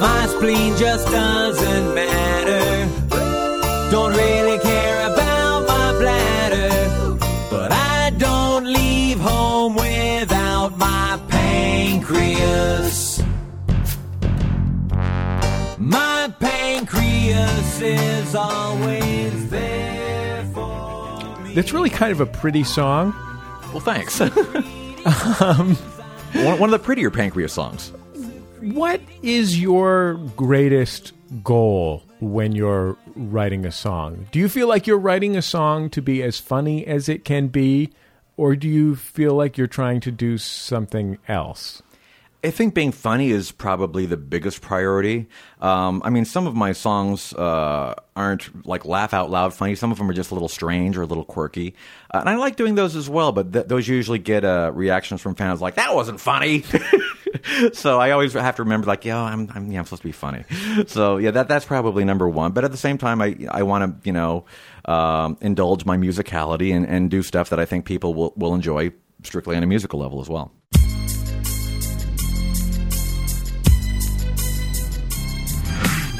My 0.00 0.26
spleen 0.28 0.74
just 0.78 1.06
doesn't 1.08 1.94
matter. 1.94 2.88
Don't 3.90 4.14
really 4.14 4.58
care 4.60 5.12
about 5.12 5.66
my 5.68 5.92
bladder. 5.98 7.18
But 7.50 7.70
I 7.70 8.08
don't 8.16 8.64
leave 8.64 9.20
home 9.20 9.74
without 9.74 10.78
my 10.78 11.20
pancreas. 11.28 13.22
My 15.78 16.32
pancreas 16.40 17.82
is 17.82 18.34
always 18.34 19.50
there 19.50 20.46
for 20.54 21.36
me. 21.40 21.52
That's 21.52 21.74
really 21.74 21.90
kind 21.90 22.12
of 22.12 22.20
a 22.20 22.26
pretty 22.26 22.64
song. 22.64 23.12
Well, 23.74 23.80
thanks. 23.80 24.18
um, 25.42 25.76
one, 26.32 26.58
one 26.58 26.62
of 26.62 26.70
the 26.70 26.78
prettier 26.82 27.10
pancreas 27.10 27.52
songs. 27.52 27.92
What 28.60 29.00
is 29.22 29.58
your 29.58 30.14
greatest 30.36 31.12
goal 31.42 32.02
when 32.20 32.52
you're 32.52 32.96
writing 33.16 33.64
a 33.64 33.72
song? 33.72 34.26
Do 34.32 34.38
you 34.38 34.50
feel 34.50 34.68
like 34.68 34.86
you're 34.86 34.98
writing 34.98 35.34
a 35.34 35.42
song 35.42 35.88
to 35.90 36.02
be 36.02 36.22
as 36.22 36.38
funny 36.38 36.86
as 36.86 37.08
it 37.08 37.24
can 37.24 37.48
be, 37.48 37.90
or 38.36 38.56
do 38.56 38.68
you 38.68 38.96
feel 38.96 39.34
like 39.34 39.56
you're 39.56 39.66
trying 39.66 40.00
to 40.00 40.10
do 40.10 40.36
something 40.36 41.16
else? 41.26 41.82
I 42.42 42.50
think 42.50 42.72
being 42.72 42.90
funny 42.92 43.30
is 43.30 43.52
probably 43.52 44.06
the 44.06 44.16
biggest 44.16 44.62
priority. 44.62 45.28
Um, 45.60 46.00
I 46.04 46.10
mean, 46.10 46.24
some 46.24 46.46
of 46.46 46.54
my 46.54 46.72
songs 46.72 47.34
uh, 47.34 47.94
aren't 48.16 48.66
like 48.66 48.86
laugh 48.86 49.12
out 49.12 49.30
loud 49.30 49.52
funny. 49.52 49.74
Some 49.74 49.92
of 49.92 49.98
them 49.98 50.08
are 50.08 50.14
just 50.14 50.30
a 50.30 50.34
little 50.34 50.48
strange 50.48 50.96
or 50.96 51.02
a 51.02 51.06
little 51.06 51.24
quirky, 51.24 51.74
uh, 52.12 52.18
and 52.20 52.30
I 52.30 52.36
like 52.36 52.56
doing 52.56 52.76
those 52.76 52.96
as 52.96 53.10
well. 53.10 53.32
But 53.32 53.52
th- 53.52 53.66
those 53.66 53.86
usually 53.86 54.18
get 54.18 54.44
uh, 54.44 54.72
reactions 54.74 55.20
from 55.20 55.34
fans 55.34 55.60
like 55.60 55.74
"That 55.74 55.94
wasn't 55.94 56.18
funny." 56.18 56.64
so 57.72 58.00
I 58.00 58.12
always 58.12 58.32
have 58.32 58.56
to 58.56 58.62
remember, 58.62 58.86
like, 58.86 59.04
yeah, 59.04 59.20
I'm, 59.20 59.50
I'm, 59.54 59.70
yeah, 59.70 59.78
I'm 59.78 59.84
supposed 59.84 60.02
to 60.02 60.08
be 60.08 60.12
funny. 60.12 60.44
So 60.86 61.18
yeah, 61.18 61.32
that 61.32 61.48
that's 61.48 61.66
probably 61.66 62.04
number 62.04 62.26
one. 62.26 62.52
But 62.52 62.64
at 62.64 62.70
the 62.70 62.78
same 62.78 62.96
time, 62.96 63.20
I 63.20 63.36
I 63.50 63.64
want 63.64 64.02
to 64.02 64.08
you 64.08 64.14
know 64.14 64.46
um, 64.86 65.36
indulge 65.42 65.84
my 65.84 65.98
musicality 65.98 66.74
and, 66.74 66.86
and 66.86 67.10
do 67.10 67.22
stuff 67.22 67.50
that 67.50 67.60
I 67.60 67.66
think 67.66 67.84
people 67.84 68.14
will 68.14 68.32
will 68.34 68.54
enjoy 68.54 68.92
strictly 69.24 69.56
on 69.56 69.62
a 69.62 69.66
musical 69.66 70.00
level 70.00 70.22
as 70.22 70.28
well. 70.30 70.52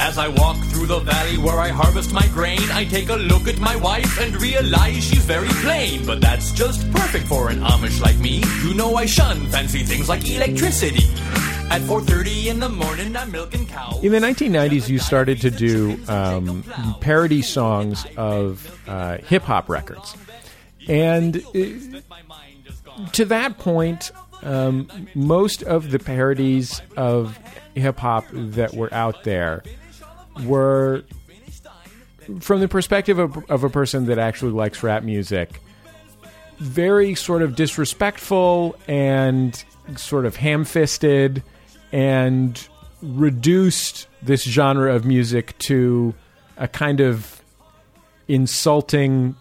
As 0.01 0.17
I 0.17 0.29
walk 0.29 0.57
through 0.69 0.87
the 0.87 1.01
valley 1.01 1.37
where 1.37 1.61
I 1.61 1.69
harvest 1.69 2.11
my 2.11 2.27
grain, 2.29 2.59
I 2.73 2.87
take 2.87 3.11
a 3.11 3.17
look 3.17 3.47
at 3.47 3.59
my 3.59 3.77
wife 3.77 4.19
and 4.19 4.35
realize 4.41 5.05
she's 5.05 5.25
very 5.27 5.49
plain. 5.61 6.07
But 6.07 6.23
that's 6.23 6.53
just 6.53 6.91
perfect 6.91 7.29
for 7.29 7.51
an 7.51 7.61
Amish 7.61 8.01
like 8.01 8.17
me. 8.17 8.43
You 8.65 8.73
know 8.73 8.95
I 8.97 9.05
shun 9.05 9.47
fancy 9.49 9.81
things 9.81 10.09
like 10.09 10.27
electricity. 10.27 11.05
At 11.71 11.83
4:30 11.83 12.47
in 12.47 12.61
the 12.61 12.71
morning, 12.71 13.15
I'm 13.15 13.31
milking 13.31 13.67
cows. 13.67 14.03
In 14.03 14.13
the 14.13 14.19
1990s, 14.19 14.89
you 14.89 14.99
started 14.99 15.43
to 15.43 15.51
do 15.51 16.01
um, 16.09 16.65
parody 17.01 17.43
songs 17.43 18.07
of 18.17 18.81
uh, 18.89 19.19
hip 19.19 19.43
hop 19.43 19.69
records, 19.69 20.17
and 20.89 21.37
uh, 21.55 23.11
to 23.13 23.25
that 23.27 23.59
point, 23.59 24.13
um, 24.43 24.89
most 25.15 25.63
of 25.63 25.91
the 25.91 25.99
parodies 25.99 26.81
of 26.97 27.39
hip 27.75 27.99
hop 27.99 28.25
that 28.33 28.73
were 28.75 28.93
out 28.93 29.25
there 29.25 29.63
were 30.45 31.05
from 32.41 32.61
the 32.61 32.69
perspective 32.69 33.19
of, 33.19 33.51
of, 33.51 33.65
a 33.65 33.71
person 33.71 34.07
that 34.07 34.19
actually 34.19 34.53
likes 34.53 34.83
rap 34.83 35.03
music 35.03 35.61
very 36.61 37.15
sort 37.15 37.43
of 37.43 37.57
disrespectful 37.57 38.77
and 38.87 39.65
sort 39.97 40.27
of 40.27 40.37
ham-fisted 40.37 41.43
and 41.91 42.69
reduced 43.03 44.07
this 44.23 44.45
genre 44.45 44.95
of 44.95 45.07
music 45.07 45.57
to 45.59 46.15
a 46.59 46.69
kind 46.69 47.01
of 47.01 47.43
insulting 48.29 49.35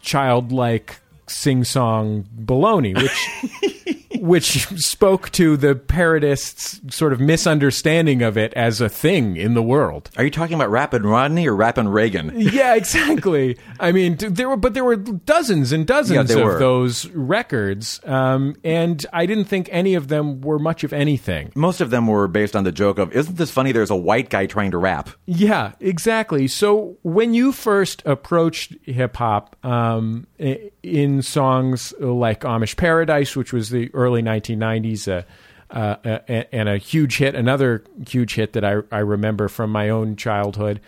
childlike 0.00 1.00
sing-song 1.26 2.24
baloney 2.38 2.94
which 2.94 3.93
which 4.24 4.66
spoke 4.78 5.28
to 5.32 5.54
the 5.54 5.74
parodists' 5.74 6.90
sort 6.90 7.12
of 7.12 7.20
misunderstanding 7.20 8.22
of 8.22 8.38
it 8.38 8.54
as 8.54 8.80
a 8.80 8.88
thing 8.88 9.36
in 9.36 9.52
the 9.52 9.62
world. 9.62 10.10
Are 10.16 10.24
you 10.24 10.30
talking 10.30 10.54
about 10.54 10.70
Rappin' 10.70 11.02
Rodney 11.02 11.46
or 11.46 11.54
Rappin' 11.54 11.88
Reagan? 11.88 12.32
yeah, 12.34 12.74
exactly. 12.76 13.58
I 13.78 13.92
mean, 13.92 14.16
there 14.16 14.48
were, 14.48 14.56
but 14.56 14.72
there 14.72 14.84
were 14.84 14.96
dozens 14.96 15.72
and 15.72 15.86
dozens 15.86 16.30
yeah, 16.30 16.38
of 16.38 16.42
were. 16.42 16.58
those 16.58 17.06
records, 17.10 18.00
um, 18.04 18.56
and 18.64 19.04
I 19.12 19.26
didn't 19.26 19.44
think 19.44 19.68
any 19.70 19.94
of 19.94 20.08
them 20.08 20.40
were 20.40 20.58
much 20.58 20.84
of 20.84 20.94
anything. 20.94 21.52
Most 21.54 21.82
of 21.82 21.90
them 21.90 22.06
were 22.06 22.26
based 22.26 22.56
on 22.56 22.64
the 22.64 22.72
joke 22.72 22.98
of, 22.98 23.12
"Isn't 23.12 23.36
this 23.36 23.50
funny? 23.50 23.72
There's 23.72 23.90
a 23.90 23.96
white 23.96 24.30
guy 24.30 24.46
trying 24.46 24.70
to 24.70 24.78
rap." 24.78 25.10
Yeah, 25.26 25.72
exactly. 25.80 26.48
So 26.48 26.96
when 27.02 27.34
you 27.34 27.52
first 27.52 28.02
approached 28.06 28.74
hip 28.84 29.16
hop 29.16 29.54
um, 29.62 30.26
in 30.38 31.20
songs 31.20 31.92
like 32.00 32.40
Amish 32.40 32.76
Paradise, 32.76 33.36
which 33.36 33.52
was 33.52 33.68
the 33.68 33.90
early 33.92 34.13
early 34.14 34.22
1990s, 34.22 35.24
uh, 35.70 35.74
uh, 35.76 36.18
and 36.28 36.68
a 36.68 36.76
huge 36.76 37.18
hit, 37.18 37.34
another 37.34 37.84
huge 38.06 38.34
hit 38.34 38.52
that 38.52 38.64
I, 38.64 38.80
I 38.92 38.98
remember 38.98 39.48
from 39.48 39.70
my 39.70 39.88
own 39.88 40.16
childhood. 40.16 40.80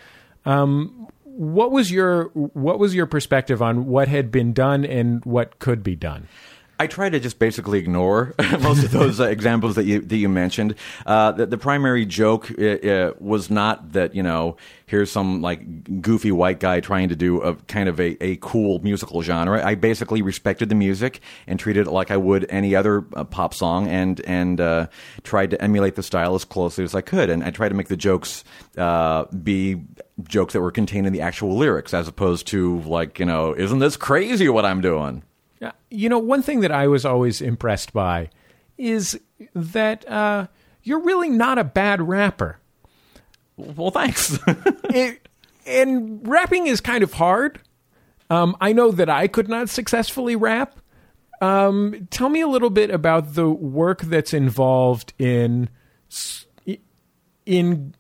Um, 0.45 1.09
what 1.25 1.71
was 1.71 1.91
your 1.91 2.25
what 2.35 2.79
was 2.79 2.95
your 2.95 3.07
perspective 3.07 3.61
on 3.61 3.87
what 3.87 4.09
had 4.09 4.31
been 4.31 4.53
done 4.53 4.85
and 4.85 5.25
what 5.25 5.59
could 5.59 5.83
be 5.83 5.97
done? 5.97 6.29
I 6.79 6.87
try 6.87 7.09
to 7.09 7.19
just 7.19 7.39
basically 7.39 7.79
ignore 7.79 8.35
most 8.61 8.85
of 8.85 8.91
those 8.91 9.21
uh, 9.21 9.25
examples 9.25 9.77
that 9.77 9.85
you 9.85 10.01
that 10.01 10.17
you 10.17 10.29
mentioned. 10.29 10.75
Uh, 11.07 11.33
the, 11.33 11.47
the 11.47 11.59
primary 11.59 12.05
joke 12.05 12.51
uh, 12.59 12.65
uh, 12.65 13.13
was 13.19 13.51
not 13.51 13.93
that 13.93 14.15
you 14.15 14.23
know 14.23 14.57
here's 14.87 15.11
some 15.11 15.41
like 15.41 16.03
goofy 16.03 16.31
white 16.31 16.61
guy 16.61 16.81
trying 16.81 17.09
to 17.09 17.17
do 17.17 17.41
a 17.41 17.55
kind 17.55 17.89
of 17.89 17.99
a, 17.99 18.23
a 18.23 18.37
cool 18.37 18.79
musical 18.81 19.23
genre. 19.23 19.65
I 19.65 19.75
basically 19.75 20.23
respected 20.23 20.69
the 20.69 20.75
music 20.75 21.21
and 21.47 21.59
treated 21.59 21.87
it 21.87 21.91
like 21.91 22.11
I 22.11 22.17
would 22.17 22.47
any 22.51 22.75
other 22.77 23.07
uh, 23.15 23.25
pop 23.25 23.55
song, 23.55 23.89
and 23.89 24.21
and 24.21 24.89
tried 25.23 25.51
to 25.51 25.63
emulate 25.63 25.95
the 25.95 26.03
style 26.03 26.35
as 26.35 26.45
closely 26.45 26.85
as 26.85 26.95
I 26.95 27.01
could. 27.01 27.31
And 27.31 27.43
I 27.43 27.51
tried 27.51 27.71
to 27.71 27.75
make 27.75 27.89
the 27.89 27.97
jokes 27.97 28.45
be 29.43 29.83
jokes 30.25 30.53
that 30.53 30.61
were 30.61 30.73
contained 30.73 31.07
in 31.07 31.13
the 31.13 31.23
actual 31.23 31.57
lyrics, 31.57 31.95
as 31.95 32.07
opposed 32.07 32.47
to 32.49 32.81
like 32.83 33.19
you 33.19 33.25
know, 33.27 33.55
isn't 33.55 33.79
this 33.79 33.97
crazy 33.97 34.49
what 34.51 34.67
I'm 34.67 34.83
doing? 34.83 35.23
Yeah, 35.61 35.73
You 35.91 36.09
know, 36.09 36.19
one 36.19 36.43
thing 36.43 36.61
that 36.61 36.73
I 36.73 36.87
was 36.87 37.05
always 37.05 37.41
impressed 37.41 37.93
by 37.93 38.31
is 38.77 39.19
that 39.55 40.07
uh, 40.09 40.49
you're 40.83 41.03
really 41.03 41.31
not 41.31 41.59
a 41.59 41.65
bad 41.65 42.07
rapper. 42.07 42.59
Well, 43.57 43.91
thanks. 43.91 44.39
it, 44.85 45.29
and 45.65 46.27
rapping 46.27 46.67
is 46.67 46.81
kind 46.81 47.03
of 47.03 47.15
hard. 47.15 47.61
Um, 48.29 48.57
I 48.61 48.73
know 48.73 48.91
that 48.91 49.09
I 49.09 49.29
could 49.29 49.49
not 49.49 49.69
successfully 49.69 50.37
rap. 50.37 50.79
Um, 51.41 52.09
tell 52.11 52.29
me 52.29 52.41
a 52.41 52.49
little 52.49 52.71
bit 52.71 52.91
about 52.91 53.35
the 53.35 53.49
work 53.49 54.03
that's 54.03 54.33
involved 54.33 55.13
in 55.19 55.69
in 57.45 57.95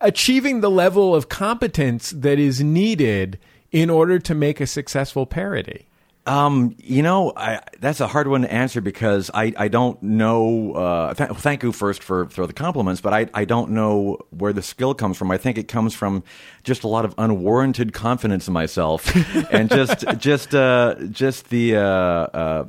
achieving 0.00 0.60
the 0.60 0.70
level 0.70 1.14
of 1.14 1.28
competence 1.28 2.10
that 2.10 2.38
is 2.38 2.62
needed 2.62 3.38
in 3.72 3.90
order 3.90 4.18
to 4.18 4.34
make 4.34 4.60
a 4.60 4.66
successful 4.66 5.26
parody. 5.26 5.88
Um, 6.26 6.74
you 6.78 7.02
know, 7.02 7.34
I, 7.36 7.60
that's 7.80 8.00
a 8.00 8.06
hard 8.06 8.28
one 8.28 8.42
to 8.42 8.52
answer 8.52 8.80
because 8.80 9.30
I, 9.34 9.52
I 9.58 9.68
don't 9.68 10.02
know. 10.02 10.72
Uh, 10.72 11.14
th- 11.14 11.30
thank 11.32 11.62
you 11.62 11.70
first 11.70 12.02
for, 12.02 12.26
for 12.30 12.46
the 12.46 12.54
compliments, 12.54 13.02
but 13.02 13.12
I, 13.12 13.28
I 13.34 13.44
don't 13.44 13.72
know 13.72 14.18
where 14.30 14.54
the 14.54 14.62
skill 14.62 14.94
comes 14.94 15.18
from. 15.18 15.30
I 15.30 15.36
think 15.36 15.58
it 15.58 15.68
comes 15.68 15.92
from 15.92 16.24
just 16.62 16.82
a 16.82 16.88
lot 16.88 17.04
of 17.04 17.14
unwarranted 17.18 17.92
confidence 17.92 18.48
in 18.48 18.54
myself 18.54 19.14
and 19.52 19.68
just 19.68 20.04
just 20.18 20.54
uh, 20.54 20.94
just 21.10 21.50
the 21.50 21.76
uh, 21.76 21.80
uh, 21.80 22.64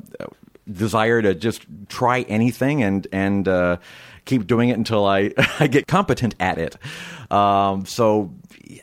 desire 0.70 1.22
to 1.22 1.34
just 1.34 1.66
try 1.88 2.22
anything 2.24 2.84
and 2.84 3.08
and 3.14 3.48
uh, 3.48 3.78
keep 4.26 4.48
doing 4.48 4.68
it 4.68 4.78
until 4.78 5.06
I 5.06 5.32
I 5.60 5.68
get 5.68 5.88
competent 5.88 6.36
at 6.42 6.58
it. 6.58 6.76
Um, 7.32 7.86
so 7.86 8.34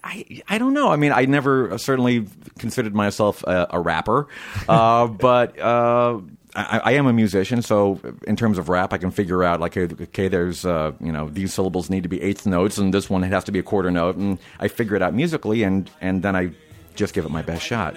I, 0.05 0.43
I 0.49 0.59
don't 0.59 0.74
know. 0.74 0.91
I 0.91 0.97
mean, 0.97 1.12
I 1.12 1.24
never 1.24 1.76
certainly 1.78 2.26
considered 2.59 2.95
myself 2.95 3.43
a, 3.45 3.68
a 3.70 3.80
rapper, 3.80 4.28
uh, 4.68 5.07
but 5.09 5.59
uh, 5.59 6.20
I, 6.55 6.80
I, 6.85 6.93
am 6.93 7.07
a 7.07 7.12
musician. 7.12 7.62
So 7.62 8.01
in 8.26 8.37
terms 8.37 8.59
of 8.59 8.68
rap, 8.68 8.93
I 8.93 8.99
can 8.99 9.11
figure 9.11 9.43
out 9.43 9.61
like, 9.61 9.76
okay, 9.76 10.28
there's 10.28 10.64
uh, 10.64 10.93
you 11.01 11.12
know 11.12 11.28
these 11.28 11.53
syllables 11.55 11.91
need 11.91 12.03
to 12.03 12.09
be 12.09 12.20
eighth 12.22 12.47
notes, 12.47 12.78
and 12.78 12.93
this 12.93 13.09
one 13.09 13.22
has 13.22 13.45
to 13.45 13.53
be 13.53 13.59
a 13.59 13.62
quarter 13.62 13.91
note, 13.91 14.16
and 14.16 14.39
I 14.61 14.68
figure 14.68 14.97
it 14.97 15.03
out 15.03 15.14
musically, 15.14 15.62
and 15.62 15.91
and 16.01 16.22
then 16.22 16.37
I 16.37 16.53
just 16.95 17.14
give 17.14 17.24
it 17.24 17.30
my 17.30 17.43
best 17.43 17.64
shot. 17.64 17.97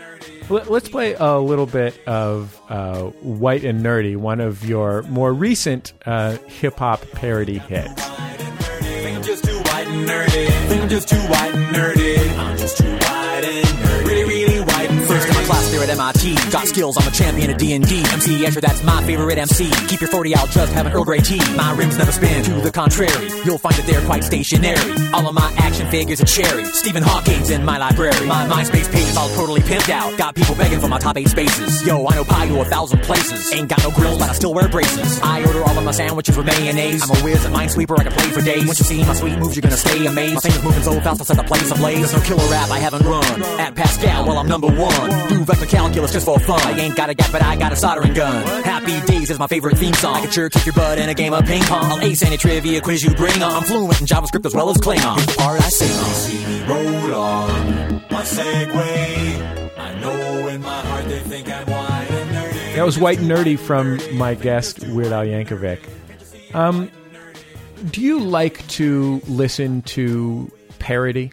Let's 0.49 0.87
play 0.87 1.15
a 1.15 1.37
little 1.37 1.65
bit 1.65 1.99
of 2.07 2.59
uh, 2.69 3.03
White 3.21 3.65
and 3.65 3.83
Nerdy, 3.83 4.15
one 4.15 4.39
of 4.39 4.63
your 4.63 5.01
more 5.03 5.33
recent 5.33 5.93
uh, 6.05 6.37
hip 6.47 6.77
hop 6.77 7.01
parody 7.11 7.57
hits 7.57 8.05
Think 10.03 10.81
I'm 10.81 10.89
just 10.89 11.07
too 11.07 11.15
white 11.15 11.53
and 11.53 11.75
nerdy. 11.75 12.37
I'm 12.37 12.57
just 12.57 12.77
too 12.77 12.83
white 12.83 13.43
and 13.45 13.65
nerdy. 13.65 14.05
Really, 14.05 14.44
First 15.15 15.29
in 15.29 15.35
my 15.35 15.43
class 15.43 15.71
there 15.71 15.81
at 15.81 15.87
MIT. 15.87 16.51
Got 16.51 16.67
skills, 16.67 16.97
I'm 16.99 17.07
a 17.07 17.11
champion 17.11 17.49
of 17.49 17.55
D&D. 17.55 18.03
MC 18.11 18.43
Escher, 18.43 18.59
that's 18.59 18.83
my 18.83 19.01
favorite 19.05 19.37
MC. 19.37 19.71
Keep 19.87 20.01
your 20.01 20.09
40 20.09 20.35
out, 20.35 20.49
just 20.49 20.73
have 20.73 20.87
an 20.87 20.91
Earl 20.91 21.05
Grey 21.05 21.19
tea. 21.19 21.39
My 21.55 21.71
rims 21.71 21.97
never 21.97 22.11
spin. 22.11 22.43
To 22.43 22.59
the 22.59 22.69
contrary, 22.69 23.31
you'll 23.45 23.57
find 23.57 23.75
that 23.75 23.87
they're 23.87 24.03
quite 24.03 24.25
stationary. 24.25 24.91
All 25.13 25.25
of 25.25 25.33
my 25.33 25.55
action 25.57 25.89
figures 25.89 26.19
are 26.19 26.25
cherry. 26.25 26.65
Stephen 26.65 27.01
Hawking's 27.01 27.49
in 27.49 27.63
my 27.63 27.77
library. 27.77 28.27
My 28.27 28.45
MySpace 28.45 28.91
page 28.91 29.07
is 29.07 29.15
all 29.15 29.29
totally 29.29 29.61
pimped 29.61 29.89
out. 29.89 30.17
Got 30.17 30.35
people 30.35 30.53
begging 30.55 30.81
for 30.81 30.89
my 30.89 30.99
top 30.99 31.15
eight 31.15 31.29
spaces. 31.29 31.87
Yo, 31.87 32.05
I 32.07 32.15
know 32.15 32.25
pi 32.25 32.49
to 32.49 32.59
a 32.59 32.65
thousand 32.65 33.01
places. 33.03 33.53
Ain't 33.53 33.69
got 33.69 33.81
no 33.83 33.91
grills, 33.91 34.19
but 34.19 34.29
I 34.29 34.33
still 34.33 34.53
wear 34.53 34.67
braces. 34.67 35.21
I 35.21 35.45
order 35.45 35.63
all 35.63 35.77
of 35.77 35.83
my 35.85 35.91
sandwiches 35.91 36.35
with 36.35 36.45
mayonnaise. 36.45 37.01
I'm 37.01 37.15
a 37.15 37.19
whiz 37.21 37.45
at 37.45 37.53
Minesweeper, 37.53 37.97
I 37.97 38.03
can 38.03 38.11
play 38.11 38.29
for 38.31 38.41
days. 38.41 38.65
Once 38.65 38.79
you 38.79 38.85
see 38.85 39.01
my 39.05 39.13
sweet 39.13 39.39
moves, 39.39 39.55
you're 39.55 39.61
gonna 39.61 39.77
stay 39.77 40.05
amazed. 40.05 40.35
My 40.35 40.41
fingers 40.41 40.63
moving 40.63 40.83
so 40.83 40.99
fast, 40.99 41.21
I'll 41.21 41.25
set 41.25 41.37
the 41.37 41.43
place 41.43 41.71
ablaze. 41.71 42.11
There's 42.11 42.13
no 42.13 42.35
killer 42.35 42.53
app 42.53 42.69
I 42.69 42.79
haven't 42.79 43.05
run. 43.05 43.43
At 43.61 43.75
Pascal, 43.75 44.25
well, 44.25 44.39
I'm 44.39 44.49
number 44.49 44.67
one. 44.67 45.04
Do 45.29 45.43
vector 45.45 45.65
calculus 45.65 46.11
just 46.13 46.25
for 46.25 46.39
fun. 46.39 46.59
I 46.61 46.71
ain't 46.79 46.95
got 46.95 47.09
a 47.09 47.13
gat, 47.13 47.29
but 47.31 47.41
I 47.43 47.55
got 47.55 47.71
a 47.71 47.75
soldering 47.75 48.13
gun. 48.13 48.63
Happy 48.63 48.99
Days 49.05 49.29
is 49.29 49.39
my 49.39 49.47
favorite 49.47 49.77
theme 49.77 49.93
song. 49.93 50.15
I 50.15 50.21
can 50.21 50.31
sure 50.31 50.49
kick 50.49 50.65
your 50.65 50.73
butt 50.73 50.97
in 50.97 51.09
a 51.09 51.13
game 51.13 51.33
of 51.33 51.45
ping 51.45 51.61
pong. 51.63 51.91
I'll 51.91 52.01
ace 52.01 52.21
any 52.23 52.37
trivia 52.37 52.81
quiz 52.81 53.03
you 53.03 53.11
bring 53.15 53.41
on. 53.41 53.51
I'm 53.51 53.63
fluent 53.63 53.99
in 54.01 54.07
JavaScript 54.07 54.45
as 54.45 54.53
well 54.53 54.69
as 54.69 54.77
Klingon. 54.77 55.17
It's 55.17 55.25
the 55.27 55.37
part 55.37 55.61
I 55.61 55.69
sing 55.69 55.91
on. 55.97 56.13
See 56.13 56.45
me 56.45 56.67
roll 56.67 57.15
on 57.15 57.93
my 58.09 58.21
Segway. 58.23 59.77
I 59.77 59.99
know 59.99 60.47
in 60.47 60.61
my 60.61 60.81
heart 60.81 61.05
they 61.05 61.19
think 61.19 61.49
I'm 61.49 61.65
white 61.67 62.07
and 62.09 62.31
nerdy. 62.31 62.75
That 62.75 62.85
was 62.85 62.97
White 62.99 63.19
and 63.19 63.29
Nerdy 63.29 63.57
from 63.57 63.99
my 64.17 64.35
guest 64.35 64.85
Weird 64.87 65.11
Al 65.11 65.25
Yankovic. 65.25 65.79
Um, 66.53 66.89
do 67.91 68.01
you 68.01 68.19
like 68.19 68.65
to 68.69 69.21
listen 69.27 69.81
to 69.83 70.51
parody? 70.79 71.31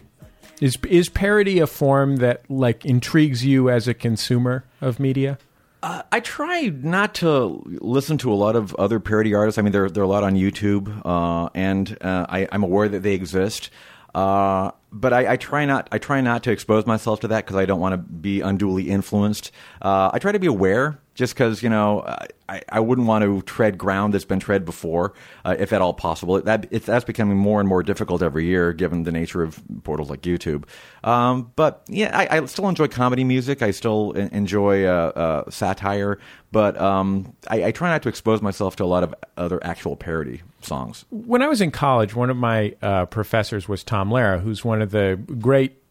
Is 0.61 0.77
is 0.87 1.09
parody 1.09 1.59
a 1.59 1.67
form 1.67 2.17
that 2.17 2.49
like 2.49 2.85
intrigues 2.85 3.45
you 3.45 3.69
as 3.69 3.87
a 3.87 3.93
consumer 3.93 4.65
of 4.81 4.99
media? 4.99 5.37
Uh, 5.81 6.01
I 6.13 6.21
try 6.21 6.71
not 6.81 7.15
to 7.15 7.61
listen 7.81 8.17
to 8.19 8.31
a 8.31 8.35
lot 8.35 8.55
of 8.55 8.73
other 8.75 9.01
parody 9.01 9.33
artists. 9.33 9.57
I 9.57 9.63
mean, 9.63 9.73
there, 9.73 9.89
there 9.89 10.01
are 10.01 10.05
a 10.05 10.09
lot 10.09 10.23
on 10.23 10.35
YouTube, 10.35 11.01
uh, 11.03 11.49
and 11.53 11.97
uh, 11.99 12.25
I, 12.29 12.47
am 12.53 12.63
aware 12.63 12.87
that 12.87 13.03
they 13.03 13.13
exist. 13.13 13.69
Uh, 14.15 14.71
but 14.93 15.11
I, 15.11 15.33
I, 15.33 15.37
try 15.37 15.65
not. 15.65 15.89
I 15.91 15.97
try 15.97 16.21
not 16.21 16.43
to 16.43 16.51
expose 16.51 16.85
myself 16.85 17.19
to 17.21 17.27
that 17.29 17.45
because 17.45 17.57
I 17.57 17.65
don't 17.65 17.79
want 17.79 17.93
to 17.93 17.97
be 17.97 18.41
unduly 18.41 18.89
influenced. 18.89 19.51
Uh, 19.81 20.11
I 20.13 20.19
try 20.19 20.31
to 20.31 20.39
be 20.39 20.47
aware, 20.47 20.99
just 21.15 21.33
because 21.33 21.63
you 21.63 21.69
know 21.69 22.05
I, 22.47 22.61
I 22.69 22.79
wouldn't 22.79 23.07
want 23.07 23.23
to 23.23 23.41
tread 23.43 23.77
ground 23.77 24.13
that's 24.13 24.25
been 24.25 24.39
tread 24.39 24.65
before, 24.65 25.13
uh, 25.43 25.55
if 25.57 25.73
at 25.73 25.81
all 25.81 25.93
possible. 25.93 26.39
That 26.41 26.67
it, 26.69 26.85
that's 26.85 27.05
becoming 27.05 27.37
more 27.37 27.59
and 27.59 27.67
more 27.67 27.81
difficult 27.81 28.21
every 28.21 28.45
year, 28.45 28.73
given 28.73 29.03
the 29.03 29.11
nature 29.11 29.41
of 29.41 29.59
portals 29.83 30.09
like 30.09 30.21
YouTube. 30.21 30.65
Um, 31.03 31.51
but 31.55 31.83
yeah, 31.87 32.15
I, 32.15 32.37
I, 32.37 32.45
still 32.45 32.69
enjoy 32.69 32.87
comedy 32.87 33.23
music. 33.23 33.61
I 33.61 33.71
still 33.71 34.11
enjoy 34.11 34.85
uh, 34.85 35.43
uh, 35.45 35.49
satire, 35.49 36.19
but 36.51 36.79
um, 36.79 37.35
I, 37.47 37.65
I 37.65 37.71
try 37.71 37.89
not 37.89 38.03
to 38.03 38.09
expose 38.09 38.41
myself 38.41 38.75
to 38.75 38.83
a 38.83 38.85
lot 38.85 39.03
of 39.03 39.15
other 39.35 39.63
actual 39.63 39.95
parody 39.95 40.43
songs. 40.61 41.05
When 41.09 41.41
I 41.41 41.47
was 41.47 41.61
in 41.61 41.71
college, 41.71 42.15
one 42.15 42.29
of 42.29 42.37
my 42.37 42.75
uh, 42.81 43.07
professors 43.07 43.67
was 43.67 43.83
Tom 43.83 44.09
Lehrer, 44.09 44.41
who's 44.41 44.63
one 44.63 44.81
the 44.85 45.19
great 45.39 45.81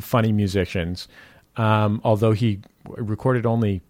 funny 0.00 0.32
musicians. 0.32 1.08
Um, 1.56 2.00
although 2.04 2.32
he 2.32 2.60
recorded 2.86 3.46
only 3.46 3.82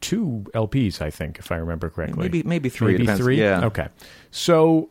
two 0.00 0.44
LPs, 0.54 1.00
I 1.00 1.10
think, 1.10 1.38
if 1.38 1.50
I 1.50 1.56
remember 1.56 1.90
correctly. 1.90 2.22
Maybe 2.22 2.42
maybe 2.44 2.68
three. 2.68 2.98
Maybe 2.98 3.18
three. 3.18 3.40
Yeah. 3.40 3.66
Okay. 3.66 3.88
So 4.30 4.90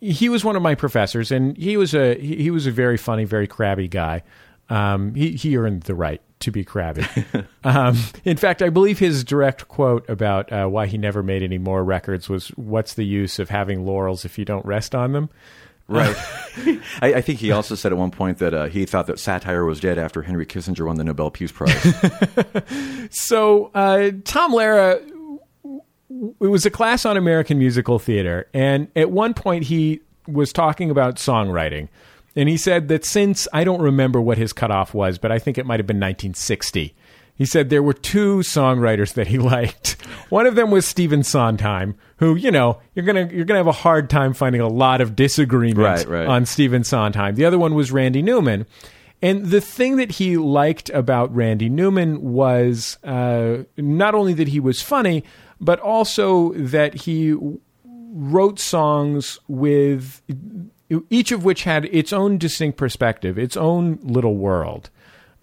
he 0.00 0.28
was 0.28 0.44
one 0.44 0.56
of 0.56 0.62
my 0.62 0.74
professors, 0.74 1.32
and 1.32 1.56
he 1.56 1.76
was 1.76 1.94
a 1.94 2.18
he 2.18 2.50
was 2.50 2.66
a 2.66 2.70
very 2.70 2.96
funny, 2.96 3.24
very 3.24 3.46
crabby 3.46 3.88
guy. 3.88 4.22
Um, 4.68 5.14
he 5.14 5.32
he 5.32 5.56
earned 5.56 5.82
the 5.82 5.94
right 5.94 6.20
to 6.40 6.50
be 6.50 6.64
crabby. 6.64 7.04
um, 7.64 7.96
in 8.24 8.36
fact, 8.36 8.62
I 8.62 8.68
believe 8.68 8.98
his 8.98 9.24
direct 9.24 9.68
quote 9.68 10.08
about 10.08 10.52
uh, 10.52 10.66
why 10.66 10.86
he 10.86 10.98
never 10.98 11.22
made 11.22 11.42
any 11.42 11.58
more 11.58 11.82
records 11.82 12.28
was, 12.28 12.48
"What's 12.50 12.94
the 12.94 13.04
use 13.04 13.38
of 13.38 13.48
having 13.48 13.84
laurels 13.84 14.24
if 14.24 14.38
you 14.38 14.44
don't 14.44 14.64
rest 14.64 14.94
on 14.94 15.12
them?" 15.12 15.30
Right. 15.88 16.16
I, 17.00 17.14
I, 17.14 17.20
think 17.20 17.38
he 17.38 17.52
also 17.52 17.76
said 17.76 17.92
at 17.92 17.98
one 17.98 18.10
point 18.10 18.38
that 18.38 18.52
uh, 18.52 18.66
he 18.66 18.86
thought 18.86 19.06
that 19.06 19.20
satire 19.20 19.64
was 19.64 19.78
dead 19.78 19.98
after 19.98 20.22
Henry 20.22 20.44
Kissinger 20.44 20.84
won 20.86 20.96
the 20.96 21.04
Nobel 21.04 21.30
Peace 21.30 21.52
Prize. 21.52 21.94
so 23.10 23.70
uh, 23.72 24.10
Tom 24.24 24.52
Lehrer, 24.52 25.00
it 26.40 26.48
was 26.48 26.66
a 26.66 26.70
class 26.70 27.04
on 27.04 27.16
American 27.16 27.58
musical 27.58 28.00
theater, 28.00 28.48
and 28.52 28.88
at 28.96 29.12
one 29.12 29.32
point 29.32 29.64
he 29.64 30.00
was 30.26 30.52
talking 30.52 30.90
about 30.90 31.16
songwriting. 31.16 31.88
And 32.34 32.48
he 32.48 32.56
said 32.56 32.88
that 32.88 33.04
since 33.04 33.46
I 33.52 33.62
don't 33.64 33.80
remember 33.80 34.20
what 34.20 34.38
his 34.38 34.52
cutoff 34.52 34.92
was, 34.92 35.18
but 35.18 35.30
I 35.30 35.38
think 35.38 35.56
it 35.56 35.66
might 35.66 35.78
have 35.78 35.86
been 35.86 35.96
1960 35.96 36.94
he 37.36 37.44
said 37.44 37.68
there 37.68 37.82
were 37.82 37.92
two 37.92 38.38
songwriters 38.38 39.14
that 39.14 39.28
he 39.28 39.38
liked. 39.54 39.92
One 40.28 40.46
of 40.46 40.54
them 40.54 40.70
was 40.70 40.86
Stephen 40.86 41.22
Sondheim, 41.22 41.94
who 42.16 42.34
you 42.34 42.50
know 42.50 42.80
you're 42.94 43.04
gonna 43.04 43.28
you're 43.30 43.44
gonna 43.44 43.60
have 43.60 43.66
a 43.66 43.72
hard 43.72 44.10
time 44.10 44.34
finding 44.34 44.60
a 44.60 44.68
lot 44.68 45.00
of 45.00 45.14
disagreement 45.14 45.78
right, 45.78 46.06
right. 46.06 46.26
on 46.26 46.46
Stephen 46.46 46.82
Sondheim. 46.82 47.34
The 47.34 47.44
other 47.44 47.58
one 47.58 47.74
was 47.74 47.92
Randy 47.92 48.22
Newman. 48.22 48.66
And 49.22 49.46
the 49.46 49.62
thing 49.62 49.96
that 49.96 50.12
he 50.12 50.36
liked 50.36 50.90
about 50.90 51.34
Randy 51.34 51.70
Newman 51.70 52.20
was 52.20 52.98
uh, 53.02 53.64
not 53.78 54.14
only 54.14 54.34
that 54.34 54.48
he 54.48 54.60
was 54.60 54.82
funny, 54.82 55.24
but 55.58 55.80
also 55.80 56.52
that 56.52 56.94
he 56.94 57.34
wrote 57.84 58.58
songs 58.58 59.38
with 59.48 60.20
each 61.10 61.32
of 61.32 61.44
which 61.44 61.64
had 61.64 61.86
its 61.86 62.12
own 62.12 62.38
distinct 62.38 62.76
perspective, 62.76 63.38
its 63.38 63.56
own 63.56 63.98
little 64.02 64.36
world. 64.36 64.90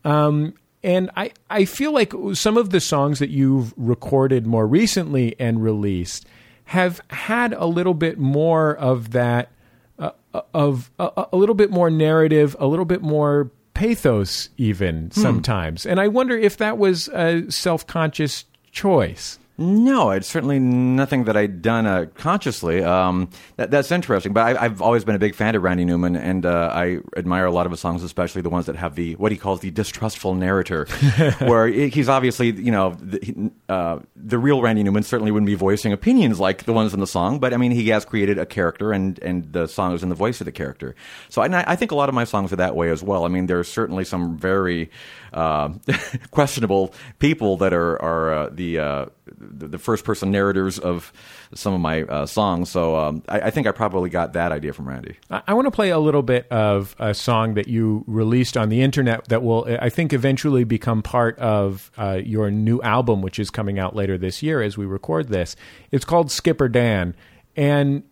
Um, 0.06 0.54
and 0.84 1.09
I, 1.15 1.31
I 1.49 1.65
feel 1.65 1.93
like 1.93 2.13
some 2.34 2.57
of 2.57 2.71
the 2.71 2.81
songs 2.81 3.19
that 3.19 3.29
you've 3.29 3.73
recorded 3.77 4.45
more 4.45 4.67
recently 4.67 5.36
and 5.39 5.63
released 5.63 6.25
have 6.65 7.01
had 7.09 7.53
a 7.53 7.65
little 7.65 7.93
bit 7.93 8.17
more 8.17 8.75
of 8.75 9.11
that, 9.11 9.51
uh, 9.99 10.11
of 10.53 10.91
uh, 10.99 11.25
a 11.31 11.38
little 11.38 11.55
bit 11.55 11.71
more 11.71 11.89
narrative, 11.89 12.55
a 12.59 12.67
little 12.67 12.86
bit 12.86 13.01
more 13.01 13.49
pathos, 13.73 14.49
even 14.57 15.09
sometimes. 15.11 15.86
And 15.86 15.99
I 15.99 16.07
wonder 16.07 16.38
if 16.38 16.57
that 16.57 16.77
was 16.77 17.07
a 17.09 17.49
self 17.49 17.88
conscious 17.88 18.45
choice. 18.71 19.39
No, 19.56 20.10
it's 20.10 20.28
certainly 20.28 20.58
nothing 20.58 21.26
that 21.26 21.38
I'd 21.38 21.62
done 21.62 21.86
uh, 21.86 22.08
consciously. 22.16 22.84
Um, 22.84 23.30
that, 23.58 23.70
that's 23.70 23.91
interesting, 23.91 24.34
but 24.34 24.58
I, 24.58 24.66
I've 24.66 24.82
always 24.82 25.06
been 25.06 25.14
a 25.14 25.20
big 25.20 25.36
fan 25.36 25.54
of 25.54 25.62
Randy 25.62 25.86
Newman, 25.86 26.16
and 26.16 26.43
uh, 26.43 26.72
I 26.74 27.01
admire 27.16 27.45
a 27.45 27.51
lot 27.51 27.68
of 27.68 27.72
his 27.72 27.80
songs, 27.80 28.01
especially 28.01 28.41
the 28.41 28.49
ones 28.49 28.66
that 28.66 28.76
have 28.76 28.95
the 28.95 29.14
what 29.18 29.32
he 29.32 29.38
calls 29.38 29.60
the 29.60 29.70
distrustful 29.70 30.34
narrator, 30.34 30.86
where 31.41 31.68
he- 31.68 31.89
he's 31.89 32.10
obviously, 32.10 32.49
you 32.49 32.72
know, 32.72 32.97
the, 32.99 33.51
uh, 33.70 33.99
the 34.16 34.39
real 34.39 34.60
Randy 34.60 34.82
Newman 34.82 35.04
certainly 35.04 35.30
wouldn't 35.32 35.45
be 35.45 35.54
voicing 35.54 35.93
opinions 35.93 36.39
like 36.39 36.64
the 36.64 36.74
ones 36.74 36.95
in 36.95 36.99
the 36.99 37.06
song, 37.06 37.38
but 37.39 37.54
I 37.54 37.58
mean, 37.58 37.72
he 37.72 37.89
has 37.89 38.06
created 38.06 38.39
a 38.39 38.47
character, 38.47 38.91
and 38.91 39.20
and 39.20 39.54
the 39.54 39.68
song 39.68 39.93
is 39.93 40.01
in 40.01 40.10
the 40.10 40.16
voice 40.16 40.41
of 40.41 40.45
the 40.45 40.51
character. 40.51 40.95
So 41.30 41.43
I, 41.43 41.72
I 41.72 41.76
think 41.76 41.91
a 41.91 41.95
lot 41.95 42.10
of 42.10 42.16
my 42.16 42.24
songs 42.24 42.51
are 42.51 42.56
that 42.58 42.76
way 42.76 42.89
as 42.89 43.04
well. 43.04 43.24
I 43.24 43.28
mean, 43.28 43.45
there's 43.45 43.68
certainly 43.68 44.04
some 44.04 44.36
very 44.36 44.89
uh, 45.34 45.73
questionable 46.31 46.93
people 47.19 47.57
that 47.57 47.73
are 47.73 48.01
are 48.01 48.34
uh, 48.34 48.49
the, 48.51 48.79
uh, 48.79 49.05
the 49.38 49.77
first 49.77 50.05
person 50.05 50.31
narrators 50.31 50.79
of 50.79 51.11
some 51.53 51.73
of 51.73 51.81
my 51.81 52.03
uh, 52.03 52.25
songs. 52.25 52.69
So 52.69 52.95
um, 52.95 53.23
I, 53.27 53.41
I 53.41 53.49
think 53.49 53.67
I 53.67 53.71
probably 53.71 54.09
got 54.09 54.34
that 54.34 54.51
idea 54.51 54.73
from 54.73 54.88
Randy. 54.88 55.17
I, 55.29 55.41
I 55.47 55.53
want 55.53 55.65
to 55.65 55.71
play 55.71 55.89
a 55.89 55.99
little 55.99 56.23
bit 56.23 56.47
of 56.51 56.95
a 56.99 57.13
song 57.13 57.55
that 57.55 57.67
you 57.67 58.03
released 58.07 58.57
on 58.57 58.69
the 58.69 58.81
internet 58.81 59.25
that 59.29 59.43
will, 59.43 59.65
I 59.79 59.89
think, 59.89 60.13
eventually 60.13 60.63
become 60.63 61.01
part 61.01 61.38
of 61.39 61.91
uh, 61.97 62.19
your 62.23 62.51
new 62.51 62.81
album, 62.81 63.21
which 63.21 63.39
is 63.39 63.49
coming 63.49 63.79
out 63.79 63.95
later 63.95 64.17
this 64.17 64.43
year 64.43 64.61
as 64.61 64.77
we 64.77 64.86
record 64.86 65.29
this. 65.29 65.55
It's 65.91 66.05
called 66.05 66.31
Skipper 66.31 66.67
Dan, 66.67 67.15
and 67.55 68.03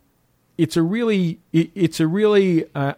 it's 0.57 0.77
a 0.77 0.83
really, 0.83 1.39
it, 1.51 1.71
it's 1.73 1.99
a 1.99 2.07
really 2.07 2.65
uh, 2.75 2.93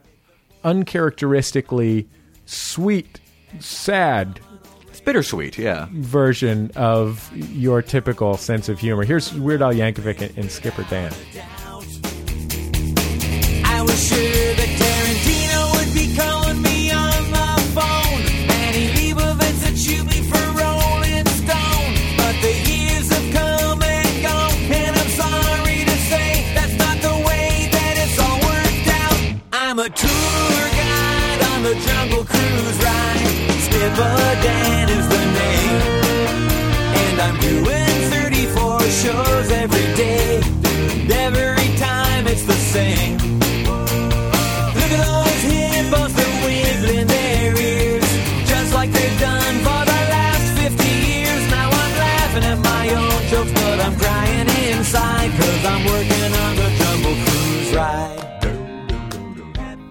uncharacteristically 0.63 2.07
sweet, 2.45 3.19
sad 3.59 4.39
It's 4.89 5.01
bittersweet, 5.01 5.57
yeah. 5.57 5.87
version 5.91 6.71
of 6.75 7.31
your 7.35 7.81
typical 7.81 8.37
sense 8.37 8.69
of 8.69 8.79
humor. 8.79 9.03
Here's 9.03 9.33
Weird 9.33 9.61
Al 9.61 9.73
Yankovic 9.73 10.21
and, 10.21 10.37
and 10.37 10.51
Skipper 10.51 10.83
Dan. 10.89 11.11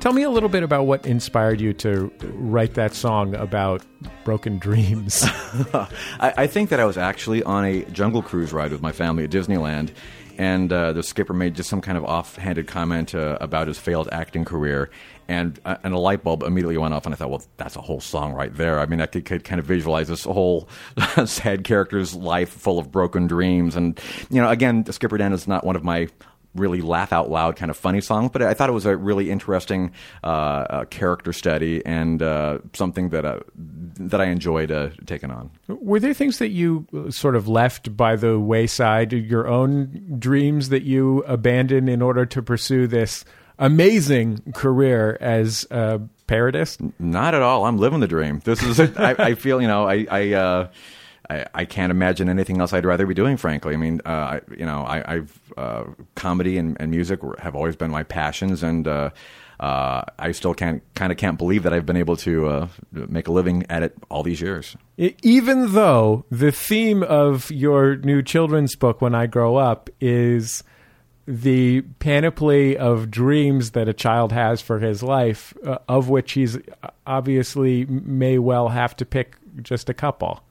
Tell 0.03 0.12
me 0.12 0.24
a 0.24 0.30
little 0.30 0.48
bit 0.48 0.64
about 0.64 0.86
what 0.86 1.07
inspired 1.07 1.61
you 1.61 1.72
to 1.74 2.12
write 2.34 2.74
that 2.74 2.92
song 2.92 3.36
about 3.36 3.82
broken 4.24 4.58
dreams. 4.58 5.24
I, 5.74 5.88
I 6.20 6.46
think 6.46 6.70
that 6.70 6.80
I 6.80 6.84
was 6.84 6.96
actually 6.96 7.42
on 7.42 7.64
a 7.64 7.84
jungle 7.86 8.22
cruise 8.22 8.52
ride 8.52 8.72
with 8.72 8.82
my 8.82 8.92
family 8.92 9.24
at 9.24 9.30
Disneyland, 9.30 9.90
and 10.38 10.72
uh, 10.72 10.92
the 10.92 11.02
skipper 11.02 11.32
made 11.32 11.54
just 11.54 11.68
some 11.68 11.80
kind 11.80 11.98
of 11.98 12.04
offhanded 12.04 12.66
comment 12.66 13.14
uh, 13.14 13.38
about 13.40 13.68
his 13.68 13.78
failed 13.78 14.08
acting 14.12 14.44
career. 14.44 14.90
And, 15.28 15.58
uh, 15.64 15.76
and 15.84 15.94
a 15.94 15.98
light 15.98 16.24
bulb 16.24 16.42
immediately 16.42 16.76
went 16.76 16.92
off, 16.92 17.06
and 17.06 17.14
I 17.14 17.16
thought, 17.16 17.30
well, 17.30 17.42
that's 17.56 17.76
a 17.76 17.80
whole 17.80 18.00
song 18.00 18.32
right 18.34 18.54
there. 18.54 18.80
I 18.80 18.86
mean, 18.86 19.00
I 19.00 19.06
could, 19.06 19.24
could 19.24 19.44
kind 19.44 19.60
of 19.60 19.66
visualize 19.66 20.08
this 20.08 20.24
whole 20.24 20.68
sad 21.24 21.64
character's 21.64 22.14
life 22.14 22.50
full 22.50 22.78
of 22.78 22.90
broken 22.90 23.28
dreams. 23.28 23.76
And, 23.76 23.98
you 24.30 24.42
know, 24.42 24.50
again, 24.50 24.84
Skipper 24.90 25.16
Dan 25.16 25.32
is 25.32 25.46
not 25.46 25.64
one 25.64 25.76
of 25.76 25.84
my 25.84 26.08
really 26.55 26.80
laugh 26.80 27.12
out 27.12 27.30
loud 27.30 27.57
kind 27.57 27.70
of 27.70 27.76
funny 27.76 28.00
songs, 28.00 28.30
but 28.32 28.42
I 28.42 28.55
thought 28.55 28.68
it 28.68 28.72
was 28.72 28.86
a 28.86 28.96
really 28.96 29.30
interesting 29.30 29.92
uh, 30.22 30.26
uh, 30.26 30.84
character 30.86 31.32
study 31.32 31.84
and 31.86 32.22
uh, 32.22 32.59
something 32.72 33.09
that 33.11 33.24
uh, 33.24 33.40
that 33.57 34.20
I 34.20 34.26
enjoyed 34.26 34.70
uh, 34.70 34.90
taking 35.07 35.30
on. 35.30 35.50
Were 35.68 36.00
there 36.00 36.14
things 36.14 36.38
that 36.38 36.50
you 36.50 36.86
uh, 36.94 37.11
sort 37.11 37.36
of 37.36 37.48
left 37.48 37.96
by 37.96 38.16
the 38.16 38.38
wayside, 38.38 39.12
your 39.12 39.48
own 39.48 40.16
dreams 40.18 40.68
that 40.68 40.82
you 40.82 41.20
abandoned 41.26 41.88
in 41.88 42.03
order 42.03 42.26
to 42.26 42.42
pursue 42.42 42.86
this 42.86 43.24
amazing 43.59 44.53
career 44.55 45.16
as 45.20 45.66
a 45.70 46.00
parodist? 46.26 46.92
Not 46.98 47.34
at 47.34 47.42
all. 47.42 47.64
I'm 47.64 47.78
living 47.78 48.00
the 48.00 48.09
dream. 48.09 48.40
This 48.44 48.62
is. 48.62 48.78
I, 48.80 49.14
I 49.18 49.34
feel 49.34 49.61
you 49.61 49.68
know. 49.68 49.88
I. 49.88 50.07
I 50.11 50.32
uh, 50.32 50.68
I, 51.54 51.64
can't 51.64 51.90
imagine 51.90 52.28
anything 52.28 52.60
else 52.60 52.72
I'd 52.72 52.84
rather 52.84 53.06
be 53.06 53.14
doing. 53.14 53.36
Frankly, 53.36 53.74
I 53.74 53.76
mean, 53.76 54.00
uh, 54.04 54.08
I, 54.08 54.40
you 54.56 54.64
know, 54.64 54.82
I, 54.82 55.14
I've 55.14 55.40
uh, 55.56 55.84
comedy 56.14 56.58
and, 56.58 56.76
and 56.80 56.90
music 56.90 57.20
have 57.38 57.54
always 57.54 57.76
been 57.76 57.90
my 57.90 58.02
passions, 58.02 58.62
and 58.62 58.86
uh, 58.86 59.10
uh, 59.60 60.02
I 60.18 60.32
still 60.32 60.54
can't 60.54 60.82
kind 60.94 61.12
of 61.12 61.18
can't 61.18 61.38
believe 61.38 61.62
that 61.62 61.72
I've 61.72 61.86
been 61.86 61.96
able 61.96 62.16
to 62.18 62.48
uh, 62.48 62.68
make 62.92 63.28
a 63.28 63.32
living 63.32 63.64
at 63.70 63.82
it 63.82 63.94
all 64.10 64.22
these 64.22 64.40
years. 64.40 64.76
Even 64.96 65.72
though 65.72 66.24
the 66.30 66.52
theme 66.52 67.02
of 67.02 67.50
your 67.50 67.96
new 67.96 68.22
children's 68.22 68.74
book, 68.74 69.00
When 69.00 69.14
I 69.14 69.26
Grow 69.26 69.56
Up, 69.56 69.88
is 70.00 70.64
the 71.26 71.82
panoply 72.00 72.76
of 72.76 73.10
dreams 73.10 73.70
that 73.72 73.88
a 73.88 73.92
child 73.92 74.32
has 74.32 74.60
for 74.60 74.80
his 74.80 75.02
life, 75.02 75.54
uh, 75.64 75.78
of 75.88 76.08
which 76.08 76.32
he's 76.32 76.58
obviously 77.06 77.86
may 77.86 78.38
well 78.38 78.70
have 78.70 78.96
to 78.96 79.04
pick 79.04 79.36
just 79.62 79.88
a 79.88 79.94
couple. 79.94 80.42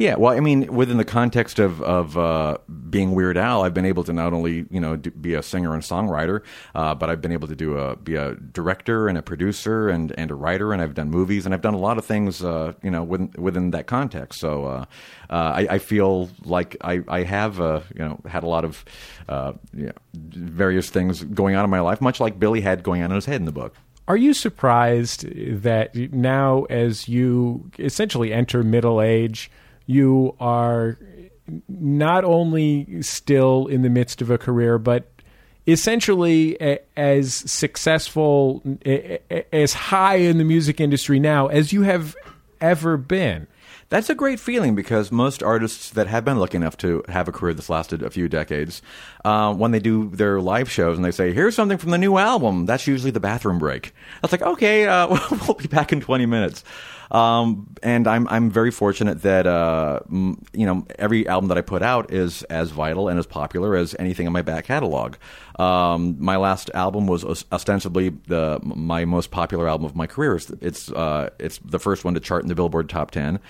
Yeah, 0.00 0.14
well, 0.16 0.34
I 0.34 0.40
mean, 0.40 0.74
within 0.74 0.96
the 0.96 1.04
context 1.04 1.58
of 1.58 1.82
of 1.82 2.16
uh, 2.16 2.56
being 2.88 3.12
Weird 3.12 3.36
Al, 3.36 3.64
I've 3.64 3.74
been 3.74 3.84
able 3.84 4.02
to 4.04 4.14
not 4.14 4.32
only 4.32 4.64
you 4.70 4.80
know 4.80 4.96
do, 4.96 5.10
be 5.10 5.34
a 5.34 5.42
singer 5.42 5.74
and 5.74 5.82
songwriter, 5.82 6.40
uh, 6.74 6.94
but 6.94 7.10
I've 7.10 7.20
been 7.20 7.32
able 7.32 7.48
to 7.48 7.54
do 7.54 7.76
a 7.76 7.96
be 7.96 8.14
a 8.14 8.34
director 8.34 9.08
and 9.08 9.18
a 9.18 9.22
producer 9.22 9.90
and, 9.90 10.10
and 10.16 10.30
a 10.30 10.34
writer, 10.34 10.72
and 10.72 10.80
I've 10.80 10.94
done 10.94 11.10
movies 11.10 11.44
and 11.44 11.54
I've 11.54 11.60
done 11.60 11.74
a 11.74 11.78
lot 11.78 11.98
of 11.98 12.06
things 12.06 12.42
uh, 12.42 12.72
you 12.82 12.90
know 12.90 13.04
within 13.04 13.30
within 13.36 13.72
that 13.72 13.88
context. 13.88 14.40
So 14.40 14.64
uh, 14.64 14.84
uh, 15.28 15.34
I, 15.34 15.66
I 15.72 15.78
feel 15.78 16.30
like 16.46 16.78
I 16.80 17.02
I 17.06 17.22
have 17.24 17.60
uh, 17.60 17.82
you 17.94 18.00
know 18.00 18.20
had 18.26 18.42
a 18.42 18.48
lot 18.48 18.64
of 18.64 18.82
you 19.74 19.84
know, 19.84 19.92
various 20.14 20.88
things 20.88 21.24
going 21.24 21.56
on 21.56 21.64
in 21.64 21.70
my 21.70 21.80
life, 21.80 22.00
much 22.00 22.20
like 22.20 22.38
Billy 22.38 22.62
had 22.62 22.82
going 22.82 23.02
on 23.02 23.10
in 23.10 23.16
his 23.16 23.26
head 23.26 23.36
in 23.36 23.44
the 23.44 23.52
book. 23.52 23.74
Are 24.08 24.16
you 24.16 24.32
surprised 24.32 25.26
that 25.62 25.94
now, 25.94 26.64
as 26.70 27.06
you 27.06 27.70
essentially 27.78 28.32
enter 28.32 28.62
middle 28.62 29.02
age, 29.02 29.50
you 29.90 30.36
are 30.38 30.96
not 31.68 32.24
only 32.24 33.02
still 33.02 33.66
in 33.66 33.82
the 33.82 33.90
midst 33.90 34.22
of 34.22 34.30
a 34.30 34.38
career, 34.38 34.78
but 34.78 35.10
essentially 35.66 36.78
as 36.96 37.34
successful, 37.34 38.62
as 39.52 39.72
high 39.72 40.16
in 40.16 40.38
the 40.38 40.44
music 40.44 40.80
industry 40.80 41.18
now 41.18 41.48
as 41.48 41.72
you 41.72 41.82
have 41.82 42.14
ever 42.60 42.96
been? 42.96 43.48
That's 43.90 44.08
a 44.08 44.14
great 44.14 44.38
feeling 44.38 44.76
because 44.76 45.10
most 45.10 45.42
artists 45.42 45.90
that 45.90 46.06
have 46.06 46.24
been 46.24 46.38
lucky 46.38 46.56
enough 46.56 46.76
to 46.78 47.02
have 47.08 47.26
a 47.26 47.32
career 47.32 47.54
that's 47.54 47.68
lasted 47.68 48.02
a 48.02 48.10
few 48.10 48.28
decades, 48.28 48.82
uh, 49.24 49.52
when 49.52 49.72
they 49.72 49.80
do 49.80 50.08
their 50.10 50.40
live 50.40 50.70
shows 50.70 50.96
and 50.96 51.04
they 51.04 51.10
say, 51.10 51.32
"Here's 51.32 51.56
something 51.56 51.76
from 51.76 51.90
the 51.90 51.98
new 51.98 52.16
album," 52.16 52.66
that's 52.66 52.86
usually 52.86 53.10
the 53.10 53.20
bathroom 53.20 53.58
break. 53.58 53.92
That's 54.22 54.30
like, 54.32 54.42
okay, 54.42 54.86
uh, 54.86 55.08
we'll 55.46 55.54
be 55.56 55.66
back 55.66 55.92
in 55.92 56.00
20 56.00 56.24
minutes. 56.26 56.62
Um, 57.10 57.66
and 57.82 58.06
I'm 58.06 58.28
I'm 58.28 58.50
very 58.50 58.70
fortunate 58.70 59.22
that 59.22 59.46
uh, 59.46 59.98
m- 60.08 60.40
you 60.52 60.64
know 60.64 60.86
every 60.96 61.26
album 61.26 61.48
that 61.48 61.58
I 61.58 61.60
put 61.60 61.82
out 61.82 62.12
is 62.12 62.44
as 62.44 62.70
vital 62.70 63.08
and 63.08 63.18
as 63.18 63.26
popular 63.26 63.74
as 63.74 63.96
anything 63.98 64.28
in 64.28 64.32
my 64.32 64.42
back 64.42 64.66
catalog. 64.66 65.16
Um, 65.58 66.16
my 66.20 66.36
last 66.36 66.70
album 66.72 67.08
was 67.08 67.24
os- 67.24 67.44
ostensibly 67.50 68.10
the 68.28 68.60
my 68.62 69.04
most 69.04 69.32
popular 69.32 69.68
album 69.68 69.86
of 69.86 69.96
my 69.96 70.06
career. 70.06 70.36
It's 70.36 70.50
it's, 70.60 70.92
uh, 70.92 71.30
it's 71.40 71.58
the 71.58 71.80
first 71.80 72.04
one 72.04 72.14
to 72.14 72.20
chart 72.20 72.42
in 72.42 72.48
the 72.48 72.54
Billboard 72.54 72.88
Top 72.88 73.10
Ten. 73.10 73.40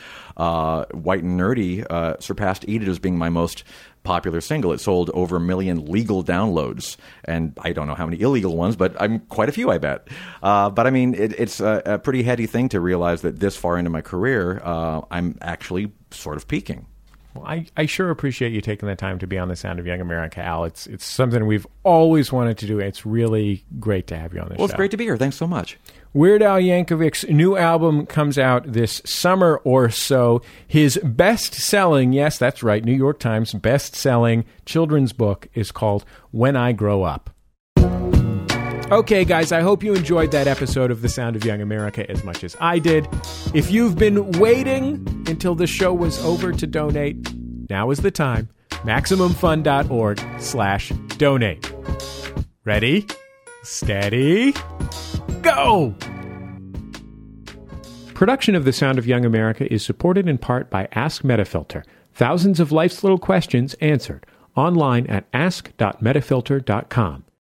Uh, 0.41 0.85
White 0.93 1.23
and 1.23 1.39
Nerdy 1.39 1.85
uh, 1.91 2.17
surpassed 2.19 2.65
Eat 2.67 2.83
It 2.83 2.89
as 2.89 2.99
being 2.99 3.19
my 3.19 3.29
most 3.29 3.63
popular 4.03 4.41
single. 4.41 4.73
It 4.73 4.81
sold 4.81 5.11
over 5.13 5.37
a 5.37 5.41
million 5.41 5.85
legal 5.85 6.25
downloads, 6.25 6.97
and 7.25 7.53
I 7.61 7.73
don't 7.73 7.87
know 7.87 7.95
how 7.95 8.07
many 8.07 8.21
illegal 8.21 8.57
ones, 8.57 8.75
but 8.77 8.97
I'm 9.01 9.19
quite 9.29 9.49
a 9.51 9.53
few, 9.53 9.71
I 9.71 9.77
bet. 9.79 10.09
Uh, 10.43 10.71
but 10.71 10.87
I 10.87 10.91
mean, 10.91 11.13
it, 11.15 11.39
it's 11.39 11.61
a, 11.61 11.83
a 11.85 11.99
pretty 11.99 12.23
heady 12.23 12.47
thing 12.47 12.71
to 12.71 12.81
realize 12.81 13.21
that 13.23 13.39
this 13.41 13.57
far 13.57 13.77
into 13.79 13.91
my 13.91 14.01
career, 14.01 14.63
uh, 14.65 15.03
I'm 15.11 15.37
actually 15.43 15.93
sort 16.11 16.39
of 16.39 16.49
peaking. 16.49 16.87
Well, 17.35 17.45
I, 17.47 17.67
I 17.77 17.87
sure 17.87 18.11
appreciate 18.11 18.53
you 18.53 18.61
taking 18.61 18.89
the 18.89 18.97
time 18.97 19.19
to 19.21 19.27
be 19.27 19.39
on 19.39 19.49
the 19.49 19.55
Sound 19.55 19.79
of 19.79 19.87
Young 19.87 20.01
America, 20.01 20.41
Al. 20.43 20.65
It's 20.65 20.89
it's 20.89 21.05
something 21.05 21.47
we've 21.47 21.67
always 21.85 22.33
wanted 22.33 22.59
to 22.59 22.67
do. 22.67 22.81
It's 22.81 23.07
really 23.07 23.65
great 23.79 24.09
to 24.09 24.17
have 24.17 24.35
you 24.35 24.41
on 24.41 24.49
the 24.49 24.55
Well, 24.55 24.67
show. 24.67 24.73
it's 24.73 24.75
great 24.75 24.91
to 24.93 24.97
be 24.97 25.05
here. 25.05 25.17
Thanks 25.17 25.37
so 25.37 25.47
much. 25.47 25.79
Weird 26.13 26.43
Al 26.43 26.59
Yankovic's 26.59 27.25
new 27.29 27.57
album 27.57 28.05
comes 28.05 28.37
out 28.37 28.73
this 28.73 29.01
summer 29.05 29.61
or 29.63 29.91
so. 29.91 30.43
His 30.67 30.99
best 31.05 31.55
selling, 31.55 32.13
yes, 32.13 32.37
that's 32.37 32.65
right, 32.65 32.85
New 32.85 32.95
York 32.95 33.21
Times 33.21 33.53
best 33.53 33.95
selling 33.95 34.45
children's 34.67 35.13
book 35.13 35.47
is 35.55 35.71
called 35.71 36.05
When 36.33 36.57
I 36.57 36.73
Grow 36.73 37.05
Up. 37.05 37.31
Okay, 38.91 39.25
guys, 39.25 39.53
I 39.53 39.61
hope 39.61 39.85
you 39.85 39.95
enjoyed 39.95 40.33
that 40.33 40.49
episode 40.49 40.91
of 40.91 41.01
The 41.01 41.09
Sound 41.09 41.37
of 41.37 41.45
Young 41.45 41.61
America 41.61 42.11
as 42.11 42.25
much 42.25 42.43
as 42.43 42.57
I 42.61 42.81
did. 42.81 43.07
If 43.55 43.71
you've 43.71 43.97
been 43.97 44.33
waiting 44.33 45.07
until 45.29 45.55
the 45.55 45.69
show 45.69 45.95
was 45.95 46.19
over 46.25 46.51
to 46.51 46.67
donate, 46.67 47.33
now 47.71 47.93
is 47.93 48.01
the 48.01 48.11
time. 48.11 48.49
MaximumFun.org 48.71 50.21
slash 50.41 50.89
donate. 51.19 51.73
Ready? 52.65 53.07
Steady? 53.63 54.55
Go! 55.43 55.95
Production 58.15 58.55
of 58.55 58.65
The 58.67 58.73
Sound 58.73 58.99
of 58.99 59.07
Young 59.07 59.25
America 59.25 59.73
is 59.73 59.85
supported 59.85 60.29
in 60.29 60.37
part 60.37 60.69
by 60.69 60.89
Ask 60.93 61.23
Metafilter. 61.23 61.85
Thousands 62.13 62.61
of 62.61 62.71
life's 62.71 63.03
little 63.03 63.19
questions 63.19 63.75
answered 63.75 64.27
online 64.55 65.07
at 65.07 65.25
ask.metafilter.com. 65.33 67.25